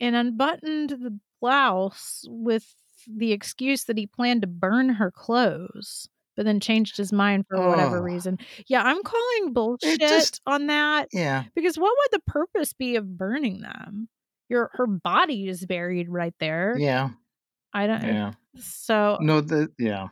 and 0.00 0.16
unbuttoned 0.16 0.90
the 0.90 1.18
blouse 1.40 2.24
with 2.28 2.74
the 3.06 3.32
excuse 3.32 3.84
that 3.84 3.98
he 3.98 4.06
planned 4.06 4.42
to 4.42 4.46
burn 4.48 4.90
her 4.90 5.10
clothes, 5.10 6.08
but 6.40 6.46
then 6.46 6.58
changed 6.58 6.96
his 6.96 7.12
mind 7.12 7.44
for 7.50 7.68
whatever 7.68 7.98
Oh. 7.98 8.00
reason. 8.02 8.38
Yeah, 8.66 8.82
I'm 8.82 9.02
calling 9.02 9.52
bullshit 9.52 10.00
just- 10.00 10.40
on 10.46 10.68
that 10.68 11.08
Yeah. 11.12 11.44
because 11.54 11.76
what 11.76 11.92
would 11.98 12.18
the 12.18 12.32
purpose 12.32 12.72
be 12.72 12.96
of 12.96 13.18
burning 13.18 13.60
them? 13.60 14.08
Your 14.48 14.70
her 14.72 14.86
body 14.86 15.48
is 15.48 15.66
buried 15.66 16.08
right 16.08 16.32
there. 16.40 16.74
Yeah. 16.78 17.10
I 17.74 17.86
don't. 17.86 18.02
Yeah. 18.02 18.32
So 18.58 19.18
No, 19.20 19.42
the 19.42 19.68
yeah. 19.78 20.08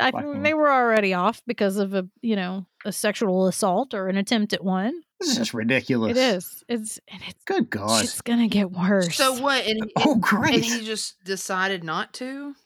I 0.00 0.10
think 0.10 0.42
they 0.42 0.52
were 0.52 0.68
already 0.70 1.14
off 1.14 1.42
because 1.46 1.76
of 1.76 1.94
a 1.94 2.08
you 2.22 2.34
know 2.34 2.66
a 2.84 2.90
sexual 2.90 3.46
assault 3.46 3.94
or 3.94 4.08
an 4.08 4.16
attempt 4.16 4.52
at 4.52 4.64
one. 4.64 5.00
This 5.20 5.30
is 5.30 5.36
just 5.38 5.54
ridiculous. 5.54 6.10
It 6.10 6.16
is. 6.20 6.64
It's 6.68 6.98
and 7.06 7.22
it's 7.28 7.44
Good 7.44 7.70
God. 7.70 8.02
it's 8.02 8.20
gonna 8.20 8.48
get 8.48 8.72
worse. 8.72 9.14
so 9.16 9.40
what? 9.40 9.64
And, 9.64 9.88
Oh, 9.96 10.20
and 10.42 10.64
he 10.64 10.84
just 10.84 11.22
decided 11.24 11.84
not 11.84 12.12
to. 12.14 12.56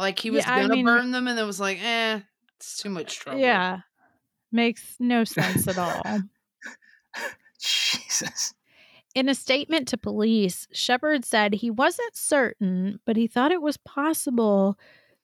Like 0.00 0.18
he 0.18 0.30
was 0.30 0.44
Yeah, 0.46 0.62
gonna 0.62 0.74
mean- 0.74 0.84
burn 0.84 1.10
them, 1.10 1.28
and 1.28 1.36
then 1.38 1.46
was 1.46 1.60
like, 1.60 1.78
"Eh, 1.80 2.20
it's 2.56 2.82
too 2.82 2.88
much 2.90 3.18
trouble." 3.20 3.38
Yeah, 3.40 3.80
makes 4.50 4.96
no 4.98 5.24
sense 5.24 5.68
at 5.68 5.78
all. 5.78 6.02
Jesus. 7.60 8.54
In 9.14 9.28
a 9.28 9.34
statement 9.34 9.88
to 9.88 9.98
police, 9.98 10.68
Shepard 10.72 11.24
said 11.24 11.52
he 11.54 11.70
wasn't 11.70 12.16
certain, 12.16 13.00
but 13.04 13.16
he 13.16 13.26
thought 13.26 13.52
it 13.52 13.60
was 13.60 13.76
possible 13.76 14.78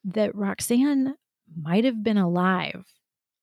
that 0.05 0.35
Roxanne 0.35 1.15
might 1.61 1.85
have 1.85 2.03
been 2.03 2.19
alive 2.19 2.85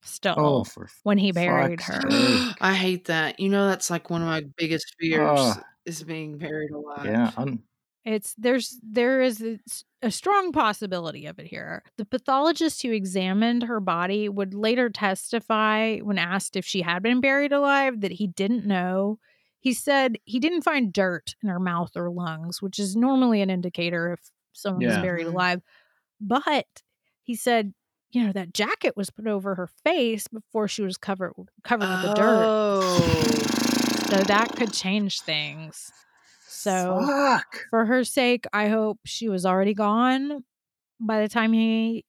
still 0.01 0.35
Oh, 0.37 0.63
for 0.65 0.89
when 1.03 1.17
he 1.17 1.31
buried 1.31 1.79
her. 1.81 2.01
I 2.61 2.73
hate 2.73 3.05
that. 3.05 3.39
You 3.39 3.49
know, 3.49 3.67
that's 3.67 3.89
like 3.89 4.09
one 4.09 4.21
of 4.21 4.27
my 4.27 4.43
biggest 4.57 4.95
fears 4.99 5.39
Ugh. 5.39 5.63
is 5.85 6.03
being 6.03 6.37
buried 6.37 6.71
alive. 6.71 7.05
Yeah, 7.05 7.31
I'm, 7.37 7.63
It's 8.05 8.35
there's 8.37 8.79
there 8.83 9.21
is 9.21 9.41
a, 9.41 9.59
a 10.01 10.11
strong 10.11 10.51
possibility 10.51 11.25
of 11.25 11.39
it 11.39 11.47
here. 11.47 11.83
The 11.97 12.05
pathologist 12.05 12.81
who 12.81 12.91
examined 12.91 13.63
her 13.63 13.79
body 13.79 14.27
would 14.27 14.53
later 14.53 14.89
testify 14.89 15.99
when 15.99 16.17
asked 16.17 16.55
if 16.57 16.65
she 16.65 16.81
had 16.81 17.01
been 17.01 17.21
buried 17.21 17.53
alive 17.53 18.01
that 18.01 18.11
he 18.11 18.27
didn't 18.27 18.65
know. 18.65 19.19
He 19.59 19.71
said 19.71 20.17
he 20.25 20.39
didn't 20.41 20.63
find 20.63 20.91
dirt 20.91 21.35
in 21.41 21.47
her 21.47 21.59
mouth 21.59 21.91
or 21.95 22.09
lungs, 22.11 22.61
which 22.61 22.77
is 22.79 22.97
normally 22.97 23.41
an 23.41 23.49
indicator 23.49 24.11
if 24.11 24.19
someone 24.51 24.85
was 24.85 24.95
Yeah. 24.95 25.01
buried 25.01 25.27
Mhm. 25.27 25.31
alive. 25.33 25.61
But 26.19 26.67
he 27.21 27.35
said, 27.35 27.73
you 28.11 28.25
know, 28.25 28.33
that 28.33 28.53
jacket 28.53 28.97
was 28.97 29.09
put 29.09 29.27
over 29.27 29.55
her 29.55 29.67
face 29.85 30.27
before 30.27 30.67
she 30.67 30.81
was 30.81 30.97
covered 30.97 31.33
covered 31.63 31.87
with 31.89 32.01
the 32.01 32.13
dirt. 32.15 32.45
Oh. 32.45 32.89
So 34.09 34.17
that 34.25 34.53
could 34.57 34.73
change 34.73 35.21
things. 35.21 35.91
So 36.63 37.05
fuck. 37.05 37.65
for 37.69 37.85
her 37.85 38.03
sake, 38.03 38.45
I 38.53 38.69
hope 38.69 38.99
she 39.05 39.29
was 39.29 39.45
already 39.45 39.73
gone 39.73 40.43
by 40.99 41.21
the 41.21 41.27
time 41.29 41.53
he 41.53 42.05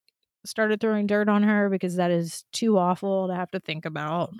started 0.46 0.80
throwing 0.80 1.06
dirt 1.06 1.28
on 1.28 1.42
her 1.42 1.68
because 1.70 1.96
that 1.96 2.10
is 2.10 2.44
too 2.52 2.78
awful 2.78 3.28
to 3.28 3.34
have 3.34 3.50
to 3.52 3.60
think 3.60 3.84
about. 3.84 4.32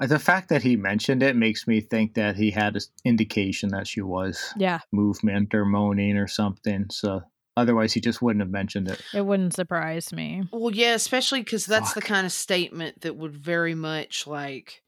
Uh, 0.00 0.06
The 0.06 0.18
fact 0.18 0.48
that 0.50 0.62
he 0.62 0.76
mentioned 0.76 1.22
it 1.22 1.36
makes 1.36 1.66
me 1.66 1.80
think 1.80 2.14
that 2.14 2.36
he 2.36 2.50
had 2.50 2.76
an 2.76 2.82
indication 3.04 3.70
that 3.70 3.86
she 3.86 4.00
was 4.02 4.52
Yeah, 4.56 4.80
movement 4.92 5.54
or 5.54 5.64
moaning 5.64 6.16
or 6.16 6.26
something. 6.28 6.86
So 6.90 7.22
otherwise, 7.56 7.92
he 7.92 8.00
just 8.00 8.22
wouldn't 8.22 8.42
have 8.42 8.50
mentioned 8.50 8.88
it. 8.88 9.00
it 9.14 9.22
wouldn't 9.22 9.54
surprise 9.54 10.12
me. 10.12 10.42
Well, 10.52 10.74
yeah, 10.74 10.94
especially 10.94 11.40
because 11.40 11.66
that's 11.66 11.94
the 11.94 12.02
kind 12.02 12.26
of 12.26 12.32
statement 12.32 13.02
that 13.02 13.16
would 13.16 13.36
very 13.36 13.74
much 13.74 14.26
like 14.26 14.82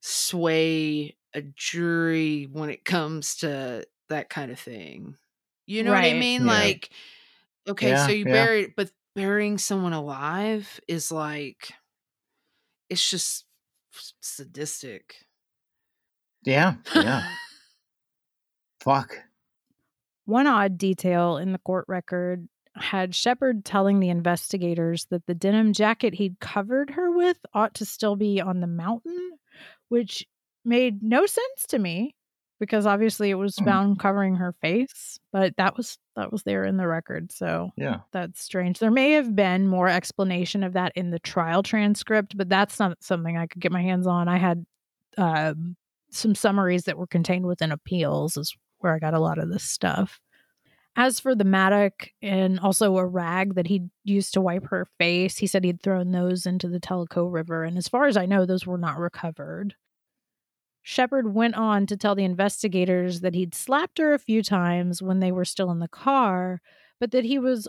sway 0.00 1.15
a 1.36 1.42
jury 1.42 2.44
when 2.46 2.70
it 2.70 2.84
comes 2.84 3.36
to 3.38 3.86
that 4.08 4.30
kind 4.30 4.50
of 4.52 4.60
thing. 4.60 5.16
You 5.66 5.84
know 5.84 5.92
what 5.92 6.04
I 6.04 6.14
mean? 6.14 6.46
Yeah. 6.46 6.46
Like, 6.46 6.90
okay, 7.68 7.88
Yeah, 7.90 8.06
so 8.06 8.12
you 8.12 8.26
yeah. 8.26 8.32
buried, 8.32 8.74
but 8.76 8.92
burying 9.14 9.58
someone 9.58 9.92
alive 9.92 10.80
is 10.88 11.12
like, 11.12 11.72
it's 12.88 13.08
just 13.10 13.46
sadistic. 14.20 15.26
Yeah, 16.44 16.76
yeah. 16.94 17.22
Fuck. 18.80 19.26
One 20.24 20.46
odd 20.46 20.76
detail 20.78 21.36
in 21.36 21.52
the 21.52 21.58
court 21.58 21.84
record 21.88 22.48
had 22.74 23.14
Shepard 23.14 23.64
telling 23.64 24.00
the 24.00 24.08
investigators 24.10 25.06
that 25.06 25.26
the 25.26 25.34
denim 25.34 25.72
jacket 25.72 26.14
he'd 26.14 26.40
covered 26.40 26.90
her 26.90 27.10
with 27.10 27.38
ought 27.54 27.74
to 27.74 27.86
still 27.86 28.16
be 28.16 28.40
on 28.40 28.60
the 28.60 28.66
mountain, 28.66 29.38
which 29.88 30.26
made 30.66 31.02
no 31.02 31.24
sense 31.26 31.66
to 31.68 31.78
me 31.78 32.14
because 32.58 32.86
obviously 32.86 33.30
it 33.30 33.34
was 33.34 33.56
Hmm. 33.58 33.64
found 33.64 33.98
covering 33.98 34.36
her 34.36 34.52
face, 34.60 35.18
but 35.32 35.56
that 35.56 35.76
was 35.76 35.98
that 36.16 36.32
was 36.32 36.42
there 36.44 36.64
in 36.64 36.78
the 36.78 36.86
record. 36.88 37.30
So 37.30 37.70
Yeah. 37.76 38.00
that's 38.12 38.42
strange. 38.42 38.78
There 38.78 38.90
may 38.90 39.12
have 39.12 39.36
been 39.36 39.68
more 39.68 39.88
explanation 39.88 40.64
of 40.64 40.72
that 40.72 40.92
in 40.96 41.10
the 41.10 41.18
trial 41.18 41.62
transcript, 41.62 42.36
but 42.38 42.48
that's 42.48 42.78
not 42.78 43.02
something 43.02 43.36
I 43.36 43.46
could 43.46 43.60
get 43.60 43.72
my 43.72 43.82
hands 43.82 44.06
on. 44.06 44.28
I 44.28 44.38
had 44.38 44.64
um, 45.18 45.76
some 46.10 46.34
summaries 46.34 46.84
that 46.84 46.96
were 46.98 47.06
contained 47.06 47.46
within 47.46 47.72
appeals, 47.72 48.36
is 48.36 48.54
where 48.78 48.94
I 48.94 48.98
got 48.98 49.14
a 49.14 49.18
lot 49.20 49.38
of 49.38 49.48
this 49.50 49.62
stuff. 49.64 50.20
As 50.94 51.20
for 51.20 51.34
the 51.34 51.44
mattock 51.44 52.08
and 52.22 52.58
also 52.60 52.96
a 52.96 53.04
rag 53.06 53.54
that 53.54 53.66
he'd 53.66 53.90
used 54.04 54.32
to 54.34 54.40
wipe 54.40 54.64
her 54.68 54.86
face, 54.98 55.36
he 55.36 55.46
said 55.46 55.64
he'd 55.64 55.82
thrown 55.82 56.12
those 56.12 56.46
into 56.46 56.68
the 56.68 56.80
Tellico 56.80 57.30
River. 57.30 57.64
And 57.64 57.76
as 57.76 57.88
far 57.88 58.06
as 58.06 58.16
I 58.16 58.24
know, 58.26 58.46
those 58.46 58.66
were 58.66 58.78
not 58.78 58.98
recovered. 58.98 59.74
Shepard 60.88 61.34
went 61.34 61.56
on 61.56 61.84
to 61.86 61.96
tell 61.96 62.14
the 62.14 62.22
investigators 62.22 63.20
that 63.22 63.34
he'd 63.34 63.56
slapped 63.56 63.98
her 63.98 64.14
a 64.14 64.20
few 64.20 64.40
times 64.40 65.02
when 65.02 65.18
they 65.18 65.32
were 65.32 65.44
still 65.44 65.72
in 65.72 65.80
the 65.80 65.88
car, 65.88 66.60
but 67.00 67.10
that 67.10 67.24
he 67.24 67.40
was, 67.40 67.66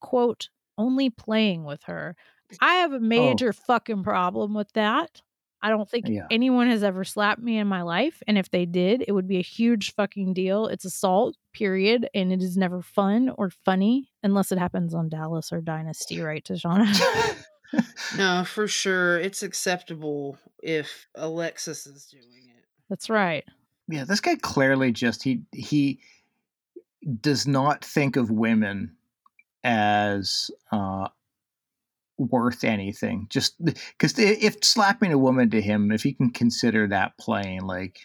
quote, 0.00 0.48
only 0.76 1.08
playing 1.08 1.62
with 1.62 1.84
her. 1.84 2.16
I 2.60 2.74
have 2.74 2.92
a 2.92 2.96
oh. 2.96 2.98
major 2.98 3.52
fucking 3.52 4.02
problem 4.02 4.54
with 4.54 4.72
that. 4.72 5.22
I 5.62 5.70
don't 5.70 5.88
think 5.88 6.08
Yeah. 6.08 6.26
anyone 6.32 6.66
has 6.66 6.82
ever 6.82 7.04
slapped 7.04 7.40
me 7.40 7.58
in 7.58 7.68
my 7.68 7.82
life. 7.82 8.24
And 8.26 8.36
if 8.36 8.50
they 8.50 8.66
did, 8.66 9.04
it 9.06 9.12
would 9.12 9.28
be 9.28 9.38
a 9.38 9.42
huge 9.42 9.94
fucking 9.94 10.34
deal. 10.34 10.66
It's 10.66 10.84
assault, 10.84 11.36
period. 11.52 12.08
And 12.12 12.32
it 12.32 12.42
is 12.42 12.56
never 12.56 12.82
fun 12.82 13.30
or 13.38 13.50
funny 13.50 14.10
unless 14.24 14.50
it 14.50 14.58
happens 14.58 14.94
on 14.94 15.08
Dallas 15.08 15.52
or 15.52 15.60
Dynasty, 15.60 16.20
right, 16.20 16.44
Tashana? 16.44 16.88
No, 18.16 18.44
for 18.44 18.66
sure. 18.66 19.18
It's 19.18 19.42
acceptable 19.42 20.38
if 20.62 21.06
Alexis 21.14 21.86
is 21.86 22.06
doing 22.06 22.54
it. 22.56 22.64
That's 22.88 23.10
right. 23.10 23.44
Yeah, 23.88 24.04
this 24.04 24.20
guy 24.20 24.36
clearly 24.36 24.92
just 24.92 25.22
he 25.22 25.42
he 25.52 26.00
does 27.20 27.46
not 27.46 27.84
think 27.84 28.16
of 28.16 28.30
women 28.30 28.96
as 29.64 30.50
uh 30.72 31.08
worth 32.18 32.64
anything. 32.64 33.26
Just 33.30 33.62
because 33.64 34.18
if 34.18 34.56
slapping 34.62 35.12
a 35.12 35.18
woman 35.18 35.50
to 35.50 35.60
him, 35.60 35.92
if 35.92 36.02
he 36.02 36.12
can 36.12 36.30
consider 36.30 36.88
that 36.88 37.16
playing, 37.18 37.62
like, 37.62 38.00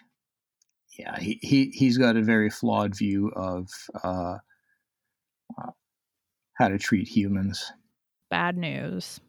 yeah, 0.97 1.19
he 1.19 1.39
he 1.41 1.71
he's 1.73 1.97
got 1.97 2.15
a 2.15 2.21
very 2.21 2.49
flawed 2.49 2.95
view 2.95 3.31
of 3.35 3.69
uh, 4.03 4.37
uh 5.57 5.71
how 6.53 6.67
to 6.67 6.77
treat 6.77 7.07
humans. 7.07 7.71
Bad 8.29 8.57
news. 8.57 9.19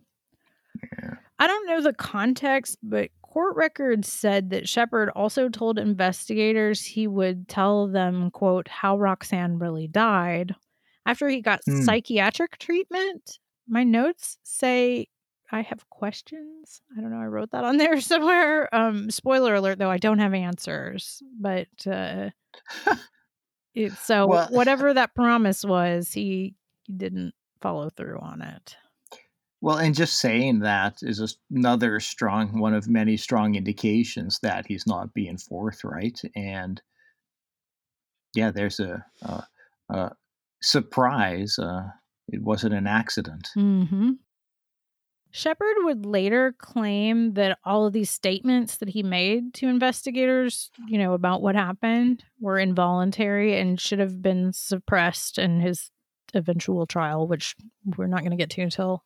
Yeah. 0.82 1.14
I 1.38 1.46
don't 1.46 1.66
know 1.66 1.80
the 1.80 1.92
context, 1.92 2.78
but 2.82 3.10
court 3.22 3.56
records 3.56 4.10
said 4.12 4.50
that 4.50 4.68
Shepard 4.68 5.10
also 5.10 5.48
told 5.48 5.78
investigators 5.78 6.82
he 6.84 7.06
would 7.06 7.48
tell 7.48 7.88
them, 7.88 8.30
quote, 8.30 8.68
how 8.68 8.96
Roxanne 8.98 9.58
really 9.58 9.88
died 9.88 10.54
after 11.06 11.28
he 11.28 11.40
got 11.40 11.60
Hmm. 11.66 11.82
psychiatric 11.82 12.58
treatment. 12.58 13.38
My 13.68 13.82
notes 13.82 14.38
say 14.42 15.08
I 15.50 15.62
have 15.62 15.88
questions. 15.90 16.80
I 16.96 17.00
don't 17.00 17.10
know. 17.10 17.20
I 17.20 17.26
wrote 17.26 17.50
that 17.52 17.64
on 17.64 17.76
there 17.76 18.00
somewhere. 18.00 18.72
Um, 18.74 19.10
spoiler 19.10 19.54
alert, 19.54 19.78
though, 19.78 19.90
I 19.90 19.98
don't 19.98 20.18
have 20.18 20.34
answers, 20.34 21.22
but 21.40 21.68
uh, 21.86 22.30
it, 23.74 23.92
so 23.94 24.26
Well- 24.26 24.48
whatever 24.50 24.94
that 24.94 25.14
promise 25.14 25.64
was, 25.64 26.12
he, 26.12 26.54
he 26.86 26.92
didn't 26.92 27.34
follow 27.60 27.90
through 27.90 28.18
on 28.20 28.42
it. 28.42 28.76
Well, 29.64 29.78
and 29.78 29.94
just 29.94 30.18
saying 30.18 30.58
that 30.58 30.98
is 31.00 31.38
another 31.50 31.98
strong 31.98 32.58
one 32.60 32.74
of 32.74 32.86
many 32.86 33.16
strong 33.16 33.54
indications 33.54 34.38
that 34.42 34.66
he's 34.66 34.86
not 34.86 35.14
being 35.14 35.38
forthright. 35.38 36.20
And 36.36 36.82
yeah, 38.34 38.50
there's 38.50 38.78
a, 38.78 39.02
a, 39.22 39.44
a 39.88 40.12
surprise. 40.60 41.58
Uh, 41.58 41.84
it 42.28 42.42
wasn't 42.42 42.74
an 42.74 42.86
accident. 42.86 43.48
Mm-hmm. 43.56 44.10
Shepard 45.30 45.76
would 45.78 46.04
later 46.04 46.54
claim 46.58 47.32
that 47.32 47.56
all 47.64 47.86
of 47.86 47.94
these 47.94 48.10
statements 48.10 48.76
that 48.76 48.90
he 48.90 49.02
made 49.02 49.54
to 49.54 49.68
investigators, 49.68 50.70
you 50.88 50.98
know, 50.98 51.14
about 51.14 51.40
what 51.40 51.54
happened 51.54 52.22
were 52.38 52.58
involuntary 52.58 53.58
and 53.58 53.80
should 53.80 53.98
have 53.98 54.20
been 54.20 54.52
suppressed 54.52 55.38
in 55.38 55.60
his 55.60 55.90
eventual 56.34 56.86
trial, 56.86 57.26
which 57.26 57.56
we're 57.96 58.06
not 58.06 58.20
going 58.20 58.30
to 58.30 58.36
get 58.36 58.50
to 58.50 58.60
until 58.60 59.02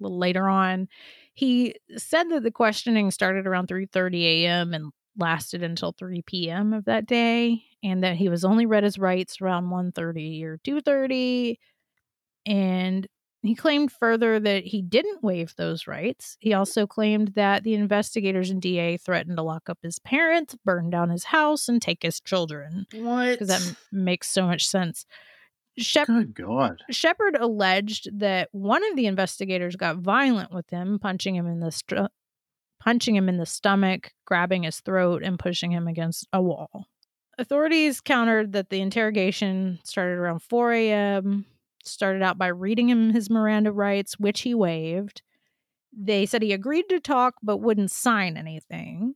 a 0.00 0.02
little 0.04 0.18
later 0.18 0.48
on. 0.48 0.88
He 1.34 1.74
said 1.96 2.24
that 2.30 2.42
the 2.42 2.50
questioning 2.50 3.10
started 3.10 3.46
around 3.46 3.68
3:30 3.68 4.26
a.m. 4.46 4.74
and 4.74 4.92
lasted 5.18 5.62
until 5.62 5.92
3 5.92 6.22
p.m. 6.22 6.72
of 6.72 6.84
that 6.86 7.06
day 7.06 7.62
and 7.82 8.02
that 8.04 8.16
he 8.16 8.28
was 8.28 8.44
only 8.44 8.66
read 8.66 8.84
his 8.84 8.98
rights 8.98 9.40
around 9.40 9.70
1:30 9.70 10.44
or 10.44 10.58
2:30 10.64 11.58
and 12.46 13.06
he 13.42 13.54
claimed 13.54 13.92
further 13.92 14.40
that 14.40 14.64
he 14.64 14.82
didn't 14.82 15.22
waive 15.22 15.54
those 15.56 15.86
rights. 15.86 16.36
He 16.40 16.52
also 16.52 16.86
claimed 16.86 17.28
that 17.36 17.62
the 17.62 17.74
investigators 17.74 18.50
and 18.50 18.60
DA 18.60 18.96
threatened 18.96 19.36
to 19.36 19.42
lock 19.42 19.68
up 19.68 19.78
his 19.82 19.98
parents, 20.00 20.56
burn 20.64 20.90
down 20.90 21.10
his 21.10 21.24
house, 21.24 21.68
and 21.68 21.80
take 21.80 22.02
his 22.02 22.20
children. 22.20 22.86
What? 22.90 23.38
Because 23.38 23.48
that 23.48 23.62
m- 23.62 23.76
makes 23.92 24.28
so 24.28 24.46
much 24.46 24.66
sense. 24.66 25.06
Shep- 25.78 26.06
Good 26.06 26.34
God. 26.34 26.82
Shepard 26.90 27.36
alleged 27.36 28.18
that 28.18 28.48
one 28.52 28.84
of 28.90 28.96
the 28.96 29.06
investigators 29.06 29.76
got 29.76 29.98
violent 29.98 30.52
with 30.52 30.70
him, 30.70 30.98
punching 30.98 31.34
him 31.34 31.46
in 31.46 31.60
the 31.60 31.70
str- 31.70 32.06
punching 32.80 33.16
him 33.16 33.28
in 33.28 33.36
the 33.36 33.46
stomach, 33.46 34.12
grabbing 34.24 34.62
his 34.62 34.80
throat, 34.80 35.22
and 35.22 35.38
pushing 35.38 35.72
him 35.72 35.86
against 35.86 36.26
a 36.32 36.40
wall. 36.40 36.86
Authorities 37.38 38.00
countered 38.00 38.52
that 38.52 38.70
the 38.70 38.80
interrogation 38.80 39.78
started 39.84 40.18
around 40.18 40.40
4 40.40 40.72
a.m. 40.72 41.44
Started 41.84 42.22
out 42.22 42.38
by 42.38 42.46
reading 42.48 42.88
him 42.88 43.12
his 43.12 43.28
Miranda 43.28 43.70
rights, 43.72 44.18
which 44.18 44.40
he 44.40 44.54
waived. 44.54 45.22
They 45.92 46.26
said 46.26 46.42
he 46.42 46.52
agreed 46.52 46.88
to 46.88 47.00
talk 47.00 47.34
but 47.42 47.58
wouldn't 47.58 47.90
sign 47.90 48.36
anything. 48.36 49.14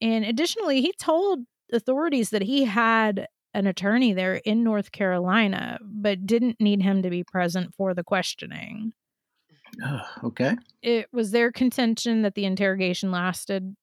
And 0.00 0.24
additionally, 0.24 0.80
he 0.80 0.92
told 0.92 1.40
authorities 1.72 2.30
that 2.30 2.42
he 2.42 2.64
had 2.64 3.28
an 3.54 3.66
attorney 3.66 4.12
there 4.12 4.36
in 4.36 4.62
North 4.62 4.92
Carolina, 4.92 5.78
but 5.82 6.26
didn't 6.26 6.60
need 6.60 6.82
him 6.82 7.02
to 7.02 7.10
be 7.10 7.24
present 7.24 7.74
for 7.74 7.94
the 7.94 8.04
questioning. 8.04 8.92
Ugh, 9.84 10.06
okay. 10.24 10.56
It 10.82 11.06
was 11.12 11.30
their 11.30 11.52
contention 11.52 12.22
that 12.22 12.34
the 12.34 12.44
interrogation 12.44 13.10
lasted 13.10 13.76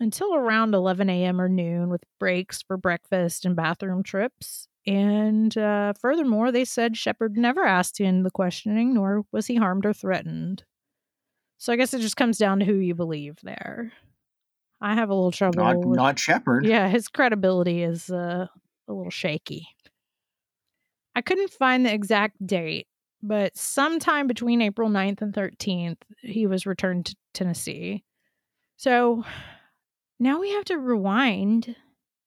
until 0.00 0.34
around 0.34 0.74
11 0.74 1.08
a.m. 1.10 1.40
or 1.40 1.48
noon 1.48 1.88
with 1.90 2.02
breaks 2.18 2.62
for 2.62 2.76
breakfast 2.76 3.44
and 3.44 3.54
bathroom 3.54 4.02
trips. 4.02 4.68
And 4.84 5.56
uh, 5.56 5.92
furthermore, 6.00 6.50
they 6.50 6.64
said 6.64 6.96
Shepard 6.96 7.36
never 7.36 7.64
asked 7.64 8.00
end 8.00 8.26
the 8.26 8.30
questioning, 8.32 8.94
nor 8.94 9.22
was 9.30 9.46
he 9.46 9.54
harmed 9.54 9.86
or 9.86 9.92
threatened. 9.92 10.64
So 11.58 11.72
I 11.72 11.76
guess 11.76 11.94
it 11.94 12.00
just 12.00 12.16
comes 12.16 12.38
down 12.38 12.58
to 12.58 12.64
who 12.64 12.74
you 12.74 12.96
believe 12.96 13.36
there. 13.44 13.92
I 14.80 14.94
have 14.94 15.08
a 15.10 15.14
little 15.14 15.30
trouble. 15.30 15.62
Not 15.62 15.76
with- 15.78 15.96
not 15.96 16.18
Shepard. 16.18 16.66
yeah, 16.66 16.88
his 16.88 17.06
credibility 17.06 17.84
is 17.84 18.10
uh, 18.10 18.48
a 18.92 18.94
little 18.96 19.10
shaky. 19.10 19.66
I 21.14 21.20
couldn't 21.20 21.50
find 21.50 21.84
the 21.84 21.92
exact 21.92 22.44
date, 22.46 22.86
but 23.22 23.56
sometime 23.56 24.26
between 24.26 24.62
April 24.62 24.88
9th 24.88 25.22
and 25.22 25.34
13th, 25.34 25.98
he 26.20 26.46
was 26.46 26.66
returned 26.66 27.06
to 27.06 27.16
Tennessee. 27.34 28.04
So 28.76 29.24
now 30.18 30.40
we 30.40 30.50
have 30.52 30.64
to 30.66 30.78
rewind 30.78 31.76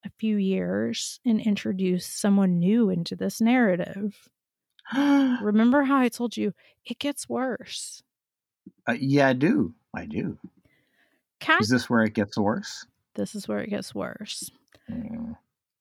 a 0.06 0.10
few 0.20 0.38
years 0.38 1.20
and 1.26 1.42
introduce 1.42 2.06
someone 2.06 2.60
new 2.60 2.90
into 2.90 3.16
this 3.16 3.42
narrative. 3.42 4.16
Remember 4.96 5.84
how 5.84 5.98
I 5.98 6.10
told 6.10 6.38
you 6.38 6.54
it 6.86 7.00
gets 7.00 7.28
worse? 7.28 8.04
Uh, 8.88 8.96
yeah, 9.00 9.30
I 9.30 9.34
do. 9.34 9.74
I 9.96 10.06
do. 10.06 10.38
Kat- 11.40 11.62
Is 11.62 11.70
this 11.70 11.90
where 11.90 12.04
it 12.04 12.14
gets 12.14 12.38
worse? 12.38 12.86
this 13.16 13.34
is 13.34 13.48
where 13.48 13.60
it 13.60 13.70
gets 13.70 13.96
worse. 13.96 14.52
Mm. 14.92 15.38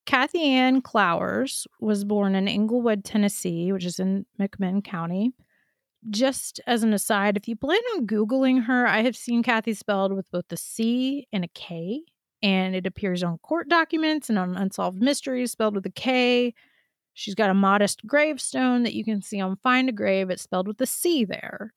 Kathy 0.06 0.42
Ann 0.42 0.82
Clowers 0.82 1.66
was 1.80 2.04
born 2.04 2.34
in 2.34 2.46
Englewood, 2.46 3.04
Tennessee, 3.04 3.72
which 3.72 3.84
is 3.84 3.98
in 3.98 4.26
McMinn 4.38 4.84
County. 4.84 5.32
Just 6.10 6.60
as 6.66 6.82
an 6.82 6.92
aside, 6.92 7.36
if 7.36 7.48
you 7.48 7.56
plan 7.56 7.80
on 7.94 8.06
Googling 8.06 8.64
her, 8.64 8.86
I 8.86 9.02
have 9.02 9.16
seen 9.16 9.42
Kathy 9.42 9.72
spelled 9.72 10.12
with 10.12 10.30
both 10.30 10.44
a 10.52 10.56
C 10.56 11.26
and 11.32 11.44
a 11.44 11.48
K, 11.48 12.02
and 12.42 12.76
it 12.76 12.84
appears 12.84 13.22
on 13.22 13.38
court 13.38 13.68
documents 13.70 14.28
and 14.28 14.38
on 14.38 14.56
Unsolved 14.56 15.00
Mysteries 15.00 15.52
spelled 15.52 15.74
with 15.74 15.86
a 15.86 15.90
K. 15.90 16.52
She's 17.14 17.34
got 17.34 17.48
a 17.48 17.54
modest 17.54 18.06
gravestone 18.06 18.82
that 18.82 18.94
you 18.94 19.04
can 19.04 19.22
see 19.22 19.40
on 19.40 19.56
Find 19.56 19.88
a 19.88 19.92
Grave. 19.92 20.28
It's 20.28 20.42
spelled 20.42 20.68
with 20.68 20.80
a 20.82 20.86
C 20.86 21.24
there. 21.24 21.72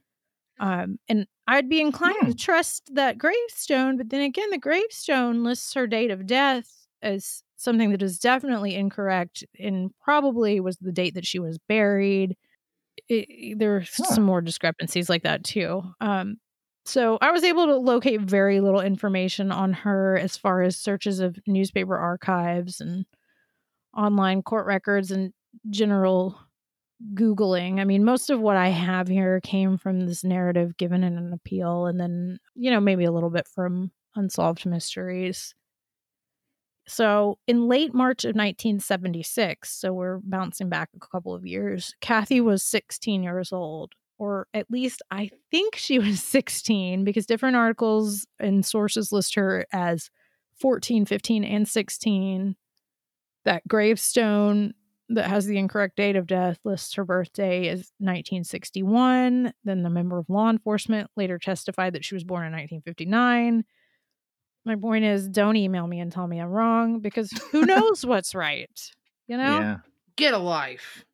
Um, 0.60 1.00
and 1.08 1.28
I'd 1.48 1.70
be 1.70 1.80
inclined 1.80 2.26
to 2.26 2.34
trust 2.34 2.96
that 2.96 3.18
gravestone, 3.18 3.96
but 3.96 4.10
then 4.10 4.22
again, 4.22 4.50
the 4.50 4.58
gravestone 4.58 5.44
lists 5.44 5.74
her 5.76 5.88
date 5.88 6.12
of 6.12 6.26
death 6.26 6.88
as 7.02 7.44
something 7.58 7.92
that 7.92 8.02
is 8.02 8.20
definitely 8.20 8.76
incorrect 8.76 9.44
and 9.60 9.92
probably 10.02 10.60
was 10.60 10.78
the 10.78 10.92
date 10.92 11.16
that 11.16 11.26
she 11.26 11.40
was 11.40 11.58
buried. 11.68 12.38
It, 13.10 13.58
there 13.60 13.76
are 13.76 13.84
some 13.84 14.24
more 14.24 14.42
discrepancies 14.42 15.10
like 15.10 15.24
that 15.24 15.44
too. 15.44 15.84
Um, 16.00 16.38
so 16.86 17.18
I 17.20 17.32
was 17.32 17.44
able 17.44 17.66
to 17.66 17.76
locate 17.76 18.22
very 18.22 18.62
little 18.62 18.80
information 18.80 19.52
on 19.52 19.74
her 19.74 20.18
as 20.18 20.38
far 20.38 20.62
as 20.62 20.78
searches 20.78 21.20
of 21.20 21.38
newspaper 21.46 21.98
archives 21.98 22.80
and 22.80 23.06
online 23.96 24.42
court 24.42 24.66
records 24.66 25.12
and 25.12 25.34
general 25.70 26.40
Googling. 27.14 27.80
I 27.80 27.84
mean, 27.84 28.04
most 28.04 28.30
of 28.30 28.40
what 28.40 28.58
I 28.58 28.70
have 28.70 29.08
here 29.08 29.40
came 29.42 29.78
from 29.78 30.06
this 30.06 30.24
narrative 30.24 30.78
given 30.78 31.04
in 31.04 31.18
an 31.18 31.34
appeal, 31.34 31.86
and 31.86 32.00
then, 32.00 32.40
you 32.56 32.72
know, 32.72 32.80
maybe 32.80 33.04
a 33.04 33.12
little 33.12 33.30
bit 33.30 33.48
from 33.48 33.92
Unsolved 34.16 34.66
Mysteries. 34.66 35.54
So, 36.88 37.38
in 37.48 37.68
late 37.68 37.94
March 37.94 38.24
of 38.24 38.30
1976, 38.30 39.70
so 39.70 39.92
we're 39.92 40.20
bouncing 40.20 40.70
back 40.70 40.90
a 40.96 41.00
couple 41.00 41.36
of 41.36 41.46
years, 41.46 41.94
Kathy 42.00 42.40
was 42.40 42.64
16 42.64 43.24
years 43.24 43.52
old, 43.52 43.92
or 44.18 44.48
at 44.54 44.72
least 44.72 45.02
I 45.12 45.30
think 45.52 45.76
she 45.76 46.00
was 46.00 46.24
16 46.24 47.04
because 47.04 47.26
different 47.26 47.58
articles 47.58 48.26
and 48.40 48.66
sources 48.66 49.12
list 49.12 49.36
her 49.36 49.66
as 49.74 50.10
14, 50.62 51.06
15, 51.06 51.44
and 51.44 51.68
16. 51.68 52.56
That 53.44 53.68
gravestone 53.68 54.74
that 55.10 55.30
has 55.30 55.46
the 55.46 55.58
incorrect 55.58 55.96
date 55.96 56.16
of 56.16 56.28
death 56.28 56.60
lists 56.64 56.94
her 56.96 57.06
birthday 57.06 57.68
as 57.70 57.92
1961. 58.00 59.54
Then 59.64 59.84
the 59.84 59.90
member 59.90 60.18
of 60.18 60.30
law 60.30 60.50
enforcement 60.50 61.10
later 61.16 61.38
testified 61.38 61.94
that 61.94 62.04
she 62.04 62.16
was 62.16 62.24
born 62.26 62.46
in 62.46 62.52
1959. 62.52 63.64
My 64.68 64.76
point 64.76 65.06
is, 65.06 65.30
don't 65.30 65.56
email 65.56 65.88
me 65.88 66.02
and 66.02 66.12
tell 66.12 66.28
me 66.28 66.40
I'm 66.40 66.50
wrong 66.50 67.00
because 67.00 67.32
who 67.54 67.66
knows 67.66 68.06
what's 68.06 68.36
right? 68.36 68.70
You 69.26 69.38
know? 69.38 69.60
Yeah. 69.60 69.78
Get 70.18 70.34
a 70.34 70.38
life. 70.38 71.06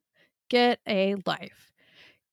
Get 0.49 0.79
a 0.87 1.17
life. 1.27 1.71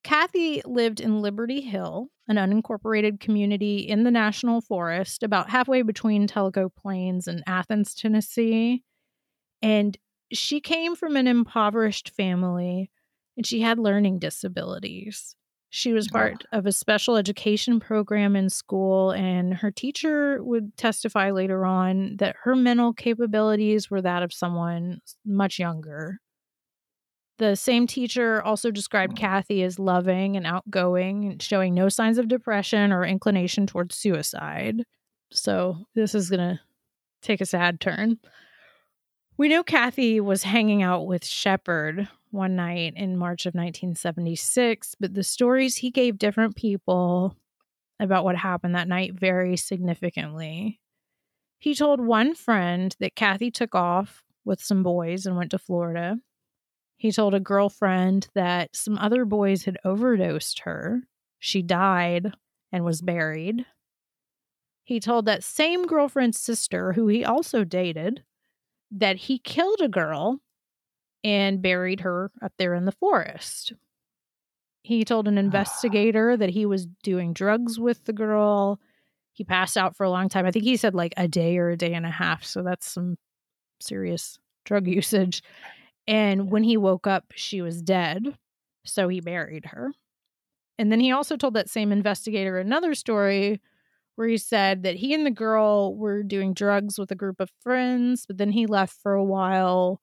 Kathy 0.02 0.62
lived 0.64 0.98
in 0.98 1.20
Liberty 1.20 1.60
Hill, 1.60 2.08
an 2.26 2.36
unincorporated 2.36 3.20
community 3.20 3.80
in 3.80 4.04
the 4.04 4.10
National 4.10 4.62
Forest, 4.62 5.22
about 5.22 5.50
halfway 5.50 5.82
between 5.82 6.26
Tellico 6.26 6.74
Plains 6.74 7.28
and 7.28 7.44
Athens, 7.46 7.94
Tennessee. 7.94 8.82
And 9.60 9.98
she 10.32 10.58
came 10.62 10.96
from 10.96 11.16
an 11.16 11.26
impoverished 11.26 12.08
family 12.08 12.90
and 13.36 13.44
she 13.44 13.60
had 13.60 13.78
learning 13.78 14.20
disabilities. 14.20 15.36
She 15.72 15.92
was 15.92 16.08
oh. 16.08 16.12
part 16.12 16.44
of 16.52 16.66
a 16.66 16.72
special 16.72 17.16
education 17.16 17.78
program 17.78 18.34
in 18.34 18.50
school, 18.50 19.12
and 19.12 19.54
her 19.54 19.70
teacher 19.70 20.42
would 20.42 20.76
testify 20.76 21.30
later 21.30 21.64
on 21.64 22.16
that 22.16 22.34
her 22.42 22.56
mental 22.56 22.92
capabilities 22.92 23.88
were 23.88 24.02
that 24.02 24.24
of 24.24 24.32
someone 24.32 25.00
much 25.24 25.60
younger. 25.60 26.18
The 27.38 27.54
same 27.54 27.86
teacher 27.86 28.42
also 28.42 28.70
described 28.72 29.12
hmm. 29.12 29.22
Kathy 29.22 29.62
as 29.62 29.78
loving 29.78 30.36
and 30.36 30.44
outgoing 30.44 31.24
and 31.24 31.42
showing 31.42 31.72
no 31.72 31.88
signs 31.88 32.18
of 32.18 32.28
depression 32.28 32.92
or 32.92 33.04
inclination 33.04 33.66
towards 33.66 33.96
suicide. 33.96 34.82
So, 35.32 35.78
this 35.94 36.16
is 36.16 36.28
going 36.28 36.40
to 36.40 36.60
take 37.22 37.40
a 37.40 37.46
sad 37.46 37.80
turn. 37.80 38.18
We 39.36 39.48
know 39.48 39.62
Kathy 39.62 40.20
was 40.20 40.42
hanging 40.42 40.82
out 40.82 41.06
with 41.06 41.24
Shepard 41.24 42.08
one 42.30 42.56
night 42.56 42.94
in 42.96 43.16
March 43.16 43.46
of 43.46 43.54
1976, 43.54 44.94
but 45.00 45.14
the 45.14 45.22
stories 45.22 45.76
he 45.76 45.90
gave 45.90 46.18
different 46.18 46.56
people 46.56 47.36
about 47.98 48.24
what 48.24 48.36
happened 48.36 48.74
that 48.74 48.88
night 48.88 49.14
vary 49.14 49.56
significantly. 49.56 50.80
He 51.58 51.74
told 51.74 52.00
one 52.00 52.34
friend 52.34 52.94
that 53.00 53.14
Kathy 53.14 53.50
took 53.50 53.74
off 53.74 54.22
with 54.44 54.62
some 54.62 54.82
boys 54.82 55.26
and 55.26 55.36
went 55.36 55.50
to 55.50 55.58
Florida. 55.58 56.16
He 56.96 57.12
told 57.12 57.34
a 57.34 57.40
girlfriend 57.40 58.28
that 58.34 58.74
some 58.74 58.96
other 58.98 59.24
boys 59.24 59.64
had 59.64 59.78
overdosed 59.84 60.60
her. 60.60 61.02
She 61.38 61.62
died 61.62 62.32
and 62.72 62.84
was 62.84 63.02
buried. 63.02 63.66
He 64.84 65.00
told 65.00 65.26
that 65.26 65.44
same 65.44 65.86
girlfriend's 65.86 66.38
sister, 66.38 66.94
who 66.94 67.06
he 67.08 67.24
also 67.24 67.64
dated, 67.64 68.22
that 68.90 69.16
he 69.16 69.38
killed 69.38 69.80
a 69.80 69.88
girl 69.88 70.40
and 71.22 71.62
buried 71.62 72.00
her 72.00 72.30
up 72.42 72.52
there 72.58 72.74
in 72.74 72.84
the 72.84 72.92
forest. 72.92 73.72
He 74.82 75.04
told 75.04 75.28
an 75.28 75.36
ah. 75.36 75.40
investigator 75.40 76.36
that 76.36 76.50
he 76.50 76.66
was 76.66 76.86
doing 77.02 77.32
drugs 77.32 77.78
with 77.78 78.04
the 78.04 78.12
girl. 78.12 78.80
He 79.32 79.44
passed 79.44 79.76
out 79.76 79.96
for 79.96 80.04
a 80.04 80.10
long 80.10 80.28
time. 80.28 80.46
I 80.46 80.50
think 80.50 80.64
he 80.64 80.76
said 80.76 80.94
like 80.94 81.14
a 81.16 81.28
day 81.28 81.58
or 81.58 81.70
a 81.70 81.76
day 81.76 81.94
and 81.94 82.06
a 82.06 82.10
half. 82.10 82.44
So 82.44 82.62
that's 82.62 82.90
some 82.90 83.16
serious 83.80 84.38
drug 84.64 84.86
usage. 84.88 85.42
And 86.06 86.50
when 86.50 86.64
he 86.64 86.76
woke 86.76 87.06
up, 87.06 87.26
she 87.34 87.62
was 87.62 87.82
dead. 87.82 88.36
So 88.84 89.08
he 89.08 89.20
buried 89.20 89.66
her. 89.66 89.92
And 90.78 90.90
then 90.90 91.00
he 91.00 91.12
also 91.12 91.36
told 91.36 91.54
that 91.54 91.68
same 91.68 91.92
investigator 91.92 92.58
another 92.58 92.94
story 92.94 93.60
where 94.16 94.26
he 94.26 94.38
said 94.38 94.82
that 94.82 94.96
he 94.96 95.12
and 95.14 95.26
the 95.26 95.30
girl 95.30 95.94
were 95.94 96.22
doing 96.22 96.54
drugs 96.54 96.98
with 96.98 97.10
a 97.10 97.14
group 97.14 97.38
of 97.38 97.50
friends, 97.60 98.24
but 98.26 98.38
then 98.38 98.50
he 98.50 98.66
left 98.66 98.96
for 99.02 99.12
a 99.12 99.24
while 99.24 100.00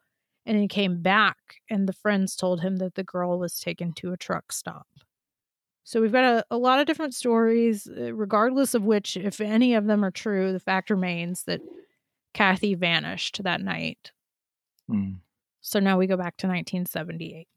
and 0.48 0.58
he 0.58 0.68
came 0.68 1.02
back, 1.02 1.38
and 1.70 1.88
the 1.88 1.94
friends 1.94 2.36
told 2.36 2.62
him 2.62 2.78
that 2.78 2.96
the 2.96 3.04
girl 3.04 3.38
was 3.38 3.60
taken 3.60 3.92
to 3.94 4.14
a 4.14 4.18
truck 4.18 4.54
stop. 4.54 4.88
So 5.84 6.02
we've 6.02 6.12
got 6.12 6.24
a, 6.24 6.46
a 6.50 6.58
lot 6.58 6.80
of 6.80 6.88
different 6.88 7.14
stories, 7.14 7.88
uh, 7.88 8.14
regardless 8.14 8.74
of 8.74 8.84
which, 8.84 9.18
if 9.18 9.42
any 9.42 9.76
of 9.76 9.86
them 9.86 10.04
are 10.06 10.12
true, 10.12 10.54
the 10.54 10.60
fact 10.60 10.90
remains 10.90 11.44
that 11.44 11.62
Kathy 12.34 12.76
vanished 12.76 13.44
that 13.44 13.62
night. 13.62 14.12
Hmm. 14.90 15.16
So 15.60 15.80
now 15.80 15.98
we 15.98 16.08
go 16.08 16.16
back 16.16 16.38
to 16.38 16.48
1978. 16.48 17.48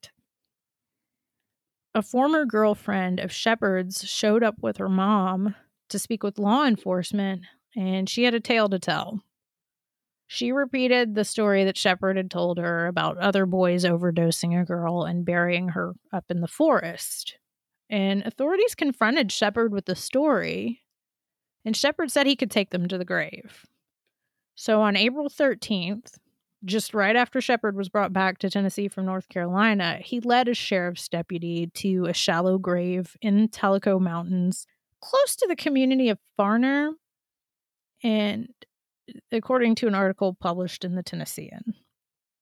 A 1.95 2.03
former 2.03 2.45
girlfriend 2.45 3.21
of 3.21 3.33
Shepard's 3.33 4.09
showed 4.09 4.43
up 4.43 4.57
with 4.61 4.79
her 4.79 4.89
mom 4.89 5.55
to 5.91 5.99
speak 5.99 6.25
with 6.25 6.39
law 6.39 6.67
enforcement, 6.67 7.43
and 7.77 8.09
she 8.09 8.25
had 8.25 8.35
a 8.35 8.41
tale 8.41 8.69
to 8.69 8.81
tell. 8.81 9.23
She 10.33 10.53
repeated 10.53 11.17
the 11.17 11.25
story 11.25 11.65
that 11.65 11.77
Shepard 11.77 12.17
had 12.17 12.31
told 12.31 12.59
her 12.59 12.87
about 12.87 13.19
other 13.19 13.47
boys 13.47 13.85
overdosing 13.85 14.57
a 14.57 14.65
girl 14.65 15.03
and 15.03 15.25
burying 15.25 15.71
her 15.71 15.95
up 16.13 16.27
in 16.31 16.41
the 16.41 16.47
forest. 16.47 17.37
And 17.91 18.23
authorities 18.23 18.77
confronted 18.77 19.33
Shepard 19.33 19.73
with 19.73 19.87
the 19.87 19.97
story, 19.97 20.83
and 21.65 21.77
Shepard 21.77 22.13
said 22.13 22.29
he 22.29 22.37
could 22.37 22.53
take 22.53 22.71
them 22.71 22.87
to 22.87 22.97
the 22.97 23.05
grave. 23.05 23.67
So 24.55 24.83
on 24.83 24.95
April 24.95 25.29
13th, 25.29 26.19
just 26.65 26.95
right 26.95 27.17
after 27.17 27.41
Shepard 27.41 27.77
was 27.77 27.89
brought 27.89 28.13
back 28.13 28.39
to 28.39 28.51
Tennessee 28.51 28.87
from 28.87 29.07
North 29.07 29.29
Carolina, 29.29 29.99
he 30.01 30.21
led 30.21 30.47
a 30.47 30.55
sheriff's 30.55 31.09
deputy 31.09 31.73
to 31.75 32.05
a 32.05 32.15
shallow 32.15 32.57
grave 32.57 33.17
in 33.21 33.49
Tellico 33.49 34.01
Mountains, 34.01 34.69
close 35.01 35.35
to 35.35 35.49
the 35.49 35.57
community 35.57 36.09
of 36.09 36.21
Farner, 36.39 36.93
and 38.05 38.55
according 39.33 39.75
to 39.77 39.87
an 39.87 39.95
article 39.95 40.35
published 40.35 40.85
in 40.85 40.95
the 40.95 41.03
Tennessean. 41.03 41.75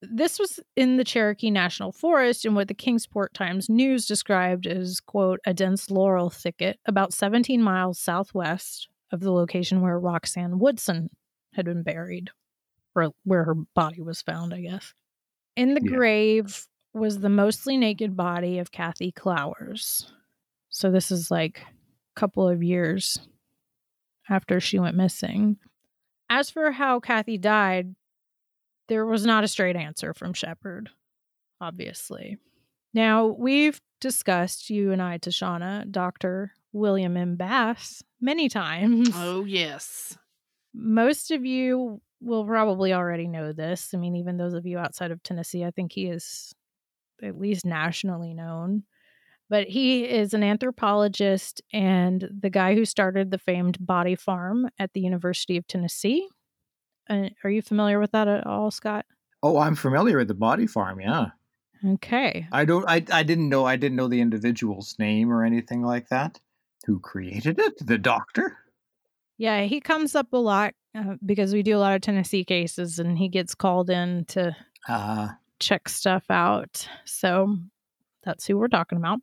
This 0.01 0.39
was 0.39 0.61
in 0.77 0.97
the 0.97 1.05
Cherokee 1.05 1.51
National 1.51 1.91
Forest 1.91 2.45
in 2.45 2.55
what 2.55 2.69
the 2.69 2.75
Kingsport 2.75 3.35
Times 3.35 3.69
News 3.69 4.07
described 4.07 4.66
as, 4.66 5.01
quote, 5.01 5.41
a 5.45 5.53
dense 5.53 5.91
laurel 5.91 6.31
thicket 6.31 6.79
about 6.87 7.12
17 7.12 7.61
miles 7.61 7.99
southwest 7.99 8.89
of 9.11 9.21
the 9.21 9.33
location 9.33 9.81
where 9.81 9.99
Roxanne 9.99 10.59
Woodson 10.61 11.11
had 11.55 11.64
been 11.64 11.83
buried, 11.83 12.31
or 12.95 13.11
where 13.25 13.43
her 13.45 13.55
body 13.55 14.01
was 14.01 14.23
found, 14.23 14.55
I 14.55 14.61
guess. 14.61 14.95
In 15.57 15.75
the 15.75 15.81
Yeah. 15.83 15.97
grave 15.97 16.69
was 16.93 17.19
the 17.19 17.29
mostly 17.29 17.77
naked 17.77 18.16
body 18.16 18.59
of 18.59 18.71
Kathy 18.71 19.11
Clowers. 19.11 20.12
So 20.69 20.91
this 20.93 21.11
is 21.11 21.31
like 21.31 21.61
a 21.61 22.21
couple 22.21 22.47
of 22.49 22.62
years 22.62 23.19
after 24.29 24.61
she 24.61 24.79
went 24.79 24.97
missing. 24.97 25.59
As 26.31 26.51
for 26.51 26.70
how 26.72 27.01
Kathy 27.01 27.39
died, 27.39 27.95
there 28.89 29.07
was 29.07 29.24
not 29.24 29.45
a 29.45 29.49
straight 29.49 29.76
answer 29.76 30.14
from 30.14 30.33
Shepard, 30.35 30.91
obviously. 31.61 32.39
Now, 32.95 33.26
we've 33.26 33.81
discussed, 34.01 34.70
you 34.70 34.93
and 34.93 35.03
I, 35.03 35.18
Tashana, 35.18 35.91
Dr. 35.91 36.53
William 36.72 37.16
M. 37.16 37.37
Bass, 37.37 38.03
many 38.20 38.49
times. 38.49 39.11
Oh, 39.14 39.45
yes. 39.45 40.16
Most 40.74 41.31
of 41.31 41.45
you 41.45 42.01
will 42.20 42.45
probably 42.45 42.93
already 42.93 43.29
know 43.29 43.53
this. 43.53 43.93
I 43.95 43.97
mean, 43.99 44.16
even 44.16 44.37
those 44.37 44.55
of 44.55 44.66
you 44.66 44.79
outside 44.79 45.11
of 45.11 45.22
Tennessee, 45.22 45.64
I 45.64 45.70
think 45.70 45.93
he 45.93 46.07
is 46.07 46.55
at 47.22 47.39
least 47.39 47.64
nationally 47.64 48.35
known. 48.35 48.85
But 49.51 49.69
he 49.69 50.05
is 50.05 50.35
an 50.35 50.43
anthropologist 50.43 51.63
and 51.73 52.29
the 52.41 52.51
guy 52.51 52.75
who 52.75 52.85
started 52.85 53.31
the 53.31 53.39
famed 53.39 53.79
Body 53.85 54.15
Farm 54.15 54.69
at 54.79 54.93
the 54.93 55.01
University 55.01 55.57
of 55.57 55.67
Tennessee. 55.67 56.29
Uh, 57.09 57.31
are 57.43 57.51
you 57.51 57.63
familiar 57.63 57.99
with 57.99 58.13
that 58.13 58.29
at 58.29 58.47
all, 58.47 58.71
Scott? 58.71 59.07
Oh, 59.43 59.59
I'm 59.59 59.75
familiar 59.75 60.19
with 60.19 60.29
the 60.29 60.35
body 60.35 60.67
farm. 60.67 61.01
Yeah, 61.01 61.29
Okay. 61.87 62.47
I 62.53 62.65
don't. 62.65 62.85
I 62.89 63.05
I 63.13 63.23
didn't 63.23 63.49
know. 63.49 63.65
I 63.65 63.77
didn't 63.77 63.97
know 63.97 64.09
the 64.09 64.21
individual's 64.21 64.97
name 64.99 65.33
or 65.33 65.45
anything 65.45 65.83
like 65.83 66.09
that. 66.09 66.39
Who 66.87 66.99
created 67.01 67.59
it? 67.59 67.75
The 67.87 67.99
doctor. 67.99 68.59
Yeah, 69.39 69.63
he 69.63 69.81
comes 69.81 70.15
up 70.17 70.33
a 70.33 70.37
lot 70.39 70.75
uh, 70.97 71.15
because 71.25 71.53
we 71.55 71.63
do 71.63 71.77
a 71.77 71.79
lot 71.79 71.95
of 71.95 72.01
Tennessee 72.03 72.45
cases 72.45 72.99
and 72.99 73.17
he 73.17 73.29
gets 73.29 73.55
called 73.55 73.89
in 73.91 74.25
to 74.27 74.55
Uh 74.89 75.29
check 75.61 75.89
stuff 75.89 76.25
out. 76.31 76.87
So 77.05 77.57
that's 78.25 78.47
who 78.47 78.59
we're 78.59 78.69
talking 78.69 78.99
about. 78.99 79.21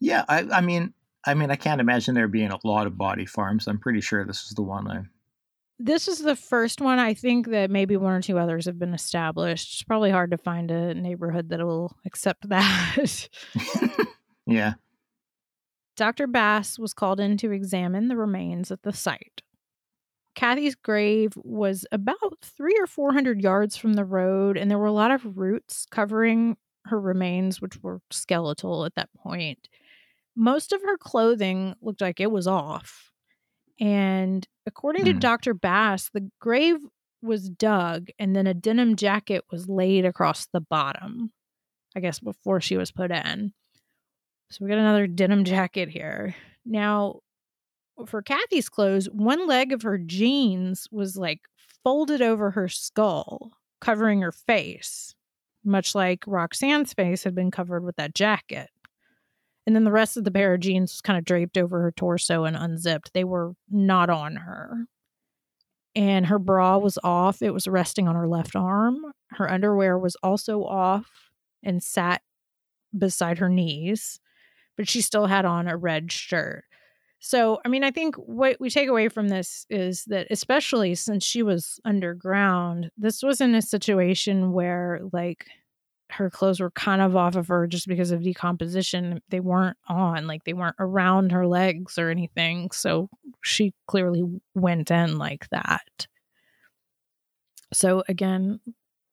Yeah. 0.00 0.24
I 0.28 0.46
I 0.52 0.60
mean. 0.60 0.92
I 1.28 1.34
mean, 1.34 1.50
I 1.50 1.56
can't 1.56 1.80
imagine 1.80 2.14
there 2.14 2.28
being 2.28 2.52
a 2.52 2.58
lot 2.62 2.86
of 2.86 2.96
body 2.96 3.26
farms. 3.26 3.66
I'm 3.66 3.80
pretty 3.80 4.00
sure 4.00 4.24
this 4.24 4.44
is 4.44 4.50
the 4.50 4.62
one 4.62 4.88
I. 4.88 5.00
This 5.80 6.06
is 6.06 6.20
the 6.20 6.36
first 6.36 6.80
one. 6.80 7.00
I 7.00 7.14
think 7.14 7.48
that 7.48 7.68
maybe 7.68 7.96
one 7.96 8.12
or 8.12 8.22
two 8.22 8.38
others 8.38 8.66
have 8.66 8.78
been 8.78 8.94
established. 8.94 9.74
It's 9.74 9.82
probably 9.82 10.12
hard 10.12 10.30
to 10.30 10.38
find 10.38 10.70
a 10.70 10.94
neighborhood 10.94 11.48
that 11.48 11.58
will 11.66 11.96
accept 12.06 12.48
that. 12.48 13.28
Yeah. 14.46 14.74
Dr. 15.96 16.28
Bass 16.28 16.78
was 16.78 16.94
called 16.94 17.18
in 17.18 17.36
to 17.38 17.50
examine 17.50 18.06
the 18.08 18.16
remains 18.16 18.70
at 18.70 18.82
the 18.82 18.92
site. 18.92 19.42
Kathy's 20.36 20.74
grave 20.76 21.32
was 21.36 21.86
about 21.90 22.38
three 22.42 22.76
or 22.78 22.86
four 22.86 23.12
hundred 23.12 23.42
yards 23.42 23.76
from 23.76 23.94
the 23.94 24.04
road, 24.04 24.56
and 24.56 24.70
there 24.70 24.78
were 24.78 24.86
a 24.86 24.92
lot 24.92 25.10
of 25.10 25.36
roots 25.36 25.86
covering 25.90 26.56
her 26.86 27.00
remains, 27.00 27.60
which 27.60 27.82
were 27.82 28.00
skeletal 28.10 28.84
at 28.84 28.94
that 28.94 29.10
point. 29.14 29.68
Most 30.36 30.72
of 30.72 30.82
her 30.82 30.96
clothing 30.98 31.74
looked 31.80 32.00
like 32.00 32.20
it 32.20 32.30
was 32.30 32.46
off. 32.46 33.10
And 33.80 34.46
according 34.66 35.04
to 35.06 35.12
Hmm. 35.12 35.18
Dr. 35.18 35.54
Bass, 35.54 36.10
the 36.12 36.30
grave 36.40 36.76
was 37.22 37.48
dug 37.50 38.08
and 38.18 38.36
then 38.36 38.46
a 38.46 38.54
denim 38.54 38.94
jacket 38.96 39.44
was 39.50 39.68
laid 39.68 40.04
across 40.04 40.46
the 40.46 40.60
bottom, 40.60 41.32
I 41.96 42.00
guess 42.00 42.20
before 42.20 42.60
she 42.60 42.76
was 42.76 42.92
put 42.92 43.10
in. 43.10 43.52
So 44.50 44.64
we 44.64 44.68
got 44.70 44.78
another 44.78 45.06
denim 45.08 45.42
jacket 45.44 45.88
here. 45.88 46.36
Now, 46.64 47.20
for 48.06 48.22
Kathy's 48.22 48.68
clothes, 48.68 49.06
one 49.10 49.46
leg 49.48 49.72
of 49.72 49.82
her 49.82 49.98
jeans 49.98 50.86
was 50.92 51.16
like 51.16 51.40
folded 51.82 52.22
over 52.22 52.52
her 52.52 52.68
skull, 52.68 53.52
covering 53.80 54.20
her 54.20 54.30
face, 54.32 55.14
much 55.66 55.94
like 55.94 56.24
Roxanne's 56.26 56.92
face 56.92 57.24
had 57.24 57.34
been 57.34 57.50
covered 57.50 57.84
with 57.84 57.96
that 57.96 58.14
jacket. 58.14 58.70
And 59.66 59.74
then 59.74 59.84
the 59.84 59.92
rest 59.92 60.16
of 60.16 60.24
the 60.24 60.30
pair 60.30 60.54
of 60.54 60.60
jeans 60.60 60.92
was 60.92 61.00
kind 61.00 61.18
of 61.18 61.24
draped 61.24 61.58
over 61.58 61.82
her 61.82 61.90
torso 61.90 62.44
and 62.44 62.56
unzipped. 62.56 63.12
They 63.12 63.24
were 63.24 63.54
not 63.68 64.08
on 64.08 64.36
her. 64.36 64.86
And 65.96 66.26
her 66.26 66.38
bra 66.38 66.78
was 66.78 66.98
off. 67.02 67.42
It 67.42 67.52
was 67.52 67.66
resting 67.66 68.06
on 68.06 68.14
her 68.14 68.28
left 68.28 68.54
arm. 68.54 69.12
Her 69.30 69.50
underwear 69.50 69.98
was 69.98 70.16
also 70.22 70.62
off 70.62 71.10
and 71.64 71.82
sat 71.82 72.22
beside 72.96 73.38
her 73.38 73.48
knees, 73.48 74.20
but 74.76 74.88
she 74.88 75.00
still 75.00 75.26
had 75.26 75.44
on 75.44 75.66
a 75.66 75.76
red 75.76 76.12
shirt. 76.12 76.65
So, 77.28 77.58
I 77.64 77.68
mean, 77.68 77.82
I 77.82 77.90
think 77.90 78.14
what 78.14 78.60
we 78.60 78.70
take 78.70 78.88
away 78.88 79.08
from 79.08 79.26
this 79.26 79.66
is 79.68 80.04
that, 80.04 80.28
especially 80.30 80.94
since 80.94 81.24
she 81.24 81.42
was 81.42 81.80
underground, 81.84 82.92
this 82.96 83.20
wasn't 83.20 83.56
a 83.56 83.62
situation 83.62 84.52
where, 84.52 85.00
like, 85.12 85.46
her 86.10 86.30
clothes 86.30 86.60
were 86.60 86.70
kind 86.70 87.02
of 87.02 87.16
off 87.16 87.34
of 87.34 87.48
her 87.48 87.66
just 87.66 87.88
because 87.88 88.12
of 88.12 88.22
decomposition. 88.22 89.20
They 89.30 89.40
weren't 89.40 89.76
on, 89.88 90.28
like, 90.28 90.44
they 90.44 90.52
weren't 90.52 90.76
around 90.78 91.32
her 91.32 91.48
legs 91.48 91.98
or 91.98 92.10
anything. 92.10 92.70
So, 92.70 93.10
she 93.42 93.74
clearly 93.88 94.22
went 94.54 94.92
in 94.92 95.18
like 95.18 95.48
that. 95.48 96.06
So, 97.72 98.04
again, 98.08 98.60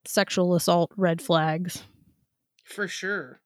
sexual 0.05 0.53
assault 0.53 0.91
red 0.95 1.19
flags. 1.19 1.81
For 2.63 2.87
sure. 2.87 3.41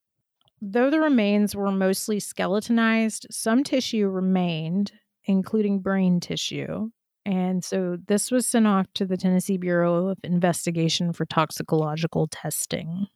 Though 0.61 0.89
the 0.89 0.99
remains 0.99 1.55
were 1.55 1.71
mostly 1.71 2.19
skeletonized, 2.19 3.27
some 3.29 3.63
tissue 3.63 4.07
remained, 4.07 4.91
including 5.25 5.79
brain 5.79 6.19
tissue. 6.19 6.89
And 7.25 7.63
so 7.63 7.97
this 8.07 8.31
was 8.31 8.47
sent 8.47 8.65
off 8.65 8.87
to 8.95 9.05
the 9.05 9.17
Tennessee 9.17 9.57
Bureau 9.57 10.07
of 10.07 10.17
Investigation 10.23 11.13
for 11.13 11.25
toxicological 11.25 12.27
testing. 12.27 13.07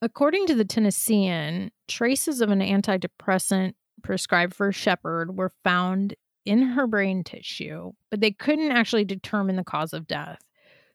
According 0.00 0.46
to 0.46 0.54
the 0.54 0.64
Tennessean, 0.64 1.70
traces 1.88 2.40
of 2.40 2.50
an 2.50 2.60
antidepressant 2.60 3.74
prescribed 4.02 4.54
for 4.54 4.72
Shepard 4.72 5.36
were 5.36 5.52
found 5.64 6.14
in 6.44 6.62
her 6.62 6.86
brain 6.86 7.22
tissue, 7.22 7.92
but 8.10 8.20
they 8.20 8.32
couldn't 8.32 8.72
actually 8.72 9.04
determine 9.04 9.56
the 9.56 9.64
cause 9.64 9.92
of 9.92 10.06
death. 10.06 10.40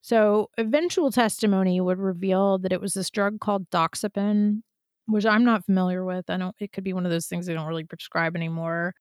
So, 0.01 0.49
eventual 0.57 1.11
testimony 1.11 1.81
would 1.81 1.99
reveal 1.99 2.57
that 2.59 2.71
it 2.71 2.79
was 2.79 2.93
this 2.93 3.09
drug 3.09 3.39
called 3.39 3.69
doxepin, 3.69 4.61
which 5.07 5.25
I'm 5.25 5.43
not 5.43 5.65
familiar 5.65 6.05
with. 6.05 6.29
I 6.29 6.37
don't 6.37 6.55
it 6.59 6.71
could 6.71 6.83
be 6.83 6.93
one 6.93 7.05
of 7.05 7.11
those 7.11 7.27
things 7.27 7.45
they 7.45 7.53
don't 7.53 7.67
really 7.67 7.83
prescribe 7.83 8.35
anymore. 8.35 8.93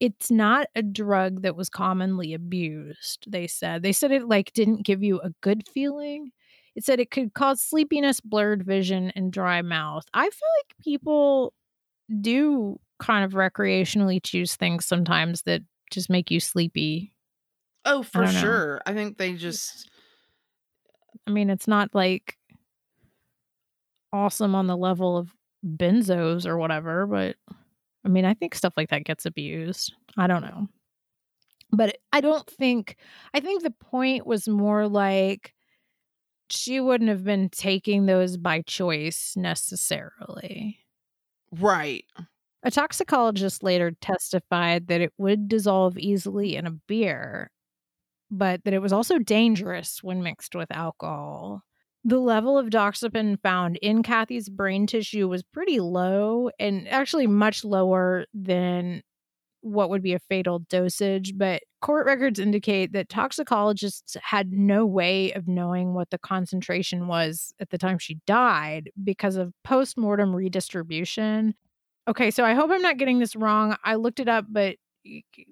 It's 0.00 0.30
not 0.30 0.66
a 0.74 0.82
drug 0.82 1.42
that 1.42 1.56
was 1.56 1.70
commonly 1.70 2.34
abused, 2.34 3.24
they 3.28 3.46
said. 3.46 3.82
They 3.82 3.92
said 3.92 4.10
it 4.12 4.28
like 4.28 4.52
didn't 4.52 4.84
give 4.84 5.02
you 5.02 5.20
a 5.20 5.30
good 5.42 5.66
feeling. 5.72 6.32
It 6.74 6.84
said 6.84 7.00
it 7.00 7.10
could 7.10 7.32
cause 7.32 7.62
sleepiness, 7.62 8.20
blurred 8.20 8.64
vision, 8.64 9.10
and 9.16 9.32
dry 9.32 9.62
mouth. 9.62 10.04
I 10.12 10.24
feel 10.24 10.48
like 10.58 10.76
people 10.84 11.54
do 12.20 12.78
kind 12.98 13.24
of 13.24 13.32
recreationally 13.32 14.20
choose 14.22 14.56
things 14.56 14.84
sometimes 14.84 15.42
that 15.42 15.62
just 15.90 16.10
make 16.10 16.30
you 16.30 16.40
sleepy. 16.40 17.14
Oh, 17.84 18.02
for 18.02 18.22
know. 18.22 18.30
sure. 18.30 18.80
I 18.84 18.92
think 18.92 19.16
they 19.16 19.34
just 19.34 19.88
I 21.26 21.30
mean, 21.30 21.50
it's 21.50 21.66
not 21.68 21.94
like 21.94 22.36
awesome 24.16 24.54
on 24.54 24.66
the 24.66 24.76
level 24.76 25.16
of 25.16 25.32
benzos 25.64 26.46
or 26.46 26.58
whatever, 26.58 27.06
but 27.06 27.36
I 28.04 28.08
mean, 28.08 28.24
I 28.24 28.34
think 28.34 28.54
stuff 28.54 28.74
like 28.76 28.90
that 28.90 29.04
gets 29.04 29.26
abused. 29.26 29.92
I 30.16 30.26
don't 30.26 30.42
know. 30.42 30.68
But 31.72 31.98
I 32.12 32.20
don't 32.20 32.48
think, 32.48 32.96
I 33.34 33.40
think 33.40 33.62
the 33.62 33.70
point 33.72 34.26
was 34.26 34.48
more 34.48 34.88
like 34.88 35.52
she 36.50 36.80
wouldn't 36.80 37.10
have 37.10 37.24
been 37.24 37.48
taking 37.50 38.06
those 38.06 38.36
by 38.36 38.62
choice 38.62 39.34
necessarily. 39.36 40.78
right. 41.58 42.04
A 42.62 42.70
toxicologist 42.70 43.62
later 43.62 43.92
testified 44.00 44.88
that 44.88 45.00
it 45.00 45.12
would 45.18 45.48
dissolve 45.48 45.98
easily 45.98 46.56
in 46.56 46.66
a 46.66 46.72
beer, 46.72 47.50
but 48.30 48.64
that 48.64 48.74
it 48.74 48.80
was 48.82 48.92
also 48.92 49.18
dangerous 49.18 50.02
when 50.02 50.22
mixed 50.22 50.54
with 50.54 50.70
alcohol. 50.72 51.62
The 52.08 52.20
level 52.20 52.56
of 52.56 52.70
doxepin 52.70 53.42
found 53.42 53.78
in 53.78 54.04
Kathy's 54.04 54.48
brain 54.48 54.86
tissue 54.86 55.26
was 55.26 55.42
pretty 55.42 55.80
low 55.80 56.50
and 56.60 56.86
actually 56.86 57.26
much 57.26 57.64
lower 57.64 58.26
than 58.32 59.02
what 59.62 59.90
would 59.90 60.02
be 60.02 60.12
a 60.12 60.20
fatal 60.20 60.60
dosage, 60.70 61.36
but 61.36 61.62
court 61.82 62.06
records 62.06 62.38
indicate 62.38 62.92
that 62.92 63.08
toxicologists 63.08 64.16
had 64.22 64.52
no 64.52 64.86
way 64.86 65.32
of 65.32 65.48
knowing 65.48 65.94
what 65.94 66.10
the 66.10 66.18
concentration 66.18 67.08
was 67.08 67.52
at 67.58 67.70
the 67.70 67.78
time 67.78 67.98
she 67.98 68.20
died 68.24 68.92
because 69.02 69.34
of 69.34 69.52
post-mortem 69.64 70.32
redistribution. 70.32 71.56
Okay, 72.06 72.30
so 72.30 72.44
I 72.44 72.54
hope 72.54 72.70
I'm 72.70 72.82
not 72.82 72.98
getting 72.98 73.18
this 73.18 73.34
wrong. 73.34 73.76
I 73.82 73.96
looked 73.96 74.20
it 74.20 74.28
up, 74.28 74.44
but 74.48 74.76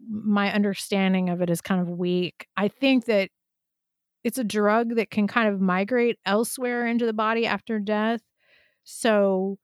my 0.08 0.52
understanding 0.52 1.30
of 1.30 1.42
it 1.42 1.50
is 1.50 1.60
kind 1.60 1.80
of 1.80 1.88
weak. 1.88 2.46
I 2.56 2.68
think 2.68 3.06
that 3.06 3.30
it's 4.24 4.38
a 4.38 4.44
drug 4.44 4.96
that 4.96 5.10
can 5.10 5.28
kind 5.28 5.48
of 5.48 5.60
migrate 5.60 6.18
elsewhere 6.24 6.86
into 6.86 7.06
the 7.06 7.12
body 7.12 7.46
after 7.46 7.78
death. 7.78 8.22
So 8.84 9.58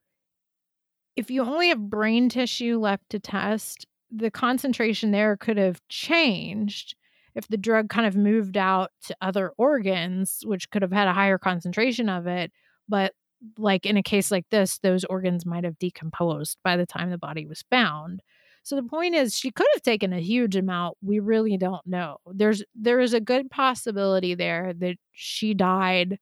if 1.16 1.30
you 1.30 1.42
only 1.42 1.68
have 1.68 1.90
brain 1.90 2.28
tissue 2.28 2.78
left 2.78 3.10
to 3.10 3.18
test, 3.18 3.86
the 4.10 4.30
concentration 4.30 5.10
there 5.10 5.36
could 5.36 5.56
have 5.56 5.80
changed 5.88 6.94
if 7.34 7.48
the 7.48 7.56
drug 7.56 7.88
kind 7.88 8.06
of 8.06 8.16
moved 8.16 8.56
out 8.56 8.90
to 9.06 9.16
other 9.20 9.52
organs, 9.56 10.40
which 10.44 10.70
could 10.70 10.82
have 10.82 10.92
had 10.92 11.08
a 11.08 11.12
higher 11.12 11.38
concentration 11.38 12.08
of 12.08 12.26
it. 12.26 12.52
But 12.88 13.14
like 13.56 13.86
in 13.86 13.96
a 13.96 14.02
case 14.02 14.30
like 14.30 14.46
this, 14.50 14.78
those 14.78 15.04
organs 15.04 15.46
might 15.46 15.64
have 15.64 15.78
decomposed 15.78 16.58
by 16.62 16.76
the 16.76 16.86
time 16.86 17.10
the 17.10 17.18
body 17.18 17.46
was 17.46 17.64
found. 17.70 18.20
So 18.62 18.76
the 18.76 18.82
point 18.82 19.14
is 19.14 19.36
she 19.36 19.50
could 19.50 19.66
have 19.74 19.82
taken 19.82 20.12
a 20.12 20.20
huge 20.20 20.56
amount. 20.56 20.96
We 21.02 21.18
really 21.18 21.56
don't 21.56 21.86
know. 21.86 22.18
There's 22.26 22.62
there 22.74 23.00
is 23.00 23.14
a 23.14 23.20
good 23.20 23.50
possibility 23.50 24.34
there 24.34 24.72
that 24.78 24.96
she 25.12 25.54
died 25.54 26.18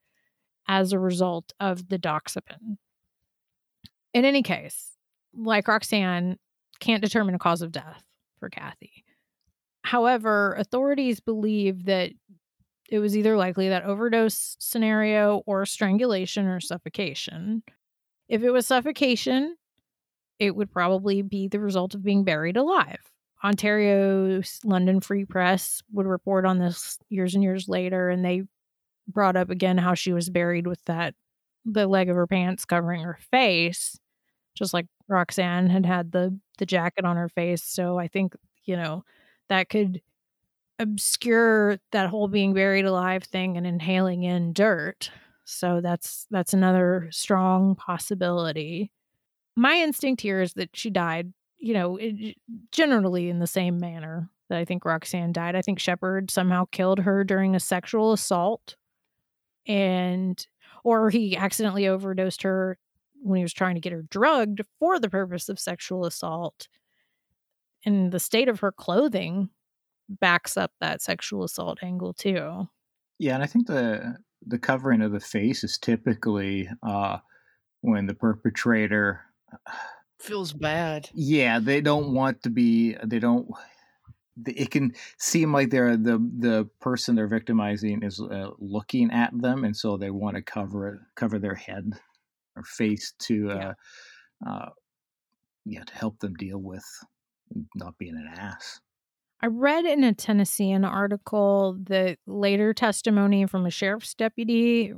as 0.69 0.93
a 0.93 0.99
result 0.99 1.53
of 1.59 1.89
the 1.89 1.99
doxepin. 1.99 2.77
In 4.15 4.25
any 4.25 4.43
case, 4.43 4.93
like 5.35 5.69
Roxanne 5.69 6.39
can't 6.81 7.03
determine 7.03 7.35
a 7.35 7.39
cause 7.39 7.63
of 7.63 7.73
death 7.73 8.05
for 8.39 8.49
Kathy. 8.49 9.05
However, 9.83 10.55
authorities 10.55 11.21
believe 11.21 11.87
that 11.87 12.13
it 12.91 12.99
was 12.99 13.17
either 13.17 13.37
likely 13.37 13.69
that 13.69 13.85
overdose 13.85 14.57
scenario 14.59 15.43
or 15.47 15.67
strangulation 15.67 16.47
or 16.47 16.61
suffocation. 16.61 17.63
If 18.29 18.43
it 18.43 18.51
was 18.51 18.67
suffocation, 18.67 19.57
it 20.39 20.55
would 20.57 20.73
probably 20.73 21.23
be 21.23 21.49
the 21.49 21.61
result 21.61 21.95
of 21.95 22.03
being 22.03 22.25
buried 22.25 22.57
alive. 22.57 23.01
Ontario's 23.45 24.61
London 24.65 25.01
Free 25.01 25.25
Press 25.25 25.83
would 25.93 26.07
report 26.07 26.45
on 26.45 26.59
this 26.59 26.99
years 27.09 27.35
and 27.35 27.43
years 27.45 27.69
later, 27.69 28.09
and 28.11 28.25
they 28.25 28.43
brought 29.09 29.37
up 29.37 29.51
again 29.51 29.79
how 29.79 29.95
she 29.95 30.13
was 30.13 30.31
buried 30.31 30.67
with 30.67 30.85
that 30.87 31.15
the 31.65 31.87
leg 31.87 32.09
of 32.11 32.17
her 32.17 32.27
pants 32.27 32.65
covering 32.65 33.03
her 33.03 33.19
face, 33.31 33.99
just 34.57 34.75
like 34.75 34.87
Roxanne 35.09 35.69
had 35.71 35.87
had 35.87 36.13
the 36.13 36.39
the 36.59 36.67
jacket 36.67 37.05
on 37.05 37.17
her 37.17 37.29
face. 37.31 37.63
So 37.65 37.99
I 37.99 38.09
think 38.09 38.35
you 38.65 38.77
know 38.77 39.05
that 39.49 39.69
could 39.71 40.03
obscure 40.79 41.79
that 41.93 42.09
whole 42.09 42.29
being 42.29 42.55
buried 42.55 42.85
alive 42.85 43.25
thing 43.25 43.57
and 43.57 43.67
inhaling 43.67 44.23
in 44.25 44.53
dirt. 44.53 45.11
So 45.45 45.81
that's 45.81 46.27
that's 46.31 46.55
another 46.55 47.09
strong 47.11 47.75
possibility 47.75 48.93
my 49.59 49.75
instinct 49.75 50.23
here 50.23 50.41
is 50.41 50.55
that 50.55 50.71
she 50.73 50.89
died, 50.89 51.33
you 51.59 51.75
know, 51.75 51.99
generally 52.71 53.29
in 53.29 53.41
the 53.41 53.47
same 53.47 53.79
manner 53.79 54.31
that 54.49 54.59
I 54.59 54.65
think 54.65 54.85
Roxanne 54.85 55.33
died. 55.33 55.57
I 55.57 55.63
think 55.63 55.81
Shepard 55.81 56.31
somehow 56.31 56.67
killed 56.71 57.01
her 57.01 57.25
during 57.25 57.57
a 57.57 57.61
sexual 57.61 58.13
assault 58.13 58.77
and 59.67 60.47
or 60.85 61.11
he 61.11 61.37
accidentally 61.37 61.89
overdosed 61.89 62.43
her 62.43 62.79
when 63.21 63.39
he 63.39 63.43
was 63.43 63.53
trying 63.53 63.75
to 63.75 63.81
get 63.81 63.93
her 63.93 64.05
drugged 64.09 64.63
for 64.79 65.01
the 65.01 65.11
purpose 65.11 65.49
of 65.49 65.59
sexual 65.59 66.05
assault. 66.05 66.69
And 67.85 68.13
the 68.13 68.21
state 68.21 68.49
of 68.49 68.61
her 68.61 68.71
clothing 68.71 69.51
backs 70.09 70.57
up 70.57 70.71
that 70.81 71.03
sexual 71.03 71.43
assault 71.43 71.81
angle 71.83 72.15
too. 72.15 72.69
Yeah, 73.19 73.35
and 73.35 73.43
I 73.43 73.47
think 73.47 73.67
the 73.67 74.19
the 74.47 74.59
covering 74.59 75.03
of 75.03 75.11
the 75.11 75.21
face 75.21 75.65
is 75.65 75.79
typically 75.79 76.71
uh, 76.85 77.19
when 77.81 78.07
the 78.07 78.15
perpetrator 78.15 79.21
feels 80.19 80.53
bad. 80.53 81.09
Yeah, 81.15 81.59
they 81.59 81.81
don't 81.81 82.13
want 82.13 82.43
to 82.43 82.51
be. 82.51 82.97
They 83.05 83.19
don't. 83.19 83.49
It 84.47 84.71
can 84.71 84.93
seem 85.19 85.53
like 85.53 85.71
they're 85.71 85.97
the 85.97 86.19
the 86.39 86.69
person 86.81 87.15
they're 87.15 87.27
victimizing 87.27 88.03
is 88.03 88.21
uh, 88.21 88.51
looking 88.59 89.11
at 89.11 89.31
them, 89.41 89.65
and 89.65 89.77
so 89.77 89.97
they 89.97 90.11
want 90.11 90.37
to 90.37 90.43
cover 90.43 90.89
it, 90.89 91.01
cover 91.17 91.39
their 91.39 91.55
head 91.55 91.93
or 92.57 92.63
face 92.63 93.15
to, 93.21 93.51
uh, 93.51 93.55
yeah. 93.55 93.73
Uh, 94.47 94.69
yeah, 95.65 95.85
to 95.85 95.95
help 95.95 96.19
them 96.21 96.35
deal 96.35 96.59
with 96.59 96.85
not 97.75 97.99
being 97.99 98.17
an 98.17 98.29
ass. 98.37 98.81
I 99.41 99.47
read 99.47 99.85
in 99.85 100.03
a 100.03 100.13
Tennessean 100.13 100.85
article 100.85 101.77
that 101.85 102.19
later 102.27 102.75
testimony 102.75 103.47
from 103.47 103.67
a 103.67 103.71
sheriff's 103.71 104.15
deputy 104.15 104.93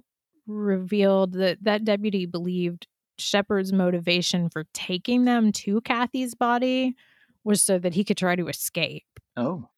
revealed 0.46 1.34
that 1.34 1.58
that 1.62 1.84
deputy 1.84 2.26
believed 2.26 2.86
Shepard's 3.20 3.72
motivation 3.72 4.48
for 4.48 4.64
taking 4.72 5.24
them 5.24 5.52
to 5.52 5.80
Kathy's 5.82 6.34
body 6.34 6.96
was 7.44 7.62
so 7.62 7.78
that 7.78 7.94
he 7.94 8.04
could 8.04 8.16
try 8.16 8.36
to 8.36 8.48
escape. 8.48 9.06
Oh. 9.36 9.68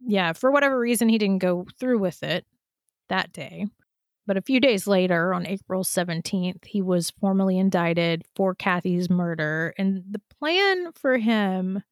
Yeah, 0.00 0.32
for 0.32 0.50
whatever 0.50 0.78
reason, 0.78 1.08
he 1.08 1.18
didn't 1.18 1.38
go 1.38 1.66
through 1.78 1.98
with 1.98 2.22
it 2.22 2.46
that 3.08 3.32
day. 3.32 3.66
But 4.26 4.36
a 4.36 4.42
few 4.42 4.60
days 4.60 4.86
later, 4.86 5.32
on 5.32 5.46
April 5.46 5.82
17th, 5.82 6.66
he 6.66 6.82
was 6.82 7.10
formally 7.10 7.58
indicted 7.58 8.24
for 8.36 8.54
Kathy's 8.54 9.08
murder. 9.08 9.74
And 9.78 10.04
the 10.10 10.20
plan 10.38 10.92
for 10.92 11.16
him 11.16 11.82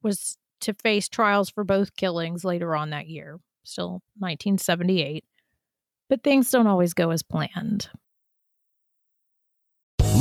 was 0.00 0.38
to 0.60 0.72
face 0.72 1.08
trials 1.08 1.50
for 1.50 1.64
both 1.64 1.96
killings 1.96 2.44
later 2.44 2.76
on 2.76 2.90
that 2.90 3.08
year, 3.08 3.40
still 3.64 4.02
1978. 4.18 5.24
But 6.08 6.22
things 6.22 6.50
don't 6.50 6.68
always 6.68 6.94
go 6.94 7.10
as 7.10 7.22
planned. 7.24 7.88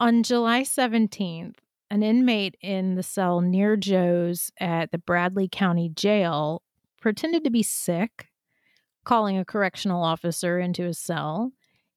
On 0.00 0.22
July 0.22 0.62
17th, 0.62 1.56
an 1.90 2.04
inmate 2.04 2.56
in 2.60 2.94
the 2.94 3.02
cell 3.02 3.40
near 3.40 3.76
Joe's 3.76 4.52
at 4.60 4.92
the 4.92 4.98
Bradley 4.98 5.48
County 5.50 5.88
Jail 5.88 6.62
pretended 7.00 7.42
to 7.42 7.50
be 7.50 7.64
sick, 7.64 8.28
calling 9.04 9.36
a 9.36 9.44
correctional 9.44 10.04
officer 10.04 10.60
into 10.60 10.84
his 10.84 11.00
cell. 11.00 11.50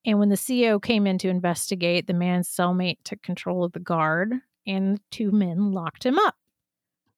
And 0.04 0.18
when 0.18 0.30
the 0.30 0.38
CO 0.38 0.80
came 0.80 1.06
in 1.06 1.20
to 1.20 1.30
investigate, 1.30 2.08
the 2.08 2.14
man's 2.16 2.49
cellmate 2.49 2.97
took 3.04 3.22
control 3.22 3.64
of 3.64 3.74
the 3.74 3.80
guard 3.80 4.34
and 4.66 4.97
the 4.97 5.02
two 5.12 5.32
men 5.32 5.72
locked 5.72 6.04
him 6.04 6.18
up. 6.18 6.36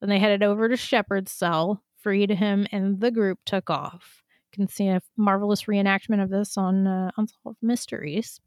Then 0.02 0.10
they 0.10 0.20
headed 0.20 0.44
over 0.44 0.68
to 0.68 0.76
Shepard's 0.76 1.32
cell, 1.32 1.82
freed 2.02 2.30
him, 2.30 2.68
and 2.74 3.00
the 3.00 3.12
group 3.12 3.40
took 3.46 3.70
off. 3.70 4.22
You 4.52 4.66
can 4.66 4.68
see 4.68 4.90
a 4.90 5.02
marvelous 5.16 5.64
reenactment 5.64 6.22
of 6.22 6.30
this 6.30 6.58
on 6.58 6.88
uh, 6.88 7.12
Unsolved 7.16 7.60
Mysteries. 7.62 8.42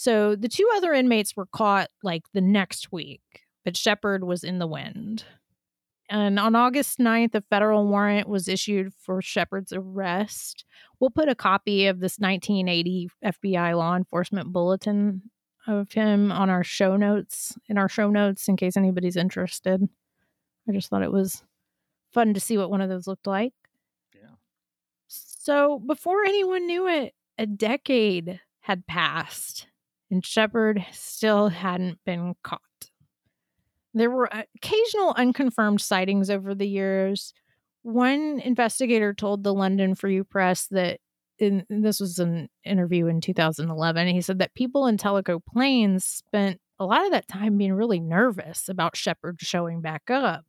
So 0.00 0.36
the 0.36 0.48
two 0.48 0.68
other 0.76 0.92
inmates 0.92 1.34
were 1.34 1.46
caught 1.46 1.90
like 2.04 2.22
the 2.32 2.40
next 2.40 2.92
week, 2.92 3.20
but 3.64 3.76
Shepard 3.76 4.22
was 4.22 4.44
in 4.44 4.60
the 4.60 4.66
wind. 4.68 5.24
And 6.08 6.38
on 6.38 6.54
August 6.54 7.00
9th, 7.00 7.34
a 7.34 7.40
federal 7.50 7.84
warrant 7.84 8.28
was 8.28 8.46
issued 8.46 8.94
for 8.94 9.20
Shepard's 9.20 9.72
arrest. 9.72 10.64
We'll 11.00 11.10
put 11.10 11.28
a 11.28 11.34
copy 11.34 11.88
of 11.88 11.98
this 11.98 12.16
1980 12.16 13.10
FBI 13.24 13.76
law 13.76 13.96
enforcement 13.96 14.52
bulletin 14.52 15.32
of 15.66 15.90
him 15.90 16.30
on 16.30 16.48
our 16.48 16.62
show 16.62 16.96
notes, 16.96 17.58
in 17.68 17.76
our 17.76 17.88
show 17.88 18.08
notes, 18.08 18.46
in 18.46 18.56
case 18.56 18.76
anybody's 18.76 19.16
interested. 19.16 19.82
I 20.68 20.72
just 20.72 20.90
thought 20.90 21.02
it 21.02 21.10
was 21.10 21.42
fun 22.12 22.34
to 22.34 22.40
see 22.40 22.56
what 22.56 22.70
one 22.70 22.82
of 22.82 22.88
those 22.88 23.08
looked 23.08 23.26
like. 23.26 23.52
Yeah. 24.14 24.36
So 25.08 25.80
before 25.80 26.22
anyone 26.22 26.68
knew 26.68 26.86
it, 26.86 27.14
a 27.36 27.46
decade 27.46 28.38
had 28.60 28.86
passed 28.86 29.66
and 30.10 30.24
Shepard 30.24 30.84
still 30.92 31.48
hadn't 31.48 31.98
been 32.04 32.34
caught. 32.42 32.60
There 33.94 34.10
were 34.10 34.32
uh, 34.32 34.42
occasional 34.56 35.14
unconfirmed 35.16 35.80
sightings 35.80 36.30
over 36.30 36.54
the 36.54 36.68
years. 36.68 37.32
One 37.82 38.40
investigator 38.40 39.14
told 39.14 39.42
the 39.42 39.54
London 39.54 39.94
Free 39.94 40.22
Press 40.22 40.66
that 40.68 41.00
in, 41.38 41.64
this 41.68 42.00
was 42.00 42.18
an 42.18 42.48
interview 42.64 43.06
in 43.06 43.20
2011. 43.20 44.08
He 44.08 44.20
said 44.20 44.38
that 44.40 44.54
people 44.54 44.86
in 44.86 44.96
Tellico 44.96 45.40
Plains 45.44 46.04
spent 46.04 46.60
a 46.78 46.86
lot 46.86 47.04
of 47.04 47.12
that 47.12 47.28
time 47.28 47.56
being 47.56 47.72
really 47.72 48.00
nervous 48.00 48.68
about 48.68 48.96
Shepard 48.96 49.38
showing 49.40 49.80
back 49.80 50.10
up. 50.10 50.44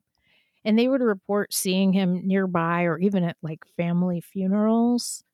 And 0.64 0.78
they 0.78 0.88
would 0.88 1.00
report 1.00 1.54
seeing 1.54 1.92
him 1.92 2.26
nearby 2.26 2.82
or 2.82 2.98
even 2.98 3.24
at 3.24 3.36
like 3.42 3.64
family 3.76 4.20
funerals. 4.20 5.24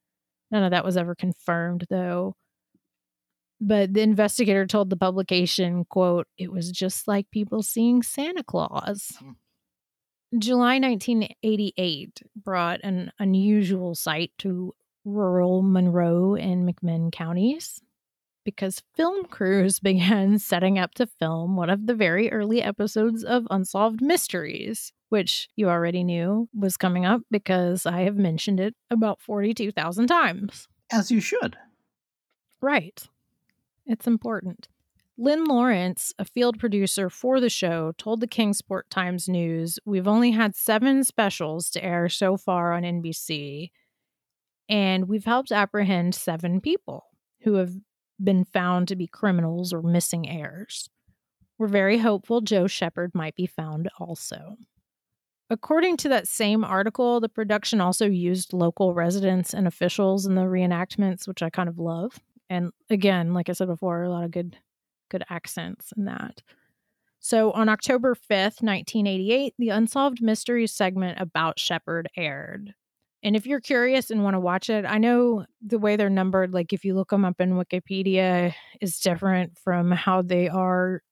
None 0.50 0.62
of 0.62 0.70
that 0.70 0.84
was 0.84 0.96
ever 0.96 1.14
confirmed 1.14 1.86
though. 1.90 2.36
But 3.60 3.94
the 3.94 4.02
investigator 4.02 4.66
told 4.66 4.90
the 4.90 4.96
publication, 4.96 5.84
quote, 5.86 6.26
it 6.36 6.52
was 6.52 6.70
just 6.70 7.08
like 7.08 7.30
people 7.30 7.62
seeing 7.62 8.02
Santa 8.02 8.42
Claus. 8.44 9.12
Hmm. 9.18 9.32
July 10.38 10.78
1988 10.78 12.22
brought 12.36 12.80
an 12.82 13.12
unusual 13.18 13.94
sight 13.94 14.32
to 14.38 14.74
rural 15.04 15.62
Monroe 15.62 16.34
and 16.34 16.68
McMinn 16.68 17.12
counties 17.12 17.80
because 18.44 18.82
film 18.94 19.24
crews 19.26 19.80
began 19.80 20.38
setting 20.38 20.78
up 20.78 20.94
to 20.94 21.06
film 21.06 21.56
one 21.56 21.68
of 21.68 21.86
the 21.86 21.94
very 21.94 22.30
early 22.32 22.62
episodes 22.62 23.24
of 23.24 23.46
Unsolved 23.50 24.00
Mysteries, 24.00 24.92
which 25.10 25.48
you 25.56 25.68
already 25.68 26.02
knew 26.02 26.48
was 26.54 26.76
coming 26.76 27.04
up 27.04 27.20
because 27.30 27.86
I 27.86 28.02
have 28.02 28.16
mentioned 28.16 28.60
it 28.60 28.74
about 28.90 29.20
42,000 29.20 30.06
times. 30.06 30.68
As 30.90 31.10
you 31.10 31.20
should. 31.20 31.56
Right. 32.60 33.08
It's 33.86 34.06
important. 34.06 34.68
Lynn 35.18 35.44
Lawrence, 35.44 36.12
a 36.18 36.24
field 36.24 36.58
producer 36.58 37.08
for 37.08 37.40
the 37.40 37.48
show, 37.48 37.92
told 37.96 38.20
the 38.20 38.26
Kingsport 38.26 38.90
Times 38.90 39.28
News 39.28 39.78
We've 39.86 40.08
only 40.08 40.32
had 40.32 40.54
seven 40.54 41.04
specials 41.04 41.70
to 41.70 41.84
air 41.84 42.08
so 42.08 42.36
far 42.36 42.72
on 42.72 42.82
NBC, 42.82 43.70
and 44.68 45.08
we've 45.08 45.24
helped 45.24 45.52
apprehend 45.52 46.14
seven 46.14 46.60
people 46.60 47.04
who 47.42 47.54
have 47.54 47.72
been 48.22 48.44
found 48.44 48.88
to 48.88 48.96
be 48.96 49.06
criminals 49.06 49.72
or 49.72 49.82
missing 49.82 50.28
heirs. 50.28 50.90
We're 51.58 51.68
very 51.68 51.98
hopeful 51.98 52.42
Joe 52.42 52.66
Shepard 52.66 53.14
might 53.14 53.36
be 53.36 53.46
found 53.46 53.88
also. 53.98 54.56
According 55.48 55.96
to 55.98 56.08
that 56.08 56.28
same 56.28 56.64
article, 56.64 57.20
the 57.20 57.28
production 57.28 57.80
also 57.80 58.06
used 58.06 58.52
local 58.52 58.92
residents 58.92 59.54
and 59.54 59.66
officials 59.66 60.26
in 60.26 60.34
the 60.34 60.42
reenactments, 60.42 61.28
which 61.28 61.42
I 61.42 61.50
kind 61.50 61.68
of 61.68 61.78
love. 61.78 62.20
And 62.48 62.70
again, 62.90 63.34
like 63.34 63.48
I 63.48 63.52
said 63.52 63.68
before, 63.68 64.02
a 64.02 64.10
lot 64.10 64.24
of 64.24 64.30
good 64.30 64.56
good 65.10 65.24
accents 65.30 65.92
in 65.96 66.06
that. 66.06 66.42
So 67.20 67.50
on 67.52 67.68
October 67.68 68.14
5th, 68.14 68.62
1988, 68.62 69.54
the 69.58 69.70
Unsolved 69.70 70.22
Mysteries 70.22 70.72
segment 70.72 71.20
about 71.20 71.58
Shepard 71.58 72.08
aired. 72.16 72.74
And 73.22 73.34
if 73.34 73.46
you're 73.46 73.60
curious 73.60 74.10
and 74.10 74.22
want 74.22 74.34
to 74.34 74.40
watch 74.40 74.70
it, 74.70 74.84
I 74.84 74.98
know 74.98 75.46
the 75.60 75.78
way 75.78 75.96
they're 75.96 76.10
numbered, 76.10 76.52
like 76.52 76.72
if 76.72 76.84
you 76.84 76.94
look 76.94 77.10
them 77.10 77.24
up 77.24 77.40
in 77.40 77.54
Wikipedia, 77.54 78.54
is 78.80 79.00
different 79.00 79.58
from 79.58 79.90
how 79.90 80.22
they 80.22 80.48
are 80.48 81.02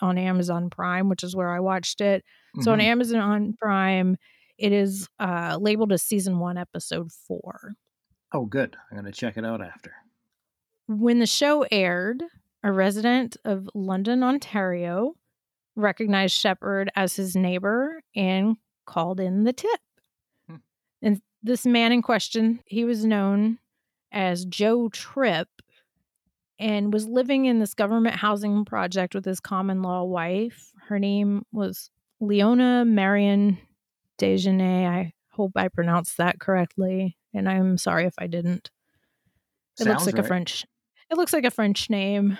on 0.00 0.18
Amazon 0.18 0.70
Prime, 0.70 1.08
which 1.08 1.22
is 1.22 1.36
where 1.36 1.50
I 1.50 1.60
watched 1.60 2.00
it. 2.00 2.24
Mm-hmm. 2.56 2.62
So 2.62 2.72
on 2.72 2.80
Amazon 2.80 3.20
on 3.20 3.52
Prime, 3.52 4.16
it 4.58 4.72
is 4.72 5.08
uh, 5.20 5.58
labeled 5.60 5.92
as 5.92 6.02
season 6.02 6.40
one, 6.40 6.58
episode 6.58 7.12
four. 7.12 7.74
Oh, 8.32 8.46
good. 8.46 8.76
I'm 8.90 8.98
going 8.98 9.12
to 9.12 9.16
check 9.16 9.36
it 9.36 9.44
out 9.44 9.62
after. 9.62 9.92
When 10.86 11.18
the 11.18 11.26
show 11.26 11.64
aired, 11.70 12.22
a 12.62 12.72
resident 12.72 13.36
of 13.44 13.68
London, 13.74 14.22
Ontario, 14.22 15.14
recognized 15.76 16.34
Shepard 16.34 16.90
as 16.94 17.16
his 17.16 17.34
neighbor 17.34 18.02
and 18.14 18.56
called 18.86 19.20
in 19.20 19.44
the 19.44 19.52
tip. 19.52 19.80
Hmm. 20.48 20.56
And 21.00 21.22
this 21.42 21.66
man 21.66 21.92
in 21.92 22.02
question, 22.02 22.60
he 22.66 22.84
was 22.84 23.04
known 23.04 23.58
as 24.12 24.44
Joe 24.44 24.88
Tripp 24.88 25.48
and 26.58 26.92
was 26.92 27.06
living 27.06 27.46
in 27.46 27.58
this 27.58 27.74
government 27.74 28.16
housing 28.16 28.64
project 28.64 29.14
with 29.14 29.24
his 29.24 29.40
common 29.40 29.82
law 29.82 30.04
wife. 30.04 30.72
Her 30.88 30.98
name 30.98 31.44
was 31.52 31.90
Leona 32.20 32.84
Marion 32.84 33.58
Dejanay. 34.18 34.86
I 34.86 35.12
hope 35.30 35.52
I 35.56 35.68
pronounced 35.68 36.18
that 36.18 36.38
correctly, 36.38 37.16
and 37.34 37.48
I'm 37.48 37.78
sorry 37.78 38.04
if 38.06 38.14
I 38.18 38.26
didn't. 38.26 38.70
It 39.80 39.84
Sounds 39.84 39.88
looks 39.88 40.06
like 40.06 40.14
right. 40.16 40.24
a 40.24 40.28
French 40.28 40.64
it 41.12 41.18
looks 41.18 41.32
like 41.34 41.44
a 41.44 41.50
French 41.50 41.90
name. 41.90 42.38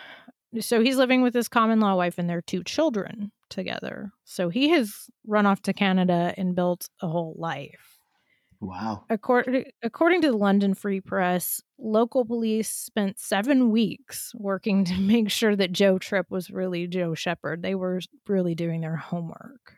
So 0.61 0.81
he's 0.81 0.97
living 0.97 1.23
with 1.23 1.35
his 1.35 1.49
common 1.49 1.79
law 1.79 1.95
wife 1.95 2.19
and 2.19 2.29
their 2.29 2.41
two 2.41 2.65
children 2.65 3.31
together. 3.51 4.13
So 4.25 4.49
he 4.49 4.71
has 4.71 5.11
run 5.27 5.45
off 5.47 5.61
to 5.63 5.75
Canada 5.75 6.35
and 6.39 6.57
built 6.57 6.89
a 7.01 7.09
whole 7.09 7.35
life. 7.39 7.99
Wow. 8.61 9.05
According, 9.11 9.65
according 9.83 10.23
to 10.23 10.31
the 10.31 10.37
London 10.37 10.73
Free 10.75 11.01
Press, 11.01 11.61
local 11.79 12.25
police 12.25 12.71
spent 12.71 13.19
seven 13.19 13.71
weeks 13.71 14.33
working 14.35 14.85
to 14.87 14.99
make 14.99 15.31
sure 15.31 15.55
that 15.55 15.73
Joe 15.73 15.99
Tripp 15.99 16.31
was 16.31 16.51
really 16.51 16.87
Joe 16.87 17.15
Shepard. 17.15 17.63
They 17.63 17.75
were 17.75 18.01
really 18.27 18.55
doing 18.55 18.81
their 18.81 18.97
homework. 18.97 19.75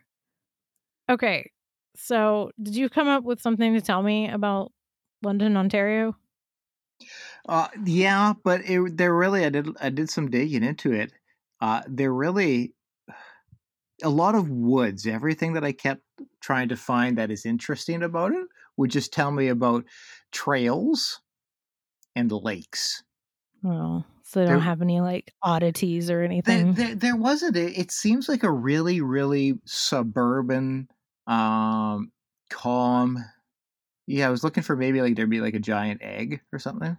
Okay. 1.09 1.51
So, 1.97 2.51
did 2.61 2.75
you 2.75 2.89
come 2.89 3.07
up 3.07 3.23
with 3.23 3.41
something 3.41 3.73
to 3.73 3.81
tell 3.81 4.03
me 4.03 4.29
about 4.29 4.71
London, 5.23 5.57
Ontario? 5.57 6.15
Uh, 7.47 7.67
yeah, 7.85 8.33
but 8.43 8.61
it, 8.65 8.97
they're 8.97 9.15
really 9.15 9.45
I 9.45 9.49
did 9.49 9.67
I 9.79 9.89
did 9.89 10.09
some 10.09 10.29
digging 10.29 10.63
into 10.63 10.93
it. 10.93 11.11
Uh, 11.61 11.81
they're 11.87 12.13
really 12.13 12.73
a 14.03 14.09
lot 14.09 14.35
of 14.35 14.49
woods. 14.49 15.07
Everything 15.07 15.53
that 15.53 15.63
I 15.63 15.71
kept 15.71 16.01
trying 16.41 16.69
to 16.69 16.75
find 16.75 17.17
that 17.17 17.31
is 17.31 17.45
interesting 17.45 18.03
about 18.03 18.31
it 18.31 18.47
would 18.77 18.91
just 18.91 19.13
tell 19.13 19.31
me 19.31 19.47
about 19.47 19.85
trails 20.31 21.21
and 22.15 22.31
lakes. 22.31 23.03
Well, 23.63 24.05
so 24.23 24.39
they 24.39 24.45
don't 24.47 24.55
there, 24.55 24.65
have 24.65 24.81
any 24.81 25.01
like 25.01 25.33
oddities 25.41 26.09
or 26.09 26.21
anything. 26.21 26.73
There, 26.73 26.87
there, 26.87 26.95
there 26.95 27.15
wasn't. 27.15 27.55
It, 27.55 27.77
it 27.77 27.91
seems 27.91 28.27
like 28.27 28.43
a 28.43 28.51
really, 28.51 29.01
really 29.01 29.59
suburban, 29.65 30.87
um, 31.27 32.11
calm. 32.49 33.23
Yeah, 34.07 34.27
I 34.27 34.31
was 34.31 34.43
looking 34.43 34.63
for 34.63 34.75
maybe 34.75 35.01
like 35.01 35.15
there'd 35.15 35.29
be 35.29 35.41
like 35.41 35.55
a 35.55 35.59
giant 35.59 36.01
egg 36.03 36.41
or 36.51 36.59
something. 36.59 36.97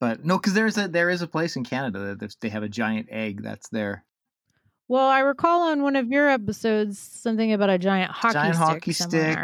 But 0.00 0.24
no, 0.24 0.36
because 0.36 0.54
there's 0.54 0.78
a 0.78 0.86
there 0.86 1.10
is 1.10 1.22
a 1.22 1.26
place 1.26 1.56
in 1.56 1.64
Canada 1.64 2.14
that 2.14 2.36
they 2.40 2.48
have 2.50 2.62
a 2.62 2.68
giant 2.68 3.08
egg 3.10 3.42
that's 3.42 3.68
there. 3.68 4.04
Well, 4.86 5.06
I 5.06 5.20
recall 5.20 5.70
on 5.70 5.82
one 5.82 5.96
of 5.96 6.08
your 6.08 6.28
episodes 6.28 6.98
something 6.98 7.52
about 7.52 7.68
a 7.68 7.78
giant 7.78 8.10
hockey 8.10 8.30
stick. 8.30 8.42
giant 8.42 8.56
stick 8.56 8.66
hockey 8.66 8.92
stick, 8.92 9.38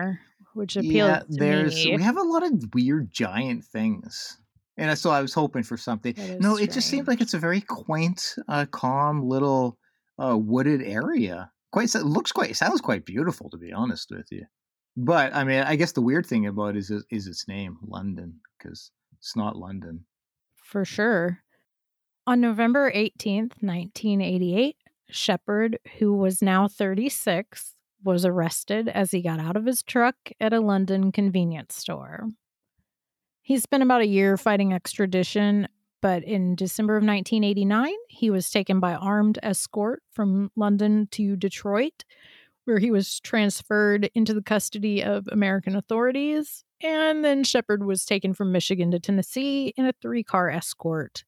which 0.54 0.76
appealed 0.76 1.10
yeah, 1.10 1.18
to 1.18 1.26
there's, 1.28 1.74
me. 1.74 1.96
We 1.96 2.02
have 2.02 2.16
a 2.16 2.22
lot 2.22 2.44
of 2.44 2.72
weird 2.72 3.10
giant 3.12 3.64
things, 3.64 4.38
and 4.76 4.96
so 4.96 5.10
I 5.10 5.20
was 5.20 5.34
hoping 5.34 5.64
for 5.64 5.76
something. 5.76 6.14
No, 6.16 6.54
strange. 6.54 6.60
it 6.60 6.72
just 6.72 6.88
seems 6.88 7.08
like 7.08 7.20
it's 7.20 7.34
a 7.34 7.38
very 7.38 7.60
quaint, 7.60 8.36
uh, 8.48 8.66
calm 8.70 9.28
little 9.28 9.76
uh, 10.22 10.38
wooded 10.38 10.82
area. 10.82 11.50
Quite 11.72 11.92
it 11.96 12.04
looks 12.04 12.30
quite 12.30 12.54
sounds 12.56 12.80
quite 12.80 13.04
beautiful 13.04 13.50
to 13.50 13.58
be 13.58 13.72
honest 13.72 14.12
with 14.12 14.30
you. 14.30 14.44
But 14.96 15.34
I 15.34 15.42
mean, 15.42 15.64
I 15.64 15.74
guess 15.74 15.90
the 15.90 16.00
weird 16.00 16.26
thing 16.26 16.46
about 16.46 16.76
it 16.76 16.78
is 16.78 16.92
is 17.10 17.26
its 17.26 17.48
name, 17.48 17.76
London, 17.82 18.40
because 18.56 18.92
it's 19.18 19.34
not 19.34 19.56
London 19.56 20.04
for 20.64 20.84
sure. 20.84 21.40
On 22.26 22.40
November 22.40 22.90
18th, 22.90 23.62
1988, 23.62 24.76
Shepard, 25.10 25.78
who 25.98 26.14
was 26.14 26.40
now 26.40 26.66
36, 26.66 27.74
was 28.02 28.24
arrested 28.24 28.88
as 28.88 29.10
he 29.10 29.22
got 29.22 29.38
out 29.38 29.56
of 29.56 29.66
his 29.66 29.82
truck 29.82 30.16
at 30.40 30.52
a 30.52 30.60
London 30.60 31.12
convenience 31.12 31.76
store. 31.76 32.28
He 33.42 33.58
spent 33.58 33.82
about 33.82 34.00
a 34.00 34.06
year 34.06 34.36
fighting 34.38 34.72
extradition, 34.72 35.68
but 36.00 36.24
in 36.24 36.54
December 36.54 36.96
of 36.96 37.04
1989, 37.04 37.92
he 38.08 38.30
was 38.30 38.50
taken 38.50 38.80
by 38.80 38.94
armed 38.94 39.38
escort 39.42 40.02
from 40.10 40.50
London 40.56 41.08
to 41.12 41.36
Detroit, 41.36 42.04
where 42.64 42.78
he 42.78 42.90
was 42.90 43.20
transferred 43.20 44.10
into 44.14 44.32
the 44.32 44.42
custody 44.42 45.02
of 45.02 45.28
American 45.28 45.76
authorities 45.76 46.64
and 46.84 47.24
then 47.24 47.42
Shepard 47.44 47.84
was 47.84 48.04
taken 48.04 48.34
from 48.34 48.52
Michigan 48.52 48.90
to 48.90 49.00
Tennessee 49.00 49.72
in 49.76 49.86
a 49.86 49.94
three 50.02 50.22
car 50.22 50.50
escort, 50.50 51.24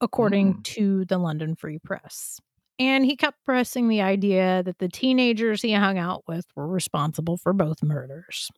according 0.00 0.54
mm. 0.54 0.64
to 0.64 1.04
the 1.04 1.18
London 1.18 1.56
Free 1.56 1.80
Press. 1.80 2.40
And 2.78 3.04
he 3.04 3.16
kept 3.16 3.44
pressing 3.44 3.88
the 3.88 4.00
idea 4.00 4.62
that 4.62 4.78
the 4.78 4.88
teenagers 4.88 5.62
he 5.62 5.72
hung 5.72 5.98
out 5.98 6.22
with 6.28 6.46
were 6.54 6.68
responsible 6.68 7.36
for 7.36 7.52
both 7.52 7.82
murders. 7.82 8.50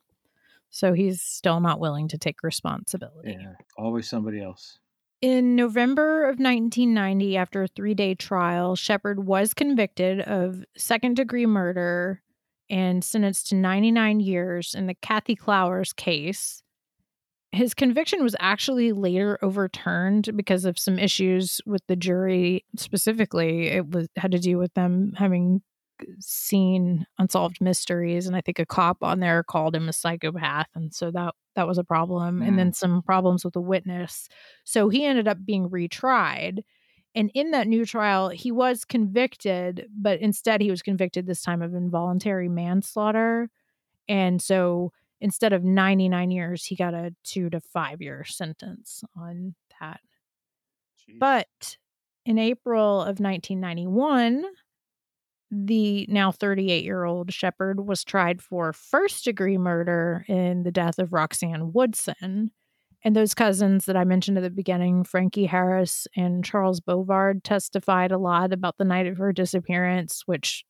So 0.69 0.93
he's 0.93 1.21
still 1.21 1.59
not 1.59 1.79
willing 1.79 2.07
to 2.09 2.19
take 2.19 2.43
responsibility. 2.43 3.35
Yeah, 3.39 3.53
always 3.77 4.07
somebody 4.07 4.41
else. 4.41 4.77
In 5.21 5.55
November 5.55 6.23
of 6.23 6.39
1990, 6.39 7.35
after 7.35 7.63
a 7.63 7.67
three 7.67 7.95
day 7.95 8.13
trial, 8.13 8.75
Shepard 8.75 9.25
was 9.25 9.55
convicted 9.55 10.21
of 10.21 10.63
second 10.77 11.15
degree 11.15 11.47
murder 11.47 12.21
and 12.71 13.03
sentenced 13.03 13.49
to 13.49 13.55
99 13.55 14.21
years 14.21 14.73
in 14.73 14.87
the 14.87 14.95
Kathy 14.95 15.35
Clowers 15.35 15.93
case. 15.93 16.63
His 17.51 17.73
conviction 17.73 18.23
was 18.23 18.35
actually 18.39 18.93
later 18.93 19.37
overturned 19.41 20.35
because 20.37 20.63
of 20.63 20.79
some 20.79 20.97
issues 20.97 21.59
with 21.65 21.81
the 21.87 21.97
jury. 21.97 22.63
Specifically, 22.77 23.67
it 23.67 23.89
was 23.89 24.07
had 24.15 24.31
to 24.31 24.39
do 24.39 24.57
with 24.57 24.73
them 24.73 25.11
having 25.17 25.61
seen 26.19 27.05
unsolved 27.19 27.57
mysteries, 27.59 28.25
and 28.25 28.37
I 28.37 28.41
think 28.41 28.57
a 28.57 28.65
cop 28.65 29.03
on 29.03 29.19
there 29.19 29.43
called 29.43 29.75
him 29.75 29.89
a 29.89 29.93
psychopath, 29.93 30.67
and 30.73 30.93
so 30.93 31.11
that 31.11 31.35
that 31.57 31.67
was 31.67 31.77
a 31.77 31.83
problem. 31.83 32.39
Mm. 32.39 32.47
And 32.47 32.57
then 32.57 32.71
some 32.71 33.01
problems 33.01 33.43
with 33.43 33.53
the 33.53 33.61
witness. 33.61 34.29
So 34.63 34.87
he 34.87 35.03
ended 35.03 35.27
up 35.27 35.45
being 35.45 35.69
retried 35.69 36.59
And 37.13 37.29
in 37.33 37.51
that 37.51 37.67
new 37.67 37.85
trial, 37.85 38.29
he 38.29 38.51
was 38.51 38.85
convicted, 38.85 39.87
but 39.93 40.19
instead 40.19 40.61
he 40.61 40.71
was 40.71 40.81
convicted 40.81 41.27
this 41.27 41.41
time 41.41 41.61
of 41.61 41.73
involuntary 41.73 42.47
manslaughter. 42.47 43.49
And 44.07 44.41
so 44.41 44.93
instead 45.19 45.53
of 45.53 45.63
99 45.63 46.31
years, 46.31 46.65
he 46.65 46.75
got 46.75 46.93
a 46.93 47.13
two 47.23 47.49
to 47.49 47.59
five 47.59 48.01
year 48.01 48.23
sentence 48.23 49.03
on 49.15 49.55
that. 49.79 49.99
But 51.19 51.77
in 52.25 52.37
April 52.37 53.01
of 53.01 53.19
1991, 53.19 54.45
the 55.51 56.05
now 56.09 56.31
38 56.31 56.85
year 56.85 57.03
old 57.03 57.33
Shepard 57.33 57.85
was 57.85 58.05
tried 58.05 58.41
for 58.41 58.71
first 58.71 59.25
degree 59.25 59.57
murder 59.57 60.23
in 60.29 60.63
the 60.63 60.71
death 60.71 60.97
of 60.97 61.11
Roxanne 61.11 61.73
Woodson. 61.73 62.51
And 63.03 63.15
those 63.15 63.33
cousins 63.33 63.85
that 63.85 63.97
I 63.97 64.03
mentioned 64.03 64.37
at 64.37 64.41
the 64.43 64.49
beginning, 64.49 65.03
Frankie 65.03 65.47
Harris 65.47 66.07
and 66.15 66.45
Charles 66.45 66.79
Bovard, 66.79 67.43
testified 67.43 68.11
a 68.11 68.17
lot 68.17 68.53
about 68.53 68.77
the 68.77 68.83
night 68.85 69.07
of 69.07 69.17
her 69.17 69.33
disappearance, 69.33 70.23
which 70.27 70.63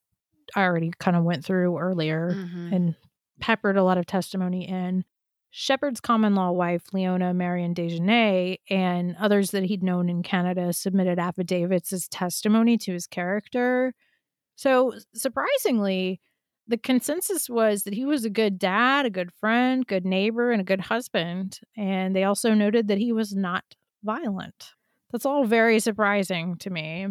I 0.56 0.62
already 0.62 0.92
kind 0.98 1.16
of 1.16 1.24
went 1.24 1.44
through 1.44 1.78
earlier 1.78 2.32
Mhm. 2.32 2.72
and 2.74 2.94
peppered 3.40 3.76
a 3.76 3.84
lot 3.84 3.98
of 3.98 4.06
testimony 4.06 4.66
in. 4.68 5.04
Shepard's 5.50 6.00
common 6.00 6.34
law 6.34 6.50
wife, 6.50 6.94
Leona 6.94 7.34
Marion 7.34 7.74
Dejanay, 7.74 8.56
and 8.70 9.14
others 9.18 9.50
that 9.50 9.64
he'd 9.64 9.82
known 9.82 10.08
in 10.08 10.22
Canada 10.22 10.72
submitted 10.72 11.18
affidavits 11.18 11.92
as 11.92 12.08
testimony 12.08 12.78
to 12.78 12.92
his 12.92 13.06
character. 13.06 13.94
So, 14.56 14.94
surprisingly, 15.14 16.20
the 16.68 16.76
consensus 16.78 17.50
was 17.50 17.82
that 17.84 17.94
he 17.94 18.04
was 18.04 18.24
a 18.24 18.30
good 18.30 18.58
dad, 18.58 19.04
a 19.06 19.10
good 19.10 19.32
friend, 19.32 19.86
good 19.86 20.04
neighbor, 20.04 20.50
and 20.52 20.60
a 20.60 20.64
good 20.64 20.80
husband. 20.80 21.58
And 21.76 22.14
they 22.14 22.24
also 22.24 22.54
noted 22.54 22.88
that 22.88 22.98
he 22.98 23.12
was 23.12 23.34
not 23.34 23.64
violent. 24.04 24.70
That's 25.10 25.26
all 25.26 25.44
very 25.44 25.80
surprising 25.80 26.56
to 26.58 26.70
me. 26.70 27.08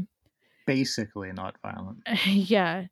Basically, 0.66 1.32
not 1.34 1.56
violent. 1.62 2.00
yeah. 2.26 2.86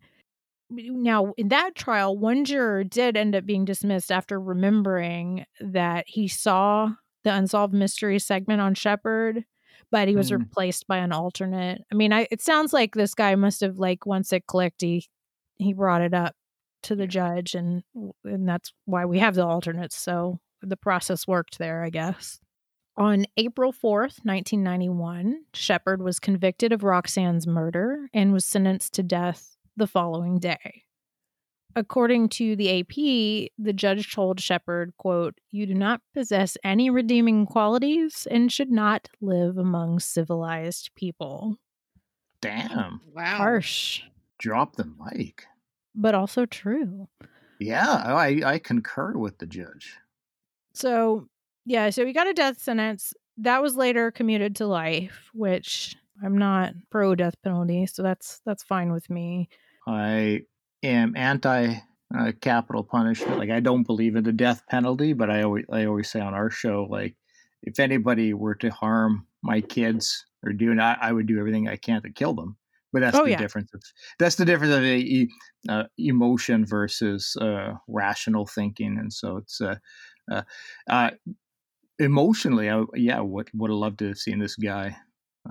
Now, 0.72 1.34
in 1.38 1.48
that 1.48 1.74
trial, 1.76 2.16
one 2.18 2.46
juror 2.46 2.84
did 2.84 3.18
end 3.18 3.36
up 3.36 3.46
being 3.46 3.66
dismissed 3.66 4.12
after 4.12 4.40
remembering 4.40 5.46
that 5.60 6.06
he 6.08 6.28
saw 6.28 6.92
the 7.24 7.34
unsolved 7.34 7.74
mystery 7.74 8.20
segment 8.20 8.62
on 8.62 8.76
Shepard, 8.76 9.46
but 9.92 10.08
he 10.08 10.16
was 10.16 10.30
Mm. 10.30 10.40
replaced 10.42 10.86
by 10.88 10.98
an 10.98 11.12
alternate. 11.12 11.82
I 11.92 11.96
mean, 11.96 12.14
I, 12.14 12.28
it 12.30 12.42
sounds 12.42 12.72
like 12.72 12.94
this 12.94 13.16
guy 13.16 13.34
must 13.36 13.62
have 13.62 13.78
like 13.80 14.06
once 14.06 14.32
it 14.32 14.46
clicked, 14.46 14.82
he 14.82 15.08
he 15.58 15.74
brought 15.74 16.02
it 16.02 16.14
up 16.14 16.36
to 16.84 16.96
the 16.96 17.08
judge, 17.08 17.56
and 17.56 17.84
and 18.24 18.48
that's 18.48 18.74
why 18.86 19.06
we 19.06 19.20
have 19.20 19.36
the 19.36 19.46
alternates. 19.46 19.98
So 19.98 20.40
the 20.62 20.78
process 20.78 21.28
worked 21.28 21.58
there, 21.58 21.84
I 21.84 21.90
guess. 21.90 22.40
On 22.98 23.26
April 23.38 23.72
4th, 23.72 24.20
1991, 24.26 25.46
Shepard 25.54 26.02
was 26.02 26.20
convicted 26.20 26.74
of 26.74 26.84
Roxanne's 26.84 27.48
murder 27.48 28.10
and 28.14 28.34
was 28.34 28.46
sentenced 28.46 28.94
to 28.94 29.04
death 29.04 29.56
the 29.78 29.88
following 29.88 30.38
day. 30.38 30.84
According 31.76 32.30
to 32.30 32.58
the 32.58 32.80
AP, 32.82 33.52
the 33.58 33.74
judge 33.74 34.14
told 34.14 34.42
Shepard, 34.42 34.94
quote, 34.98 35.36
"You 35.52 35.66
do 35.66 35.76
not 35.76 36.02
possess 36.14 36.58
any 36.64 36.90
redeeming 36.90 37.46
qualities 37.46 38.28
and 38.30 38.52
should 38.52 38.72
not 38.72 39.08
live 39.22 39.58
among 39.58 40.00
civilized 40.00 40.90
people." 40.96 41.58
Damn. 42.42 43.02
Wow. 43.14 43.38
Harsh, 43.38 44.02
Drop 44.40 44.78
the 44.78 44.86
mic. 44.86 45.46
But 46.00 46.16
also 46.16 46.46
true. 46.46 47.08
Yeah, 47.60 48.04
I, 48.06 48.42
I 48.46 48.60
concur 48.60 49.18
with 49.18 49.38
the 49.38 49.46
judge. 49.46 49.98
So, 50.74 51.28
yeah, 51.66 51.90
so 51.90 52.06
he 52.06 52.14
got 52.14 52.28
a 52.28 52.34
death 52.34 52.62
sentence. 52.62 53.14
That 53.38 53.62
was 53.62 53.76
later 53.76 54.10
commuted 54.12 54.56
to 54.58 54.68
life, 54.68 55.30
which 55.34 55.96
I'm 56.24 56.38
not 56.38 56.74
pro 56.90 57.16
death 57.16 57.36
penalty, 57.44 57.86
so 57.86 58.02
that's 58.02 58.42
that's 58.46 58.64
fine 58.64 58.92
with 58.92 59.10
me. 59.10 59.50
I 59.88 60.42
am 60.84 61.14
anti 61.16 61.76
uh, 62.18 62.32
capital 62.42 62.84
punishment. 62.84 63.38
Like 63.38 63.50
I 63.50 63.60
don't 63.60 63.84
believe 63.84 64.16
in 64.16 64.24
the 64.24 64.34
death 64.34 64.64
penalty, 64.70 65.14
but 65.14 65.30
I 65.30 65.44
always 65.44 65.66
I 65.72 65.86
always 65.86 66.10
say 66.10 66.20
on 66.20 66.34
our 66.34 66.50
show, 66.50 66.88
like 66.90 67.16
if 67.64 67.80
anybody 67.80 68.34
were 68.34 68.56
to 68.56 68.70
harm 68.70 69.28
my 69.42 69.62
kids 69.62 70.26
or 70.44 70.54
do 70.54 70.74
not, 70.74 71.00
I 71.02 71.12
would 71.12 71.28
do 71.28 71.40
everything 71.40 71.68
I 71.68 71.76
can 71.76 72.02
to 72.04 72.10
kill 72.10 72.34
them. 72.34 72.58
But 72.92 73.02
that's 73.02 73.18
Oh, 73.18 73.26
the 73.26 73.32
yeah. 73.32 73.40
difference. 73.42 73.72
Of, 73.74 73.82
that's 74.18 74.36
the 74.36 74.46
difference 74.46 74.74
of 74.74 74.84
e- 74.84 75.30
uh, 75.68 75.84
emotion 75.98 76.66
versus 76.66 77.36
uh, 77.40 77.74
rational 77.88 78.46
thinking, 78.48 78.98
and 78.98 79.14
so 79.14 79.38
it's 79.38 79.62
uh, 79.62 79.76
uh, 80.32 80.44
uh, 80.90 81.12
emotionally, 82.00 82.70
I, 82.70 82.84
yeah, 82.96 83.20
would 83.20 83.50
would 83.54 83.70
have 83.72 83.78
loved 83.78 84.00
to 84.00 84.08
have 84.10 84.18
seen 84.18 84.40
this 84.40 84.56
guy 84.56 84.98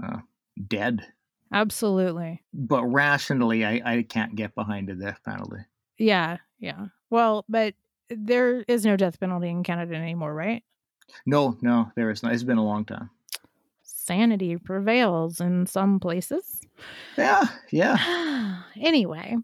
uh, 0.02 0.18
dead. 0.66 1.06
Absolutely. 1.52 2.42
But 2.52 2.84
rationally, 2.84 3.64
I, 3.64 3.80
I 3.84 4.02
can't 4.02 4.34
get 4.34 4.54
behind 4.54 4.88
the 4.88 4.94
death 4.94 5.22
penalty. 5.24 5.64
Yeah, 5.98 6.38
yeah. 6.58 6.88
Well, 7.10 7.44
but 7.48 7.74
there 8.08 8.60
is 8.62 8.84
no 8.84 8.96
death 8.96 9.20
penalty 9.20 9.48
in 9.48 9.62
Canada 9.62 9.94
anymore, 9.96 10.34
right? 10.34 10.62
No, 11.26 11.56
no, 11.62 11.92
there 11.94 12.10
is 12.10 12.22
not. 12.24 12.32
It's 12.32 12.42
been 12.42 12.58
a 12.58 12.64
long 12.64 12.84
time. 12.84 13.10
Sanity 14.08 14.56
prevails 14.56 15.38
in 15.38 15.66
some 15.66 16.00
places. 16.00 16.62
Yeah, 17.18 17.44
yeah. 17.70 18.62
anyway, 18.80 19.36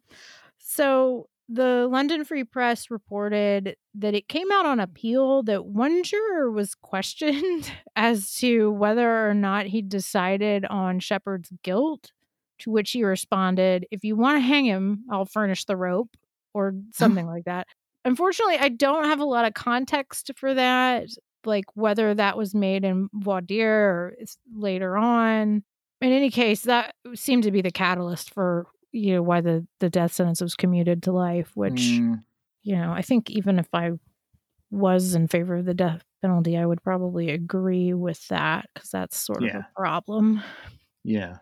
so 0.58 1.28
the 1.50 1.86
London 1.90 2.24
Free 2.24 2.44
Press 2.44 2.90
reported 2.90 3.76
that 3.94 4.14
it 4.14 4.28
came 4.28 4.50
out 4.50 4.64
on 4.64 4.80
appeal 4.80 5.42
that 5.42 5.66
one 5.66 6.02
juror 6.02 6.50
was 6.50 6.74
questioned 6.82 7.70
as 7.94 8.34
to 8.36 8.72
whether 8.72 9.28
or 9.28 9.34
not 9.34 9.66
he 9.66 9.82
decided 9.82 10.64
on 10.64 10.98
Shepard's 10.98 11.52
guilt, 11.62 12.12
to 12.60 12.70
which 12.70 12.92
he 12.92 13.04
responded, 13.04 13.86
If 13.90 14.02
you 14.02 14.16
want 14.16 14.36
to 14.36 14.40
hang 14.40 14.64
him, 14.64 15.04
I'll 15.10 15.26
furnish 15.26 15.66
the 15.66 15.76
rope, 15.76 16.16
or 16.54 16.74
something 16.92 17.26
like 17.26 17.44
that. 17.44 17.66
Unfortunately, 18.06 18.56
I 18.58 18.70
don't 18.70 19.04
have 19.04 19.20
a 19.20 19.24
lot 19.24 19.46
of 19.46 19.54
context 19.54 20.30
for 20.36 20.54
that, 20.54 21.08
like 21.46 21.64
whether 21.74 22.14
that 22.14 22.36
was 22.36 22.54
made 22.54 22.84
in 22.84 23.08
dire 23.46 23.90
or 23.90 24.14
later 24.54 24.96
on. 24.96 25.64
In 26.00 26.12
any 26.12 26.30
case, 26.30 26.62
that 26.62 26.94
seemed 27.14 27.44
to 27.44 27.50
be 27.50 27.62
the 27.62 27.70
catalyst 27.70 28.32
for 28.34 28.66
you 28.92 29.14
know 29.14 29.22
why 29.22 29.40
the 29.40 29.66
the 29.80 29.90
death 29.90 30.12
sentence 30.12 30.40
was 30.40 30.54
commuted 30.54 31.02
to 31.04 31.12
life. 31.12 31.50
Which 31.54 32.02
Mm, 32.02 32.24
you 32.62 32.76
know, 32.76 32.92
I 32.92 33.02
think 33.02 33.30
even 33.30 33.58
if 33.58 33.68
I 33.72 33.92
was 34.70 35.14
in 35.14 35.28
favor 35.28 35.56
of 35.56 35.66
the 35.66 35.74
death 35.74 36.02
penalty, 36.22 36.56
I 36.56 36.66
would 36.66 36.82
probably 36.82 37.30
agree 37.30 37.94
with 37.94 38.26
that 38.28 38.68
because 38.74 38.90
that's 38.90 39.16
sort 39.16 39.44
of 39.44 39.54
a 39.54 39.66
problem. 39.76 40.42
yeah. 41.04 41.38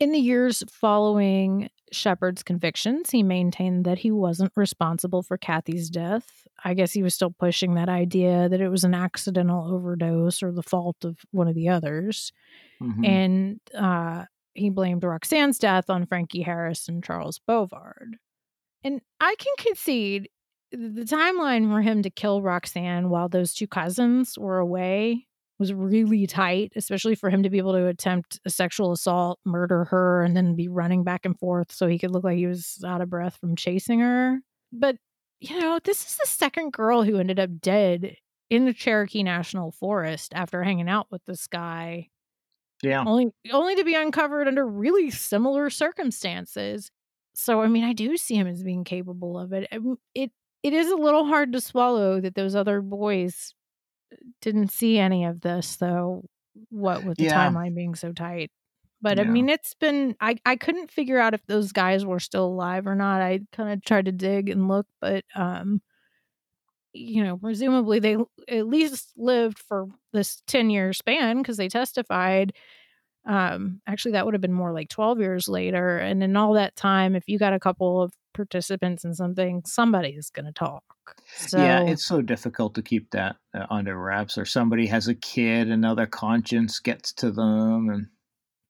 In 0.00 0.12
the 0.12 0.18
years 0.18 0.64
following 0.70 1.68
Shepard's 1.92 2.42
convictions, 2.42 3.10
he 3.10 3.22
maintained 3.22 3.84
that 3.84 3.98
he 3.98 4.10
wasn't 4.10 4.52
responsible 4.56 5.22
for 5.22 5.36
Kathy's 5.36 5.90
death. 5.90 6.48
I 6.64 6.72
guess 6.72 6.92
he 6.92 7.02
was 7.02 7.14
still 7.14 7.34
pushing 7.38 7.74
that 7.74 7.90
idea 7.90 8.48
that 8.48 8.62
it 8.62 8.70
was 8.70 8.82
an 8.82 8.94
accidental 8.94 9.74
overdose 9.74 10.42
or 10.42 10.52
the 10.52 10.62
fault 10.62 11.04
of 11.04 11.18
one 11.32 11.48
of 11.48 11.54
the 11.54 11.68
others. 11.68 12.32
Mhm. 12.82 13.06
And 13.06 13.60
uh, 13.74 14.24
he 14.54 14.70
blamed 14.70 15.04
Roxanne's 15.04 15.58
death 15.58 15.90
on 15.90 16.06
Frankie 16.06 16.42
Harris 16.42 16.88
and 16.88 17.04
Charles 17.04 17.38
Bovard. 17.46 18.14
And 18.82 19.02
I 19.20 19.34
can 19.38 19.52
concede 19.58 20.30
the 20.72 21.04
timeline 21.04 21.70
for 21.70 21.82
him 21.82 22.02
to 22.02 22.10
kill 22.10 22.40
Roxanne 22.40 23.10
while 23.10 23.28
those 23.28 23.52
two 23.52 23.66
cousins 23.66 24.38
were 24.38 24.58
away 24.58 25.26
was 25.60 25.72
really 25.72 26.26
tight, 26.26 26.72
especially 26.74 27.14
for 27.14 27.30
him 27.30 27.42
to 27.44 27.50
be 27.50 27.58
able 27.58 27.74
to 27.74 27.86
attempt 27.86 28.40
a 28.44 28.50
sexual 28.50 28.90
assault, 28.90 29.38
murder 29.44 29.84
her, 29.84 30.24
and 30.24 30.36
then 30.36 30.56
be 30.56 30.68
running 30.68 31.04
back 31.04 31.24
and 31.24 31.38
forth 31.38 31.70
so 31.70 31.86
he 31.86 31.98
could 31.98 32.10
look 32.10 32.24
like 32.24 32.38
he 32.38 32.46
was 32.46 32.82
out 32.84 33.02
of 33.02 33.10
breath 33.10 33.36
from 33.36 33.54
chasing 33.54 34.00
her. 34.00 34.38
But, 34.72 34.96
you 35.38 35.60
know, 35.60 35.78
this 35.84 36.04
is 36.04 36.16
the 36.16 36.26
second 36.26 36.72
girl 36.72 37.02
who 37.02 37.18
ended 37.18 37.38
up 37.38 37.50
dead 37.60 38.16
in 38.48 38.64
the 38.64 38.72
Cherokee 38.72 39.22
National 39.22 39.70
Forest 39.70 40.32
after 40.34 40.64
hanging 40.64 40.88
out 40.88 41.06
with 41.10 41.24
this 41.26 41.46
guy 41.46 42.08
yeah. 42.82 43.04
only 43.06 43.30
only 43.52 43.76
to 43.76 43.84
be 43.84 43.94
uncovered 43.94 44.48
under 44.48 44.66
really 44.66 45.10
similar 45.10 45.70
circumstances. 45.70 46.90
So 47.34 47.60
I 47.60 47.68
mean, 47.68 47.84
I 47.84 47.92
do 47.92 48.16
see 48.16 48.36
him 48.36 48.46
as 48.46 48.62
being 48.62 48.84
capable 48.84 49.38
of 49.38 49.52
it. 49.52 49.68
It 50.14 50.32
it 50.62 50.72
is 50.72 50.90
a 50.90 50.96
little 50.96 51.26
hard 51.26 51.52
to 51.52 51.60
swallow 51.60 52.20
that 52.20 52.34
those 52.34 52.54
other 52.54 52.80
boys 52.80 53.54
didn't 54.40 54.70
see 54.72 54.98
any 54.98 55.24
of 55.24 55.40
this 55.40 55.76
though. 55.76 56.24
What 56.70 57.04
with 57.04 57.18
the 57.18 57.26
Yeah. 57.26 57.26
timeline 57.26 57.74
being 57.74 57.94
so 57.94 58.12
tight. 58.12 58.50
But 59.02 59.18
I 59.18 59.24
mean, 59.24 59.48
it's 59.48 59.74
been 59.74 60.14
I 60.20 60.36
I 60.44 60.56
couldn't 60.56 60.90
figure 60.90 61.18
out 61.18 61.34
if 61.34 61.44
those 61.46 61.72
guys 61.72 62.04
were 62.04 62.20
still 62.20 62.46
alive 62.46 62.86
or 62.86 62.94
not. 62.94 63.22
I 63.22 63.40
kind 63.52 63.72
of 63.72 63.82
tried 63.84 64.06
to 64.06 64.12
dig 64.12 64.48
and 64.50 64.68
look, 64.68 64.86
but 65.00 65.24
um 65.34 65.80
you 66.92 67.22
know, 67.22 67.36
presumably 67.36 68.00
they 68.00 68.16
at 68.48 68.66
least 68.66 69.12
lived 69.16 69.58
for 69.58 69.86
this 70.12 70.42
10 70.46 70.70
year 70.70 70.92
span 70.92 71.38
because 71.38 71.56
they 71.56 71.68
testified. 71.68 72.52
Um, 73.26 73.80
actually, 73.86 74.12
that 74.12 74.24
would 74.24 74.34
have 74.34 74.40
been 74.40 74.52
more 74.52 74.72
like 74.72 74.88
12 74.88 75.20
years 75.20 75.48
later. 75.48 75.98
And 75.98 76.22
in 76.22 76.36
all 76.36 76.54
that 76.54 76.76
time, 76.76 77.14
if 77.14 77.24
you 77.26 77.38
got 77.38 77.52
a 77.52 77.60
couple 77.60 78.02
of 78.02 78.12
participants 78.32 79.04
in 79.04 79.14
something, 79.14 79.62
somebody 79.66 80.10
is 80.10 80.30
going 80.30 80.46
to 80.46 80.52
talk. 80.52 80.82
So, 81.36 81.58
yeah, 81.58 81.82
it's 81.82 82.06
so 82.06 82.22
difficult 82.22 82.74
to 82.76 82.82
keep 82.82 83.10
that 83.10 83.36
uh, 83.54 83.66
under 83.70 83.98
wraps. 83.98 84.38
Or 84.38 84.44
somebody 84.44 84.86
has 84.86 85.08
a 85.08 85.14
kid, 85.14 85.68
their 85.96 86.06
conscience 86.06 86.78
gets 86.78 87.12
to 87.14 87.30
them, 87.30 87.88
and 87.90 88.06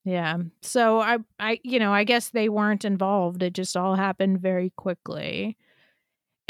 Yeah. 0.05 0.39
So 0.63 1.01
I 1.01 1.19
I 1.39 1.61
you 1.63 1.79
know, 1.79 1.93
I 1.93 2.05
guess 2.05 2.31
they 2.31 2.49
weren't 2.49 2.85
involved. 2.85 3.43
It 3.43 3.53
just 3.53 3.77
all 3.77 3.95
happened 3.95 4.41
very 4.41 4.73
quickly. 4.77 5.57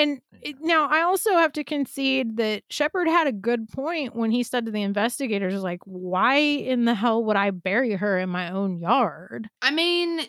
And 0.01 0.22
it- 0.40 0.60
now 0.60 0.89
I 0.89 1.02
also 1.02 1.32
have 1.32 1.52
to 1.52 1.64
concede 1.64 2.39
that 2.39 2.62
Shepard 2.70 3.06
had 3.06 3.27
a 3.27 3.32
good 3.32 3.68
point 3.68 4.16
when 4.16 4.31
he 4.31 4.43
said 4.43 4.64
to 4.64 4.70
the 4.72 4.81
investigators 4.82 5.62
like, 5.62 5.81
"Why 5.85 6.36
in 6.36 6.86
the 6.86 6.94
hell 6.94 7.22
would 7.24 7.36
I 7.36 7.51
bury 7.51 7.93
her 7.93 8.18
in 8.18 8.31
my 8.31 8.51
own 8.51 8.78
yard?" 8.78 9.51
I 9.60 9.70
mean, 9.70 10.22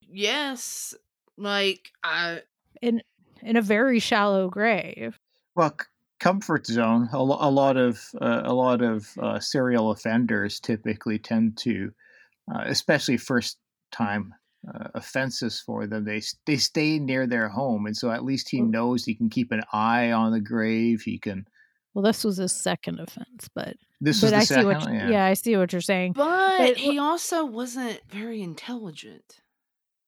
yes, 0.00 0.94
like 1.36 1.90
I 2.02 2.42
in 2.80 3.02
in 3.42 3.56
a 3.56 3.62
very 3.62 3.98
shallow 3.98 4.48
grave. 4.48 5.18
Well, 5.54 5.74
c- 5.78 5.86
comfort 6.18 6.66
zone. 6.66 7.08
A, 7.12 7.22
lo- 7.22 7.38
a 7.40 7.50
lot 7.50 7.76
of 7.76 8.02
uh, 8.20 8.42
a 8.44 8.54
lot 8.54 8.80
of 8.80 9.06
uh, 9.18 9.38
serial 9.38 9.90
offenders 9.90 10.60
typically 10.60 11.18
tend 11.18 11.58
to, 11.58 11.92
uh, 12.54 12.62
especially 12.66 13.18
first 13.18 13.58
time 13.92 14.34
uh, 14.68 14.88
offenses 14.94 15.60
for 15.60 15.86
them. 15.86 16.04
They 16.04 16.22
they 16.46 16.56
stay 16.56 16.98
near 16.98 17.26
their 17.26 17.48
home, 17.48 17.86
and 17.86 17.96
so 17.96 18.10
at 18.10 18.24
least 18.24 18.48
he 18.48 18.60
knows 18.60 19.04
he 19.04 19.14
can 19.14 19.30
keep 19.30 19.52
an 19.52 19.62
eye 19.72 20.12
on 20.12 20.32
the 20.32 20.40
grave. 20.40 21.02
He 21.02 21.18
can. 21.18 21.46
Well, 21.94 22.02
this 22.04 22.22
was 22.24 22.36
his 22.36 22.52
second 22.52 23.00
offense, 23.00 23.48
but 23.54 23.74
This 24.00 24.20
but 24.20 24.26
was 24.26 24.30
the 24.48 24.56
I 24.56 24.60
see 24.60 24.64
what 24.64 24.86
you- 24.88 24.94
yeah. 24.94 25.08
yeah, 25.10 25.24
I 25.24 25.34
see 25.34 25.56
what 25.56 25.72
you're 25.72 25.80
saying. 25.80 26.12
but, 26.12 26.58
But- 26.58 26.76
he 26.76 26.98
also 26.98 27.44
wasn't 27.44 28.00
very 28.08 28.42
intelligent. 28.42 29.40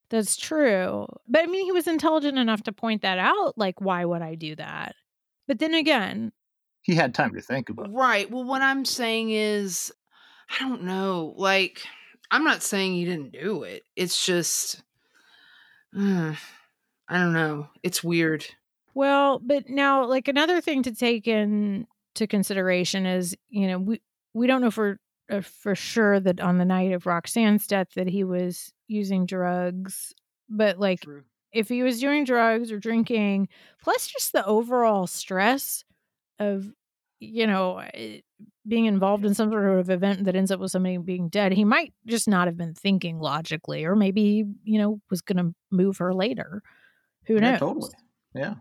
That's 0.08 0.36
true. 0.36 1.06
But 1.26 1.42
I 1.42 1.46
mean, 1.46 1.64
he 1.64 1.72
was 1.72 1.88
intelligent 1.88 2.38
enough 2.38 2.62
to 2.64 2.72
point 2.72 3.02
that 3.02 3.18
out. 3.18 3.54
Like, 3.56 3.80
why 3.80 4.04
would 4.04 4.22
I 4.22 4.34
do 4.36 4.54
that? 4.56 4.94
But 5.48 5.58
then 5.58 5.74
again, 5.74 6.30
He 6.82 6.94
had 6.94 7.14
time 7.14 7.32
to 7.34 7.40
think 7.40 7.68
about. 7.68 7.86
it. 7.86 7.92
Right. 7.92 8.30
Well, 8.30 8.44
what 8.44 8.62
I'm 8.62 8.84
saying 8.84 9.30
is, 9.30 9.90
I 10.50 10.58
don't 10.60 10.82
know. 10.84 11.34
Like, 11.36 11.82
I'm 12.32 12.42
not 12.44 12.62
saying 12.62 12.94
you 12.94 13.06
didn't 13.06 13.32
do 13.32 13.62
it. 13.62 13.84
It's 13.94 14.24
just, 14.26 14.82
uh, 15.96 16.34
I 17.08 17.18
don't 17.18 17.34
know. 17.34 17.68
It's 17.84 18.02
weird. 18.02 18.44
well, 18.94 19.38
but 19.38 19.68
now, 19.68 20.04
like 20.06 20.26
another 20.28 20.60
thing 20.60 20.82
to 20.84 20.94
take 20.94 21.28
into 21.28 22.26
consideration 22.28 23.06
is, 23.06 23.36
you 23.50 23.68
know, 23.68 23.78
we 23.78 24.00
we 24.34 24.46
don't 24.46 24.62
know 24.62 24.70
for 24.70 24.98
uh, 25.30 25.42
for 25.42 25.74
sure 25.74 26.18
that 26.20 26.40
on 26.40 26.58
the 26.58 26.64
night 26.64 26.92
of 26.92 27.06
Roxanne's 27.06 27.66
death 27.66 27.88
that 27.96 28.08
he 28.08 28.24
was 28.24 28.72
using 28.88 29.26
drugs, 29.26 30.14
but 30.48 30.78
like 30.80 31.04
if 31.52 31.68
he 31.68 31.82
was 31.82 32.00
doing 32.00 32.24
drugs 32.24 32.72
or 32.72 32.78
drinking, 32.78 33.48
plus 33.82 34.06
just 34.06 34.32
the 34.32 34.44
overall 34.46 35.06
stress 35.06 35.84
of, 36.38 36.66
you 37.20 37.46
know, 37.46 37.78
eh, 37.92 38.20
being 38.66 38.86
involved 38.86 39.24
in 39.24 39.34
some 39.34 39.50
sort 39.50 39.78
of 39.78 39.90
event 39.90 40.24
that 40.24 40.36
ends 40.36 40.50
up 40.50 40.60
with 40.60 40.70
somebody 40.70 40.96
being 40.98 41.28
dead, 41.28 41.52
he 41.52 41.64
might 41.64 41.92
just 42.06 42.28
not 42.28 42.46
have 42.46 42.56
been 42.56 42.74
thinking 42.74 43.18
logically, 43.18 43.84
or 43.84 43.96
maybe, 43.96 44.44
you 44.64 44.78
know, 44.78 45.00
was 45.10 45.20
going 45.20 45.38
to 45.38 45.54
move 45.70 45.98
her 45.98 46.14
later. 46.14 46.62
Who 47.26 47.34
knows? 47.34 47.52
Yeah, 47.52 47.58
totally. 47.58 47.92
Yeah. 48.34 48.54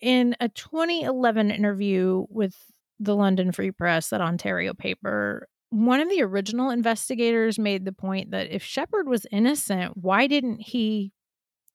In 0.00 0.36
a 0.40 0.48
2011 0.48 1.50
interview 1.50 2.24
with 2.28 2.56
the 2.98 3.16
London 3.16 3.52
Free 3.52 3.70
Press, 3.72 4.10
that 4.10 4.20
Ontario 4.20 4.74
paper, 4.74 5.48
one 5.70 6.00
of 6.00 6.08
the 6.08 6.22
original 6.22 6.70
investigators 6.70 7.58
made 7.58 7.84
the 7.84 7.92
point 7.92 8.30
that 8.30 8.52
if 8.52 8.62
Shepard 8.62 9.08
was 9.08 9.26
innocent, 9.30 9.96
why 9.96 10.26
didn't 10.26 10.60
he, 10.60 11.12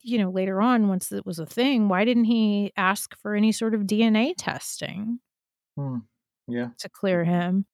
you 0.01 0.17
know, 0.17 0.29
later 0.29 0.61
on, 0.61 0.87
once 0.87 1.11
it 1.11 1.25
was 1.25 1.39
a 1.39 1.45
thing, 1.45 1.89
why 1.89 2.05
didn't 2.05 2.25
he 2.25 2.71
ask 2.77 3.17
for 3.21 3.35
any 3.35 3.51
sort 3.51 3.73
of 3.73 3.81
DNA 3.81 4.33
testing 4.37 5.19
Hmm. 5.77 5.99
Yeah. 6.47 6.69
to 6.79 6.89
clear 6.89 7.23
him? 7.23 7.65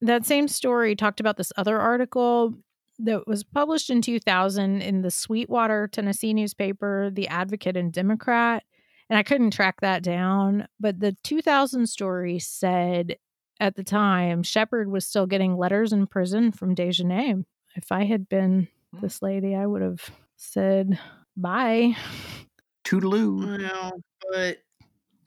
That 0.00 0.26
same 0.26 0.48
story 0.48 0.94
talked 0.94 1.20
about 1.20 1.36
this 1.36 1.52
other 1.56 1.78
article 1.78 2.54
that 3.00 3.26
was 3.26 3.44
published 3.44 3.90
in 3.90 4.02
2000 4.02 4.82
in 4.82 5.02
the 5.02 5.10
Sweetwater, 5.10 5.88
Tennessee 5.88 6.34
newspaper, 6.34 7.10
The 7.12 7.28
Advocate 7.28 7.76
and 7.76 7.92
Democrat. 7.92 8.64
And 9.10 9.18
I 9.18 9.22
couldn't 9.22 9.52
track 9.52 9.80
that 9.80 10.02
down, 10.02 10.68
but 10.78 11.00
the 11.00 11.16
2000 11.24 11.86
story 11.88 12.38
said 12.38 13.16
at 13.60 13.74
the 13.74 13.84
time 13.84 14.42
Shepard 14.42 14.90
was 14.90 15.06
still 15.06 15.26
getting 15.26 15.56
letters 15.56 15.92
in 15.92 16.06
prison 16.06 16.52
from 16.52 16.74
Dejanay. 16.74 17.44
If 17.74 17.90
I 17.90 18.04
had 18.04 18.28
been 18.28 18.68
hmm. 18.92 19.00
this 19.00 19.22
lady, 19.22 19.54
I 19.54 19.66
would 19.66 19.82
have 19.82 20.10
said 20.36 20.98
bye. 21.36 21.96
Toodaloo. 22.84 23.58
Well, 23.58 24.00
but 24.30 24.58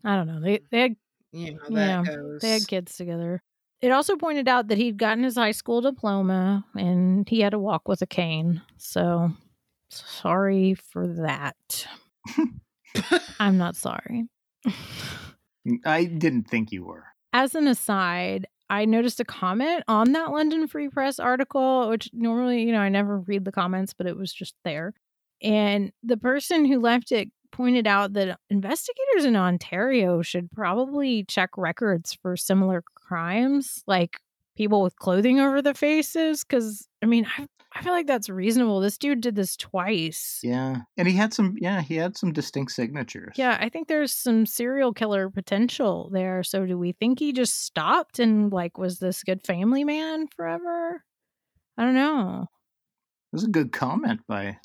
I 0.04 0.16
don't 0.16 0.28
know. 0.28 0.42
They 0.42 0.62
they 0.70 0.82
had 0.82 0.96
you 1.32 1.54
know, 1.54 1.60
yeah, 1.70 2.02
that 2.04 2.06
goes. 2.06 2.42
they 2.42 2.52
had 2.52 2.68
kids 2.68 2.96
together. 2.96 3.42
It 3.82 3.92
also 3.92 4.16
pointed 4.16 4.48
out 4.48 4.68
that 4.68 4.78
he'd 4.78 4.98
gotten 4.98 5.24
his 5.24 5.36
high 5.36 5.52
school 5.52 5.82
diploma 5.82 6.66
and 6.76 7.28
he 7.28 7.40
had 7.42 7.52
to 7.52 7.60
walk 7.60 7.88
with 7.88 8.02
a 8.02 8.08
cane. 8.08 8.62
So 8.78 9.32
sorry 9.90 10.76
for 10.76 11.08
that. 11.08 11.88
I'm 13.40 13.58
not 13.58 13.76
sorry. 13.76 14.28
I 15.86 16.06
didn't 16.06 16.44
think 16.44 16.72
you 16.72 16.86
were. 16.86 17.06
As 17.34 17.56
an 17.56 17.68
aside, 17.68 18.48
I 18.70 18.86
noticed 18.86 19.20
a 19.20 19.26
comment 19.26 19.84
on 19.88 20.12
that 20.14 20.32
London 20.32 20.68
Free 20.68 20.90
Press 20.90 21.20
article, 21.20 21.90
which 21.90 22.10
normally, 22.14 22.64
you 22.64 22.72
know, 22.72 22.80
I 22.80 22.90
never 22.90 23.20
read 23.20 23.46
the 23.46 23.52
comments, 23.52 23.94
but 23.94 24.08
it 24.08 24.18
was 24.18 24.32
just 24.32 24.56
there. 24.64 24.94
And 25.42 25.92
the 26.04 26.18
person 26.18 26.66
who 26.66 26.80
left 26.80 27.12
it 27.12 27.30
pointed 27.52 27.88
out 27.88 28.14
that 28.14 28.40
investigators 28.50 29.26
in 29.26 29.36
Ontario 29.36 30.22
should 30.22 30.52
probably 30.52 31.24
check 31.26 31.52
records 31.58 32.14
for 32.22 32.36
similar 32.38 32.84
crimes, 32.96 33.84
like 33.88 34.20
people 34.56 34.82
with 34.82 34.96
clothing 34.98 35.40
over 35.40 35.62
their 35.62 35.74
faces. 35.74 36.44
Cause 36.44 36.88
I 37.02 37.06
mean, 37.06 37.26
I, 37.38 37.48
I 37.74 37.82
feel 37.82 37.94
like 37.94 38.08
that's 38.08 38.30
reasonable. 38.30 38.82
This 38.82 38.98
dude 38.98 39.22
did 39.22 39.36
this 39.36 39.56
twice. 39.56 40.40
Yeah. 40.44 40.82
And 40.98 41.08
he 41.08 41.16
had 41.16 41.34
some. 41.34 41.56
Yeah, 41.60 41.82
he 41.82 41.96
had 41.96 42.18
some 42.18 42.34
distinct 42.34 42.74
signatures. 42.74 43.34
Yeah, 43.38 43.58
I 43.62 43.70
think 43.70 43.88
there's 43.88 44.12
some 44.12 44.46
serial 44.46 44.94
killer 44.94 45.30
potential 45.30 46.10
there. 46.12 46.44
So 46.44 46.66
do 46.66 46.78
we 46.78 46.92
think 46.92 47.20
he 47.20 47.32
just 47.32 47.64
stopped 47.64 48.20
and 48.20 48.52
like 48.52 48.78
was 48.78 49.00
this 49.00 49.24
good 49.24 49.42
family 49.42 49.84
man 49.86 50.28
forever? 50.36 51.04
I 51.78 51.86
don't 51.86 51.96
know. 51.96 52.48
Was 53.32 53.46
a 53.46 53.48
good 53.48 53.72
comment 53.72 54.20
by 54.28 54.58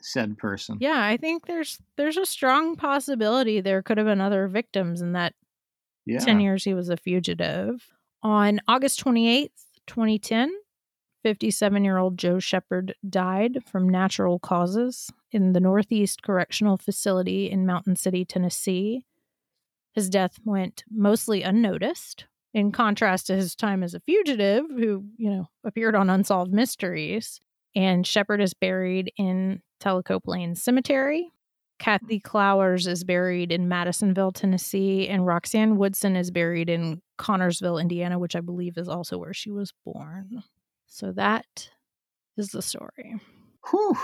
said 0.00 0.36
person. 0.38 0.78
Yeah, 0.80 1.02
I 1.04 1.16
think 1.16 1.46
there's 1.46 1.78
there's 1.96 2.16
a 2.16 2.26
strong 2.26 2.76
possibility 2.76 3.60
there 3.60 3.82
could 3.82 3.98
have 3.98 4.06
been 4.06 4.20
other 4.20 4.46
victims 4.48 5.00
in 5.02 5.12
that 5.12 5.34
Yeah. 6.06 6.18
10 6.20 6.40
years 6.40 6.64
he 6.64 6.74
was 6.74 6.88
a 6.88 6.96
fugitive. 6.96 7.90
On 8.22 8.60
August 8.68 9.02
28th, 9.04 9.64
2010, 9.86 10.50
57 11.22 11.84
year 11.84 11.98
old 11.98 12.18
Joe 12.18 12.38
Shepard 12.38 12.94
died 13.08 13.58
from 13.66 13.88
natural 13.88 14.38
causes 14.38 15.10
in 15.32 15.52
the 15.52 15.60
Northeast 15.60 16.22
Correctional 16.22 16.76
Facility 16.76 17.50
in 17.50 17.66
Mountain 17.66 17.96
City, 17.96 18.24
Tennessee. 18.24 19.04
His 19.92 20.08
death 20.08 20.38
went 20.44 20.84
mostly 20.90 21.42
unnoticed, 21.42 22.26
in 22.54 22.72
contrast 22.72 23.26
to 23.28 23.34
his 23.36 23.54
time 23.54 23.82
as 23.82 23.94
a 23.94 24.00
fugitive 24.00 24.64
who, 24.68 25.04
you 25.16 25.30
know, 25.30 25.48
appeared 25.64 25.94
on 25.94 26.10
Unsolved 26.10 26.52
Mysteries. 26.52 27.40
And 27.74 28.06
Shepard 28.06 28.40
is 28.40 28.54
buried 28.54 29.12
in 29.16 29.62
Tellico 29.80 30.22
Plains 30.22 30.62
Cemetery. 30.62 31.32
Kathy 31.78 32.20
Clowers 32.20 32.86
is 32.86 33.04
buried 33.04 33.50
in 33.50 33.68
Madisonville, 33.68 34.32
Tennessee, 34.32 35.08
and 35.08 35.26
Roxanne 35.26 35.78
Woodson 35.78 36.14
is 36.14 36.30
buried 36.30 36.68
in 36.68 37.00
Connersville, 37.18 37.80
Indiana, 37.80 38.18
which 38.18 38.36
I 38.36 38.40
believe 38.40 38.76
is 38.76 38.88
also 38.88 39.16
where 39.16 39.32
she 39.32 39.50
was 39.50 39.72
born. 39.84 40.42
So 40.86 41.12
that 41.12 41.70
is 42.36 42.50
the 42.50 42.60
story. 42.60 43.14
Whew. 43.70 43.96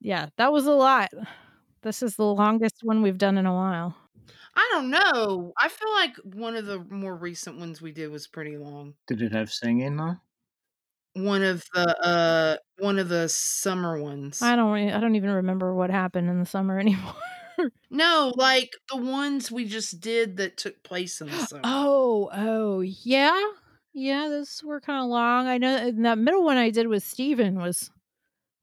Yeah, 0.00 0.28
that 0.36 0.52
was 0.52 0.66
a 0.66 0.72
lot. 0.72 1.08
This 1.82 2.02
is 2.02 2.16
the 2.16 2.24
longest 2.26 2.80
one 2.82 3.00
we've 3.00 3.18
done 3.18 3.38
in 3.38 3.46
a 3.46 3.54
while. 3.54 3.96
I 4.56 4.68
don't 4.72 4.90
know. 4.90 5.52
I 5.58 5.68
feel 5.68 5.92
like 5.92 6.16
one 6.22 6.56
of 6.56 6.66
the 6.66 6.78
more 6.90 7.16
recent 7.16 7.58
ones 7.58 7.80
we 7.80 7.92
did 7.92 8.10
was 8.10 8.26
pretty 8.26 8.56
long. 8.56 8.94
Did 9.06 9.22
it 9.22 9.32
have 9.32 9.50
singing 9.50 9.96
though? 9.96 10.16
One 11.14 11.42
of 11.42 11.64
the 11.72 12.04
uh 12.04 12.56
one 12.78 12.98
of 12.98 13.08
the 13.08 13.28
summer 13.28 14.00
ones. 14.00 14.42
I 14.42 14.56
don't 14.56 14.72
re- 14.72 14.92
I 14.92 15.00
don't 15.00 15.14
even 15.14 15.30
remember 15.30 15.74
what 15.74 15.90
happened 15.90 16.28
in 16.28 16.40
the 16.40 16.46
summer 16.46 16.78
anymore. 16.80 17.14
No, 17.90 18.32
like 18.36 18.72
the 18.90 18.96
ones 18.96 19.50
we 19.52 19.66
just 19.66 20.00
did 20.00 20.36
that 20.38 20.56
took 20.56 20.82
place 20.82 21.20
in 21.20 21.28
the 21.28 21.38
summer. 21.46 21.60
Oh, 21.64 22.28
oh, 22.32 22.80
yeah. 22.80 23.40
Yeah, 23.92 24.28
those 24.28 24.60
were 24.64 24.80
kind 24.80 25.04
of 25.04 25.08
long. 25.08 25.46
I 25.46 25.58
know 25.58 25.90
that 25.92 26.18
middle 26.18 26.44
one 26.44 26.56
I 26.56 26.70
did 26.70 26.88
with 26.88 27.04
Steven 27.04 27.60
was 27.60 27.90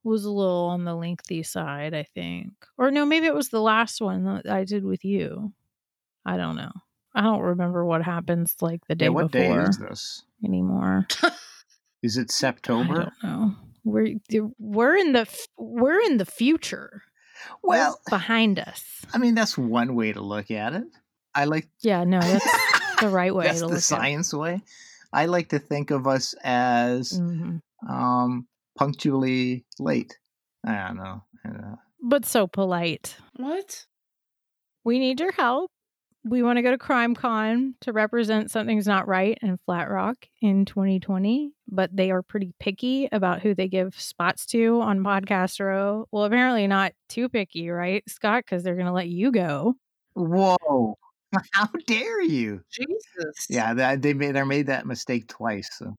was 0.04 0.26
a 0.26 0.32
little 0.32 0.66
on 0.66 0.84
the 0.84 0.96
lengthy 0.96 1.44
side, 1.44 1.94
I 1.94 2.04
think. 2.04 2.52
Or 2.78 2.92
no, 2.92 3.06
maybe 3.06 3.28
it 3.28 3.36
was 3.36 3.50
the 3.50 3.62
last 3.62 4.02
one 4.02 4.26
that 4.26 4.50
I 4.50 4.66
did 4.66 4.84
with 4.84 5.06
you. 5.06 5.54
I 6.26 6.38
don't 6.38 6.56
know. 6.56 6.72
I 7.16 7.22
don't 7.22 7.42
remember 7.42 7.86
what 7.86 8.04
happens 8.04 8.56
like 8.62 8.86
the 8.88 8.96
day 8.96 9.06
yeah, 9.06 9.10
what 9.10 9.32
before 9.32 9.62
day 9.62 9.70
is 9.70 9.78
this? 9.78 10.24
anymore. 10.44 11.08
Is 12.04 12.18
it 12.18 12.30
I 12.30 12.34
Septober? 12.34 13.12
don't 13.22 13.24
know. 13.24 13.56
We're 13.84 14.16
we're 14.60 14.96
in 14.96 15.14
the 15.14 15.28
we're 15.58 16.00
in 16.02 16.18
the 16.18 16.26
future. 16.26 17.04
Well, 17.64 18.00
behind 18.10 18.60
us. 18.60 18.84
I 19.14 19.18
mean, 19.18 19.34
that's 19.36 19.58
one 19.58 19.96
way 19.96 20.14
to 20.14 20.22
look 20.22 20.52
at 20.52 20.74
it. 20.74 20.84
I 21.34 21.46
like 21.46 21.68
Yeah, 21.82 22.04
no, 22.04 22.20
that's 22.20 22.46
the 23.02 23.10
right 23.10 23.34
way 23.34 23.46
that's 23.46 23.60
to 23.60 23.66
the 23.66 23.68
look 23.70 23.78
at 23.78 23.84
science 23.84 24.34
way. 24.34 24.62
I 25.14 25.26
like 25.26 25.50
to 25.50 25.60
think 25.60 25.90
of 25.92 26.08
us 26.08 26.34
as 26.44 27.14
Mhm. 27.20 27.62
um, 27.90 28.48
punctually 28.78 29.66
late. 29.80 30.18
I 30.66 30.88
don't 30.88 30.98
know. 30.98 31.24
I 31.44 31.50
don't 31.50 31.62
know. 31.62 31.80
But 32.04 32.26
so 32.26 32.46
polite. 32.48 33.18
What? 33.36 33.86
We 34.84 35.00
need 35.00 35.20
your 35.20 35.32
help. 35.32 35.72
We 36.24 36.44
want 36.44 36.58
to 36.58 36.62
go 36.62 36.70
to 36.70 36.78
Crime 36.78 37.16
Con 37.16 37.74
to 37.82 37.92
represent 37.92 38.52
Something's 38.52 38.86
Not 38.86 39.08
Right 39.08 39.40
in 39.42 39.58
Flat 39.66 39.90
Rock 39.90 40.28
in 40.40 40.66
2020, 40.66 41.52
but 41.68 41.96
they 41.96 42.12
are 42.12 42.22
pretty 42.22 42.54
picky 42.60 43.10
about 43.12 43.42
who 43.42 43.56
they 43.56 43.68
give 43.68 44.00
spots 44.00 44.46
to 44.48 44.82
on 44.82 45.00
Podcast 45.00 45.60
Row. 45.60 46.08
Well, 46.12 46.26
apparently 46.26 46.68
not 46.68 46.94
too 47.10 47.28
picky, 47.28 47.70
right, 47.70 48.04
Scott? 48.08 48.44
Because 48.46 48.62
they're 48.62 48.76
going 48.76 48.86
to 48.86 48.92
let 48.92 49.08
you 49.08 49.32
go. 49.32 49.74
Whoa! 50.14 50.96
How 51.54 51.70
dare 51.88 52.22
you? 52.22 52.62
Jesus. 52.70 53.48
Yeah, 53.50 53.74
that, 53.74 54.04
they 54.04 54.14
made 54.14 54.36
they 54.36 54.44
made 54.44 54.68
that 54.68 54.86
mistake 54.86 55.28
twice. 55.28 55.70
So. 55.74 55.96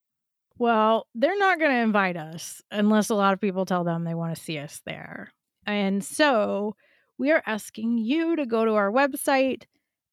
Well, 0.57 1.09
they're 1.17 1.39
not 1.39 1.59
going 1.59 1.73
to 1.73 1.79
invite 1.79 2.17
us 2.17 2.63
unless 2.71 3.11
a 3.11 3.17
lot 3.17 3.33
of 3.33 3.41
people 3.41 3.67
tell 3.67 3.83
them 3.83 4.05
they 4.05 4.15
want 4.15 4.37
to 4.37 4.41
see 4.41 4.59
us 4.59 4.81
there. 4.87 5.33
And 5.67 6.05
so 6.05 6.77
we 7.19 7.33
are 7.33 7.43
asking 7.45 7.99
you 7.99 8.37
to 8.37 8.47
go 8.47 8.65
to 8.65 8.75
our 8.75 8.93
website 8.93 9.65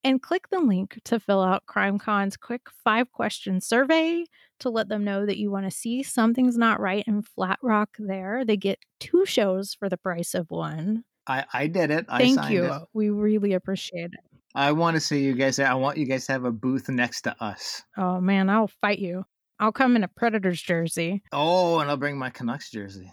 and 0.03 0.21
click 0.21 0.49
the 0.49 0.59
link 0.59 0.99
to 1.05 1.19
fill 1.19 1.41
out 1.41 1.65
CrimeCon's 1.65 2.37
quick 2.37 2.61
five 2.83 3.11
question 3.11 3.61
survey 3.61 4.25
to 4.59 4.69
let 4.69 4.89
them 4.89 5.03
know 5.03 5.25
that 5.25 5.37
you 5.37 5.51
want 5.51 5.65
to 5.65 5.71
see 5.71 6.03
Something's 6.03 6.57
Not 6.57 6.79
Right 6.79 7.03
in 7.07 7.21
Flat 7.21 7.59
Rock 7.61 7.89
there. 7.99 8.43
They 8.45 8.57
get 8.57 8.79
two 8.99 9.25
shows 9.25 9.73
for 9.73 9.89
the 9.89 9.97
price 9.97 10.33
of 10.33 10.51
one. 10.51 11.03
I, 11.27 11.45
I 11.53 11.67
did 11.67 11.91
it. 11.91 12.05
I 12.09 12.19
Thank 12.19 12.49
you. 12.49 12.65
it. 12.65 12.81
We 12.93 13.09
really 13.09 13.53
appreciate 13.53 14.11
it. 14.13 14.19
I 14.55 14.71
want 14.71 14.95
to 14.95 14.99
see 14.99 15.23
you 15.23 15.33
guys. 15.33 15.57
there. 15.57 15.67
I 15.67 15.75
want 15.75 15.97
you 15.97 16.05
guys 16.05 16.25
to 16.25 16.31
have 16.31 16.43
a 16.43 16.51
booth 16.51 16.89
next 16.89 17.21
to 17.21 17.35
us. 17.43 17.83
Oh 17.97 18.19
man, 18.19 18.49
I'll 18.49 18.71
fight 18.81 18.99
you. 18.99 19.25
I'll 19.59 19.71
come 19.71 19.95
in 19.95 20.03
a 20.03 20.07
Predators 20.07 20.61
jersey. 20.61 21.21
Oh, 21.31 21.79
and 21.79 21.89
I'll 21.89 21.97
bring 21.97 22.17
my 22.17 22.29
Canucks 22.29 22.71
jersey 22.71 23.11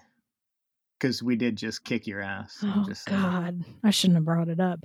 because 0.98 1.22
we 1.22 1.36
did 1.36 1.56
just 1.56 1.84
kick 1.84 2.06
your 2.06 2.22
ass. 2.22 2.58
Oh. 2.62 2.86
God, 3.06 3.62
I 3.84 3.90
shouldn't 3.90 4.16
have 4.16 4.24
brought 4.24 4.48
it 4.48 4.60
up. 4.60 4.80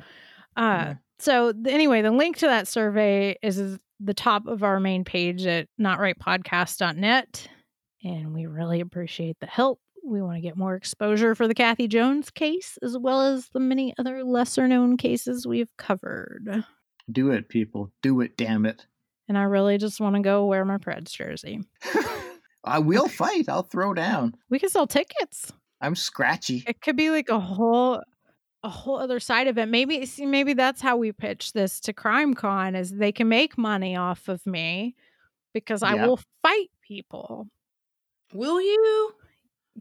Uh, 0.57 0.85
Yeah. 0.87 0.93
So 1.21 1.53
anyway, 1.67 2.01
the 2.01 2.11
link 2.11 2.37
to 2.37 2.47
that 2.47 2.67
survey 2.67 3.37
is 3.43 3.77
the 3.99 4.13
top 4.13 4.47
of 4.47 4.63
our 4.63 4.79
main 4.79 5.03
page 5.03 5.45
at 5.45 5.67
notrightpodcast.net, 5.79 7.47
and 8.03 8.33
we 8.33 8.47
really 8.47 8.79
appreciate 8.79 9.37
the 9.39 9.45
help. 9.45 9.79
We 10.03 10.23
want 10.23 10.37
to 10.37 10.41
get 10.41 10.57
more 10.57 10.73
exposure 10.73 11.35
for 11.35 11.47
the 11.47 11.53
Kathy 11.53 11.87
Jones 11.87 12.31
case, 12.31 12.79
as 12.81 12.97
well 12.97 13.21
as 13.21 13.49
the 13.49 13.59
many 13.59 13.93
other 13.99 14.23
lesser 14.23 14.67
known 14.67 14.97
cases 14.97 15.45
we've 15.45 15.69
covered. 15.77 16.63
Do 17.11 17.29
it, 17.29 17.49
people. 17.49 17.91
Do 18.01 18.21
it. 18.21 18.35
Damn 18.35 18.65
it. 18.65 18.87
And 19.27 19.37
I 19.37 19.43
really 19.43 19.77
just 19.77 20.01
want 20.01 20.15
to 20.15 20.21
go 20.23 20.45
wear 20.45 20.65
my 20.65 20.77
Preds 20.77 21.11
jersey. 21.11 21.61
I 22.63 22.79
will 22.79 23.07
fight. 23.07 23.45
I'll 23.47 23.63
throw 23.63 23.93
down. 23.93 24.35
We 24.49 24.57
can 24.57 24.69
sell 24.69 24.87
tickets. 24.87 25.53
I'm 25.81 25.95
scratchy. 25.95 26.63
It 26.67 26.81
could 26.81 26.95
be 26.95 27.11
like 27.11 27.29
a 27.29 27.39
whole 27.39 28.01
a 28.63 28.69
whole 28.69 28.97
other 28.97 29.19
side 29.19 29.47
of 29.47 29.57
it. 29.57 29.67
Maybe 29.67 30.05
see 30.05 30.25
maybe 30.25 30.53
that's 30.53 30.81
how 30.81 30.97
we 30.97 31.11
pitch 31.11 31.53
this 31.53 31.79
to 31.81 31.93
Crime 31.93 32.33
Con 32.33 32.75
is 32.75 32.91
they 32.91 33.11
can 33.11 33.27
make 33.29 33.57
money 33.57 33.95
off 33.95 34.27
of 34.27 34.45
me 34.45 34.95
because 35.53 35.81
I 35.83 35.95
Yeah. 35.95 36.05
will 36.07 36.19
fight 36.43 36.69
people. 36.87 37.47
Will 38.33 38.61
you? 38.61 39.11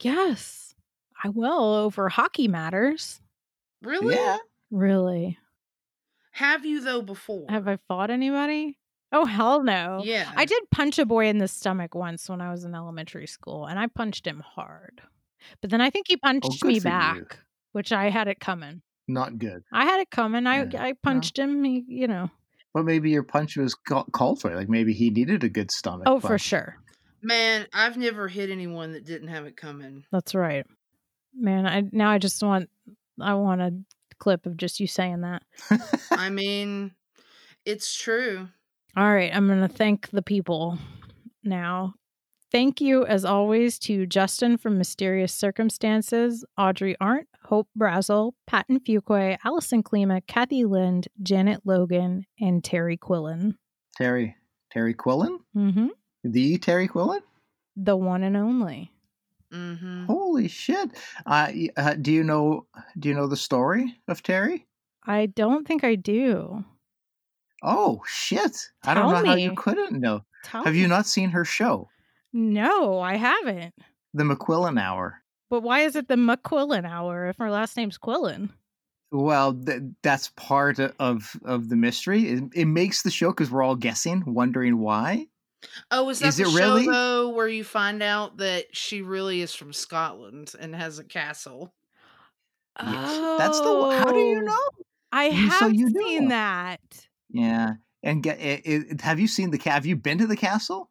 Yes. 0.01 0.75
I 1.23 1.29
will 1.29 1.75
over 1.75 2.09
hockey 2.09 2.49
matters. 2.49 3.21
Really? 3.83 4.15
Yeah. 4.15 4.39
Really. 4.71 5.39
Have 6.33 6.65
you 6.65 6.81
though 6.81 7.03
before? 7.03 7.47
Have 7.49 7.69
I 7.69 7.77
fought 7.89 8.11
anybody? 8.11 8.79
Oh 9.13 9.27
hell 9.27 9.63
no. 9.63 10.01
Yeah. 10.05 10.31
I 10.37 10.45
did 10.45 10.63
punch 10.71 10.99
a 10.99 11.05
boy 11.05 11.27
in 11.27 11.39
the 11.39 11.49
stomach 11.49 11.95
once 11.95 12.29
when 12.29 12.41
I 12.41 12.51
was 12.51 12.65
in 12.65 12.75
elementary 12.75 13.27
school 13.27 13.67
and 13.67 13.79
I 13.79 13.89
punched 13.89 14.27
him 14.27 14.41
hard. 14.41 15.03
But 15.61 15.71
then 15.71 15.81
I 15.81 15.91
think 15.91 16.07
he 16.09 16.17
punched 16.17 16.61
Oh, 16.63 16.67
me 16.67 16.81
back. 16.81 17.17
you. 17.17 17.27
Back, 17.71 17.75
which 17.75 17.93
I 17.93 18.11
had 18.11 18.29
it 18.29 18.41
coming. 18.41 18.83
Not 19.09 19.39
good. 19.39 19.63
I 19.73 19.85
had 19.85 20.01
it 20.01 20.11
coming. 20.11 20.47
I 20.47 20.65
Yeah, 20.65 20.83
I 20.83 20.95
punched 21.03 21.39
him, 21.39 21.65
he, 21.65 21.85
you 21.89 22.07
know. 22.07 22.31
But 22.73 22.85
maybe 22.85 23.11
your 23.11 23.25
punch 23.25 23.57
was 23.57 23.75
called 24.13 24.41
for. 24.41 24.55
Like 24.55 24.69
maybe 24.69 24.93
he 24.93 25.11
needed 25.11 25.43
a 25.43 25.49
good 25.49 25.71
stomach. 25.71 26.05
Oh, 26.07 26.21
for 26.21 26.39
sure. 26.39 26.77
Man, 27.23 27.67
I've 27.75 27.97
never 27.97 28.29
hit 28.29 28.51
anyone 28.51 28.93
that 28.93 29.05
didn't 29.05 29.29
have 29.29 29.47
it 29.47 29.57
coming. 29.57 30.05
That's 30.13 30.35
right. 30.35 30.65
Man, 31.35 31.67
I 31.67 31.83
now 31.93 32.11
I 32.11 32.19
just 32.19 32.43
want 32.43 32.71
I 33.21 33.35
want 33.35 33.61
a 33.61 33.75
clip 34.19 34.47
of 34.47 34.57
just 34.57 34.79
you 34.79 34.87
saying 34.87 35.23
that. 35.23 35.43
I 36.13 36.31
mean, 36.31 36.93
it's 37.65 37.95
true. 37.95 38.49
All 38.97 39.13
right, 39.13 39.35
I'm 39.35 39.47
going 39.47 39.61
to 39.61 39.69
thank 39.69 40.11
the 40.11 40.23
people 40.23 40.79
now. 41.45 41.95
Thank 42.53 42.81
you, 42.81 43.07
as 43.07 43.25
always, 43.25 43.79
to 43.81 44.07
Justin 44.07 44.57
from 44.57 44.77
Mysterious 44.77 45.33
Circumstances, 45.33 46.45
Audrey 46.59 46.97
Arndt, 47.01 47.29
Hope 47.45 47.69
Brazel, 47.79 48.33
Patton 48.49 48.81
Fuquay, 48.81 49.39
Allison 49.45 49.85
Klima, 49.85 50.21
Kathy 50.27 50.65
Lind, 50.65 51.07
Janet 51.23 51.61
Logan, 51.65 52.25
and 52.41 52.65
Terry 52.65 52.97
Quillen. 52.97 53.55
Terry. 53.97 54.35
Terry 54.73 54.95
Quillen? 54.95 55.39
Mm-hmm. 55.57 55.89
The 56.25 56.59
Terry 56.59 56.89
Quillen? 56.89 57.21
The 57.77 57.97
one 57.97 58.25
and 58.25 58.37
only. 58.37 58.93
Mm-hmm. 59.53 60.07
Holy 60.07 60.49
shit! 60.49 60.91
Uh, 61.27 61.51
uh, 61.77 61.95
do 61.95 62.13
you 62.13 62.23
know? 62.23 62.67
Do 62.99 63.09
you 63.09 63.15
know 63.17 63.27
the 63.27 63.37
story 63.37 63.97
of 64.07 64.23
Terry? 64.23 64.67
I 65.05 65.27
don't 65.27 65.67
think 65.67 65.83
I 65.83 65.97
do. 65.97 66.65
Oh 67.63 68.01
shit! 68.07 68.71
I 68.85 68.95
don't 68.95 69.13
Tell 69.13 69.23
know 69.23 69.31
how 69.31 69.35
you 69.35 69.55
couldn't 69.57 70.01
know. 70.01 70.25
Tell 70.45 70.63
Have 70.63 70.77
you 70.77 70.87
not 70.87 71.07
seen 71.07 71.31
her 71.31 71.45
show, 71.45 71.89
No, 72.33 73.01
I 73.01 73.17
haven't. 73.17 73.75
The 74.15 74.25
McQuillan 74.25 74.81
Hour? 74.81 75.21
But 75.51 75.63
why 75.63 75.81
is 75.81 75.97
it 75.97 76.07
the 76.09 76.15
McQuillan 76.15 76.89
hour 76.89 77.27
if 77.29 77.37
her 77.39 77.51
last 77.51 77.77
name's 77.77 77.99
Quillen? 77.99 78.51
Well, 79.11 79.53
th- 79.55 79.83
that's 80.05 80.29
part 80.37 80.79
of 80.79 81.37
of 81.45 81.69
the 81.69 81.75
mystery. 81.77 82.29
It, 82.29 82.45
it 82.55 82.65
makes 82.67 83.03
the 83.03 83.11
show 83.11 83.31
because 83.31 83.51
we're 83.51 83.65
all 83.65 83.75
guessing, 83.75 84.23
wondering 84.27 84.79
why. 84.79 85.27
Oh, 85.91 86.09
is 86.09 86.21
that 86.21 86.29
Is 86.29 86.37
the 86.37 86.45
it 86.45 86.51
show 86.51 86.53
really? 86.77 86.87
though 86.87 87.31
where 87.31 87.49
you 87.49 87.65
find 87.65 88.03
out 88.03 88.37
that 88.37 88.67
she 88.75 89.03
really 89.03 89.41
is 89.43 89.53
from 89.55 89.73
Scotland 89.73 90.53
and 90.61 90.75
has 90.75 91.01
a 91.01 91.05
castle? 91.05 91.75
Yes. 92.81 93.39
That's 93.39 93.59
the. 93.61 93.67
How 93.99 94.13
do 94.13 94.19
you 94.19 94.39
Oh, 94.39 94.41
know? 94.43 94.85
I 95.13 95.27
You- 95.27 95.49
have 95.49 95.59
so 95.59 95.67
you 95.67 95.91
seen 95.91 96.25
know. 96.25 96.29
that. 96.31 96.81
Yeah, 97.31 97.73
and 98.05 98.23
get. 98.23 98.39
It, 98.41 98.63
it, 98.65 99.01
have 99.01 99.19
you 99.19 99.27
seen 99.27 99.51
the? 99.51 99.59
Have 99.65 99.85
you 99.87 99.97
been 99.97 100.19
to 100.19 100.27
the 100.29 100.37
castle? 100.37 100.90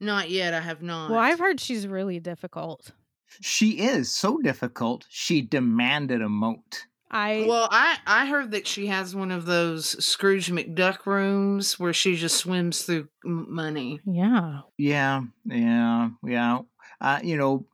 Not 0.00 0.30
yet. 0.30 0.54
I 0.54 0.60
have 0.60 0.82
not. 0.82 1.10
Well, 1.10 1.18
I've 1.18 1.38
heard 1.38 1.60
she's 1.60 1.86
really 1.86 2.20
difficult. 2.20 2.92
She 3.40 3.78
is 3.80 4.12
so 4.12 4.38
difficult. 4.38 5.06
She 5.08 5.40
demanded 5.40 6.20
a 6.20 6.28
moat. 6.28 6.86
I 7.10 7.44
Well, 7.46 7.68
I 7.70 7.98
I 8.06 8.26
heard 8.26 8.52
that 8.52 8.66
she 8.66 8.86
has 8.86 9.14
one 9.14 9.30
of 9.30 9.44
those 9.44 10.02
Scrooge 10.04 10.50
McDuck 10.50 11.04
rooms 11.06 11.78
where 11.78 11.92
she 11.92 12.16
just 12.16 12.36
swims 12.38 12.82
through 12.82 13.08
m- 13.24 13.46
money. 13.54 14.00
yeah. 14.06 14.60
Yeah, 14.78 15.22
yeah, 15.44 16.10
yeah. 16.26 16.60
Uh, 17.00 17.20
you 17.22 17.36
know, 17.36 17.66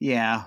yeah. 0.00 0.44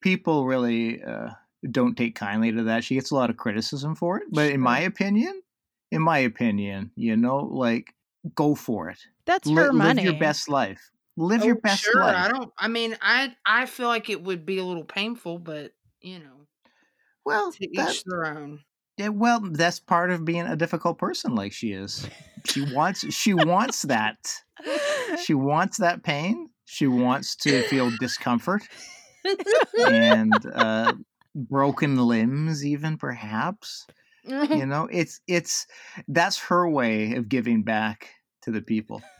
People 0.00 0.44
really 0.46 1.02
uh, 1.02 1.30
don't 1.70 1.96
take 1.96 2.14
kindly 2.14 2.52
to 2.52 2.64
that. 2.64 2.84
She 2.84 2.94
gets 2.94 3.10
a 3.10 3.14
lot 3.14 3.30
of 3.30 3.36
criticism 3.36 3.94
for 3.94 4.18
it, 4.18 4.24
but 4.30 4.50
in 4.50 4.60
my 4.60 4.80
opinion, 4.80 5.40
in 5.90 6.02
my 6.02 6.18
opinion, 6.18 6.90
you 6.94 7.16
know, 7.16 7.38
like 7.38 7.94
go 8.34 8.54
for 8.54 8.88
it. 8.90 8.98
That's 9.26 9.48
Li- 9.48 9.54
her 9.56 9.72
money. 9.72 10.02
Live 10.02 10.04
your 10.04 10.18
best 10.18 10.48
life. 10.48 10.90
Live 11.16 11.44
your 11.44 11.56
Oh, 11.56 11.60
best 11.60 11.82
sure, 11.82 12.00
life. 12.00 12.16
I 12.16 12.28
don't. 12.28 12.52
I 12.58 12.68
mean, 12.68 12.96
I 13.00 13.36
I 13.44 13.66
feel 13.66 13.88
like 13.88 14.08
it 14.10 14.22
would 14.22 14.46
be 14.46 14.58
a 14.58 14.64
little 14.64 14.84
painful, 14.84 15.38
but 15.38 15.72
you 16.00 16.18
know, 16.18 16.46
well, 17.24 17.52
to 17.52 17.66
each 17.76 18.04
their 18.04 18.26
own. 18.26 18.64
yeah, 18.96 19.08
well, 19.08 19.40
that's 19.40 19.80
part 19.80 20.10
of 20.10 20.24
being 20.24 20.46
a 20.46 20.56
difficult 20.56 20.98
person, 20.98 21.34
like 21.34 21.52
she 21.52 21.72
is. 21.72 22.08
She 22.44 22.60
wants. 22.60 23.12
She 23.14 23.34
wants 23.34 23.82
that. 23.82 24.18
She 25.14 25.34
wants 25.34 25.78
that 25.78 26.02
pain. 26.02 26.50
She 26.64 26.86
wants 26.86 27.36
to 27.36 27.62
feel 27.64 27.90
discomfort. 27.90 28.62
and 29.86 30.44
uh, 30.46 30.94
broken 31.34 31.96
limbs, 31.96 32.64
even 32.64 32.96
perhaps. 32.96 33.86
You 34.24 34.66
know, 34.66 34.88
it's 34.90 35.20
it's 35.26 35.66
that's 36.08 36.38
her 36.40 36.68
way 36.68 37.14
of 37.14 37.28
giving 37.28 37.62
back 37.62 38.08
to 38.42 38.50
the 38.50 38.62
people. 38.62 39.02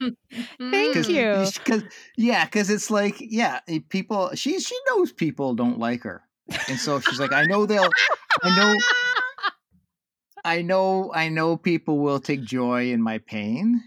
Thank 0.00 0.94
Cause, 0.94 1.08
you. 1.08 1.46
Cause, 1.64 1.84
yeah, 2.16 2.44
because 2.44 2.70
it's 2.70 2.90
like, 2.90 3.16
yeah, 3.18 3.60
eh, 3.68 3.80
people. 3.88 4.30
She 4.34 4.60
she 4.60 4.76
knows 4.88 5.12
people 5.12 5.54
don't 5.54 5.78
like 5.78 6.02
her, 6.02 6.22
and 6.68 6.78
so 6.78 7.00
she's 7.00 7.20
like, 7.20 7.32
I 7.32 7.44
know 7.44 7.66
they'll, 7.66 7.90
I 8.42 8.56
know, 8.56 8.76
I 10.44 10.62
know, 10.62 11.12
I 11.14 11.28
know 11.28 11.56
people 11.56 11.98
will 11.98 12.20
take 12.20 12.42
joy 12.44 12.90
in 12.92 13.02
my 13.02 13.18
pain. 13.18 13.82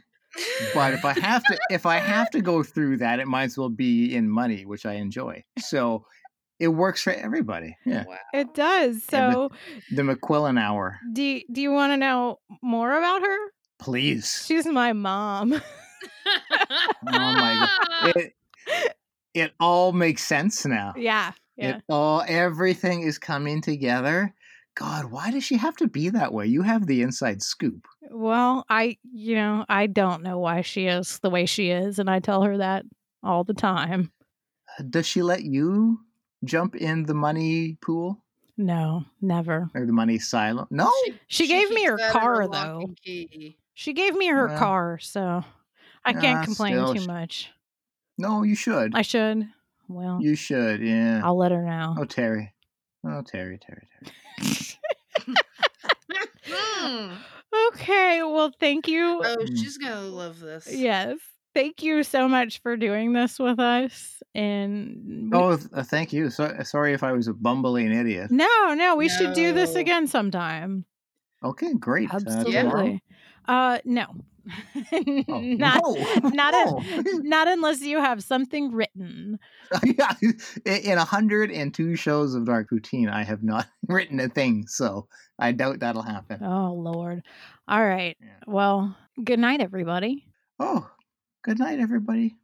But 0.74 0.94
if 0.94 1.06
I 1.06 1.14
have 1.20 1.44
to, 1.46 1.58
if 1.70 1.86
I 1.86 1.98
have 1.98 2.30
to 2.32 2.42
go 2.42 2.64
through 2.64 2.98
that, 2.98 3.20
it 3.20 3.28
might 3.28 3.44
as 3.44 3.58
well 3.58 3.70
be 3.70 4.16
in 4.16 4.30
money, 4.30 4.66
which 4.66 4.86
I 4.86 4.94
enjoy. 4.94 5.44
So 5.60 6.06
it 6.60 6.68
works 6.70 7.02
for 7.02 7.12
everybody. 7.14 7.76
Oh, 7.86 7.90
yeah, 7.92 8.06
It 8.34 8.54
does. 8.54 9.04
Yeah, 9.12 9.34
So, 9.34 9.50
the 9.92 10.02
McQuillan 10.04 10.60
Hour, 10.60 11.00
do 11.14 11.22
you, 11.24 11.42
do 11.52 11.62
you 11.62 11.72
want 11.72 11.94
to 11.94 11.98
know 11.98 12.40
more 12.62 12.98
about 12.98 13.22
her? 13.22 13.38
please. 13.80 14.44
She's 14.48 14.66
my 14.66 14.94
mom. 14.94 15.54
Oh 15.56 15.62
my 17.06 17.68
god! 18.04 18.14
It, 18.16 18.34
it 19.34 19.54
all 19.60 19.92
makes 19.92 20.24
sense 20.26 20.66
now. 20.66 20.94
Yeah. 20.96 21.32
Yeah. 21.58 21.78
It 21.78 21.84
all 21.90 22.24
everything 22.28 23.02
is 23.02 23.18
coming 23.18 23.62
together. 23.62 24.34
God, 24.76 25.06
why 25.12 25.32
does 25.32 25.44
she 25.44 25.58
have 25.58 25.76
to 25.78 25.88
be 25.88 26.10
that 26.10 26.34
way? 26.34 26.46
You 26.48 26.62
have 26.62 26.88
the 26.88 27.02
inside 27.02 27.42
scoop. 27.42 27.88
Well, 28.10 28.66
I, 28.70 28.98
you 29.14 29.36
know, 29.36 29.66
I 29.70 29.88
don't 29.88 30.24
know 30.24 30.40
why 30.40 30.62
she 30.62 30.88
is 30.88 31.20
the 31.20 31.30
way 31.30 31.46
she 31.46 31.70
is, 31.70 32.00
and 32.00 32.10
I 32.10 32.20
tell 32.20 32.42
her 32.44 32.58
that 32.58 32.86
all 33.22 33.44
the 33.44 33.54
time. 33.54 34.12
Does 34.90 35.06
she 35.06 35.22
let 35.22 35.44
you 35.44 36.00
jump 36.44 36.76
in 36.76 37.04
the 37.04 37.14
money 37.14 37.78
pool 37.82 38.24
No, 38.58 39.06
never. 39.22 39.70
or 39.74 39.86
the 39.86 39.94
money 39.94 40.20
silo? 40.20 40.68
No. 40.70 40.92
She, 41.28 41.48
gave 41.48 41.70
me 41.72 41.84
her 41.86 41.98
car 42.12 42.46
lock 42.48 42.52
though. 42.66 42.94
key. 43.04 43.58
She 43.74 43.94
gave 43.94 44.16
me 44.16 44.28
her 44.28 44.48
Well, 44.48 44.58
car, 44.60 45.00
so 45.00 45.44
I 46.06 46.14
can't 46.14 46.40
ah, 46.40 46.44
complain 46.46 46.74
still, 46.74 46.94
too 46.94 47.02
sh- 47.02 47.08
much. 47.08 47.50
No, 48.18 48.44
you 48.44 48.56
should. 48.56 48.94
I 48.96 49.02
should. 49.02 49.48
Well, 49.88 50.20
You 50.22 50.36
should, 50.36 50.82
yeah. 50.82 51.22
I'll 51.24 51.38
let 51.38 51.52
her 51.52 51.62
know. 51.64 51.96
Oh, 51.98 52.06
Terry. 52.06 52.54
Oh, 53.06 53.22
Terry, 53.22 53.58
Terry, 53.60 53.88
Terry. 53.92 54.78
Hmm. 56.46 57.14
Okay, 57.74 58.24
well, 58.24 58.52
thank 58.60 58.88
you. 58.88 59.22
Oh, 59.24 59.38
Mm. 59.40 59.48
she's 59.58 59.78
gonna 59.78 60.02
love 60.02 60.40
this. 60.40 60.68
Yes. 60.74 61.18
Thank 61.54 61.84
you 61.84 62.04
so 62.04 62.28
much 62.28 62.62
for 62.62 62.76
doing 62.78 63.14
this 63.14 63.38
with 63.40 63.60
us. 63.60 64.22
And 64.34 65.30
we- 65.32 65.38
Oh, 65.38 65.56
th- 65.58 65.70
uh, 65.74 65.84
thank 65.84 66.12
you. 66.12 66.30
So, 66.30 66.56
sorry 66.64 66.94
if 66.94 67.04
I 67.04 67.12
was 67.12 67.28
a 67.28 67.34
bumbling 67.34 67.92
idiot. 67.92 68.32
no, 68.32 68.74
no, 68.74 68.96
we 68.96 69.10
should 69.10 69.34
do 69.34 69.54
this 69.54 69.76
again 69.76 70.08
sometime. 70.08 70.86
Okay, 71.44 71.74
great. 71.76 72.12
Uh. 72.14 72.16
Absolutely. 72.18 73.04
Uh, 73.48 73.80
no. 73.86 74.06
not 74.92 75.82
no, 75.82 75.96
not 76.34 76.54
no. 76.54 76.78
un- 76.80 77.06
not 77.30 77.48
unless 77.48 77.80
you 77.82 77.98
have 78.00 78.22
something 78.24 78.72
written. 78.74 79.40
yeah, 79.84 80.14
in 80.22 80.38
in 80.66 80.98
a 80.98 81.06
hundred 81.06 81.50
and 81.50 81.74
two 81.74 81.96
shows 81.96 82.36
of 82.36 82.46
Dark 82.46 82.70
Routine, 82.72 83.08
I 83.08 83.24
have 83.24 83.42
not 83.42 83.68
written 83.88 84.20
a 84.20 84.28
thing, 84.28 84.68
so 84.68 85.08
I 85.40 85.54
doubt 85.54 85.80
that'll 85.80 86.02
happen. 86.02 86.44
Oh 86.44 86.74
Lord. 86.74 87.24
All 87.70 87.86
right. 87.86 88.18
Well, 88.46 88.94
good 89.24 89.40
night, 89.40 89.62
everybody. 89.62 90.28
Oh, 90.60 90.90
good 91.44 91.60
night, 91.60 91.80
everybody. 91.80 92.36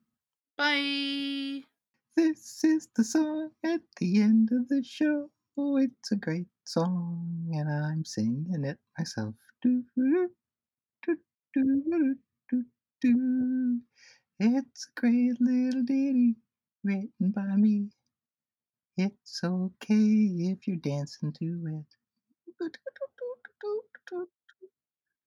Bye. 0.58 1.64
This 2.18 2.64
is 2.66 2.90
the 2.96 3.04
song 3.04 3.52
at 3.64 3.80
the 3.98 4.22
end 4.22 4.50
of 4.52 4.68
the 4.68 4.84
show. 4.84 5.30
Oh, 5.58 5.78
it's 5.78 6.12
a 6.12 6.18
great 6.18 6.48
song, 6.66 7.50
and 7.54 7.70
I'm 7.70 8.04
singing 8.04 8.66
it 8.66 8.78
myself. 8.98 9.34
It's 14.40 14.88
a 14.88 15.00
great 15.00 15.40
little 15.40 15.84
ditty 15.84 16.36
written 16.84 17.32
by 17.34 17.56
me. 17.56 17.90
It's 18.98 19.40
okay 19.44 20.52
if 20.52 20.68
you're 20.68 20.76
dancing 20.76 21.32
to 21.40 21.86
it. 22.62 22.78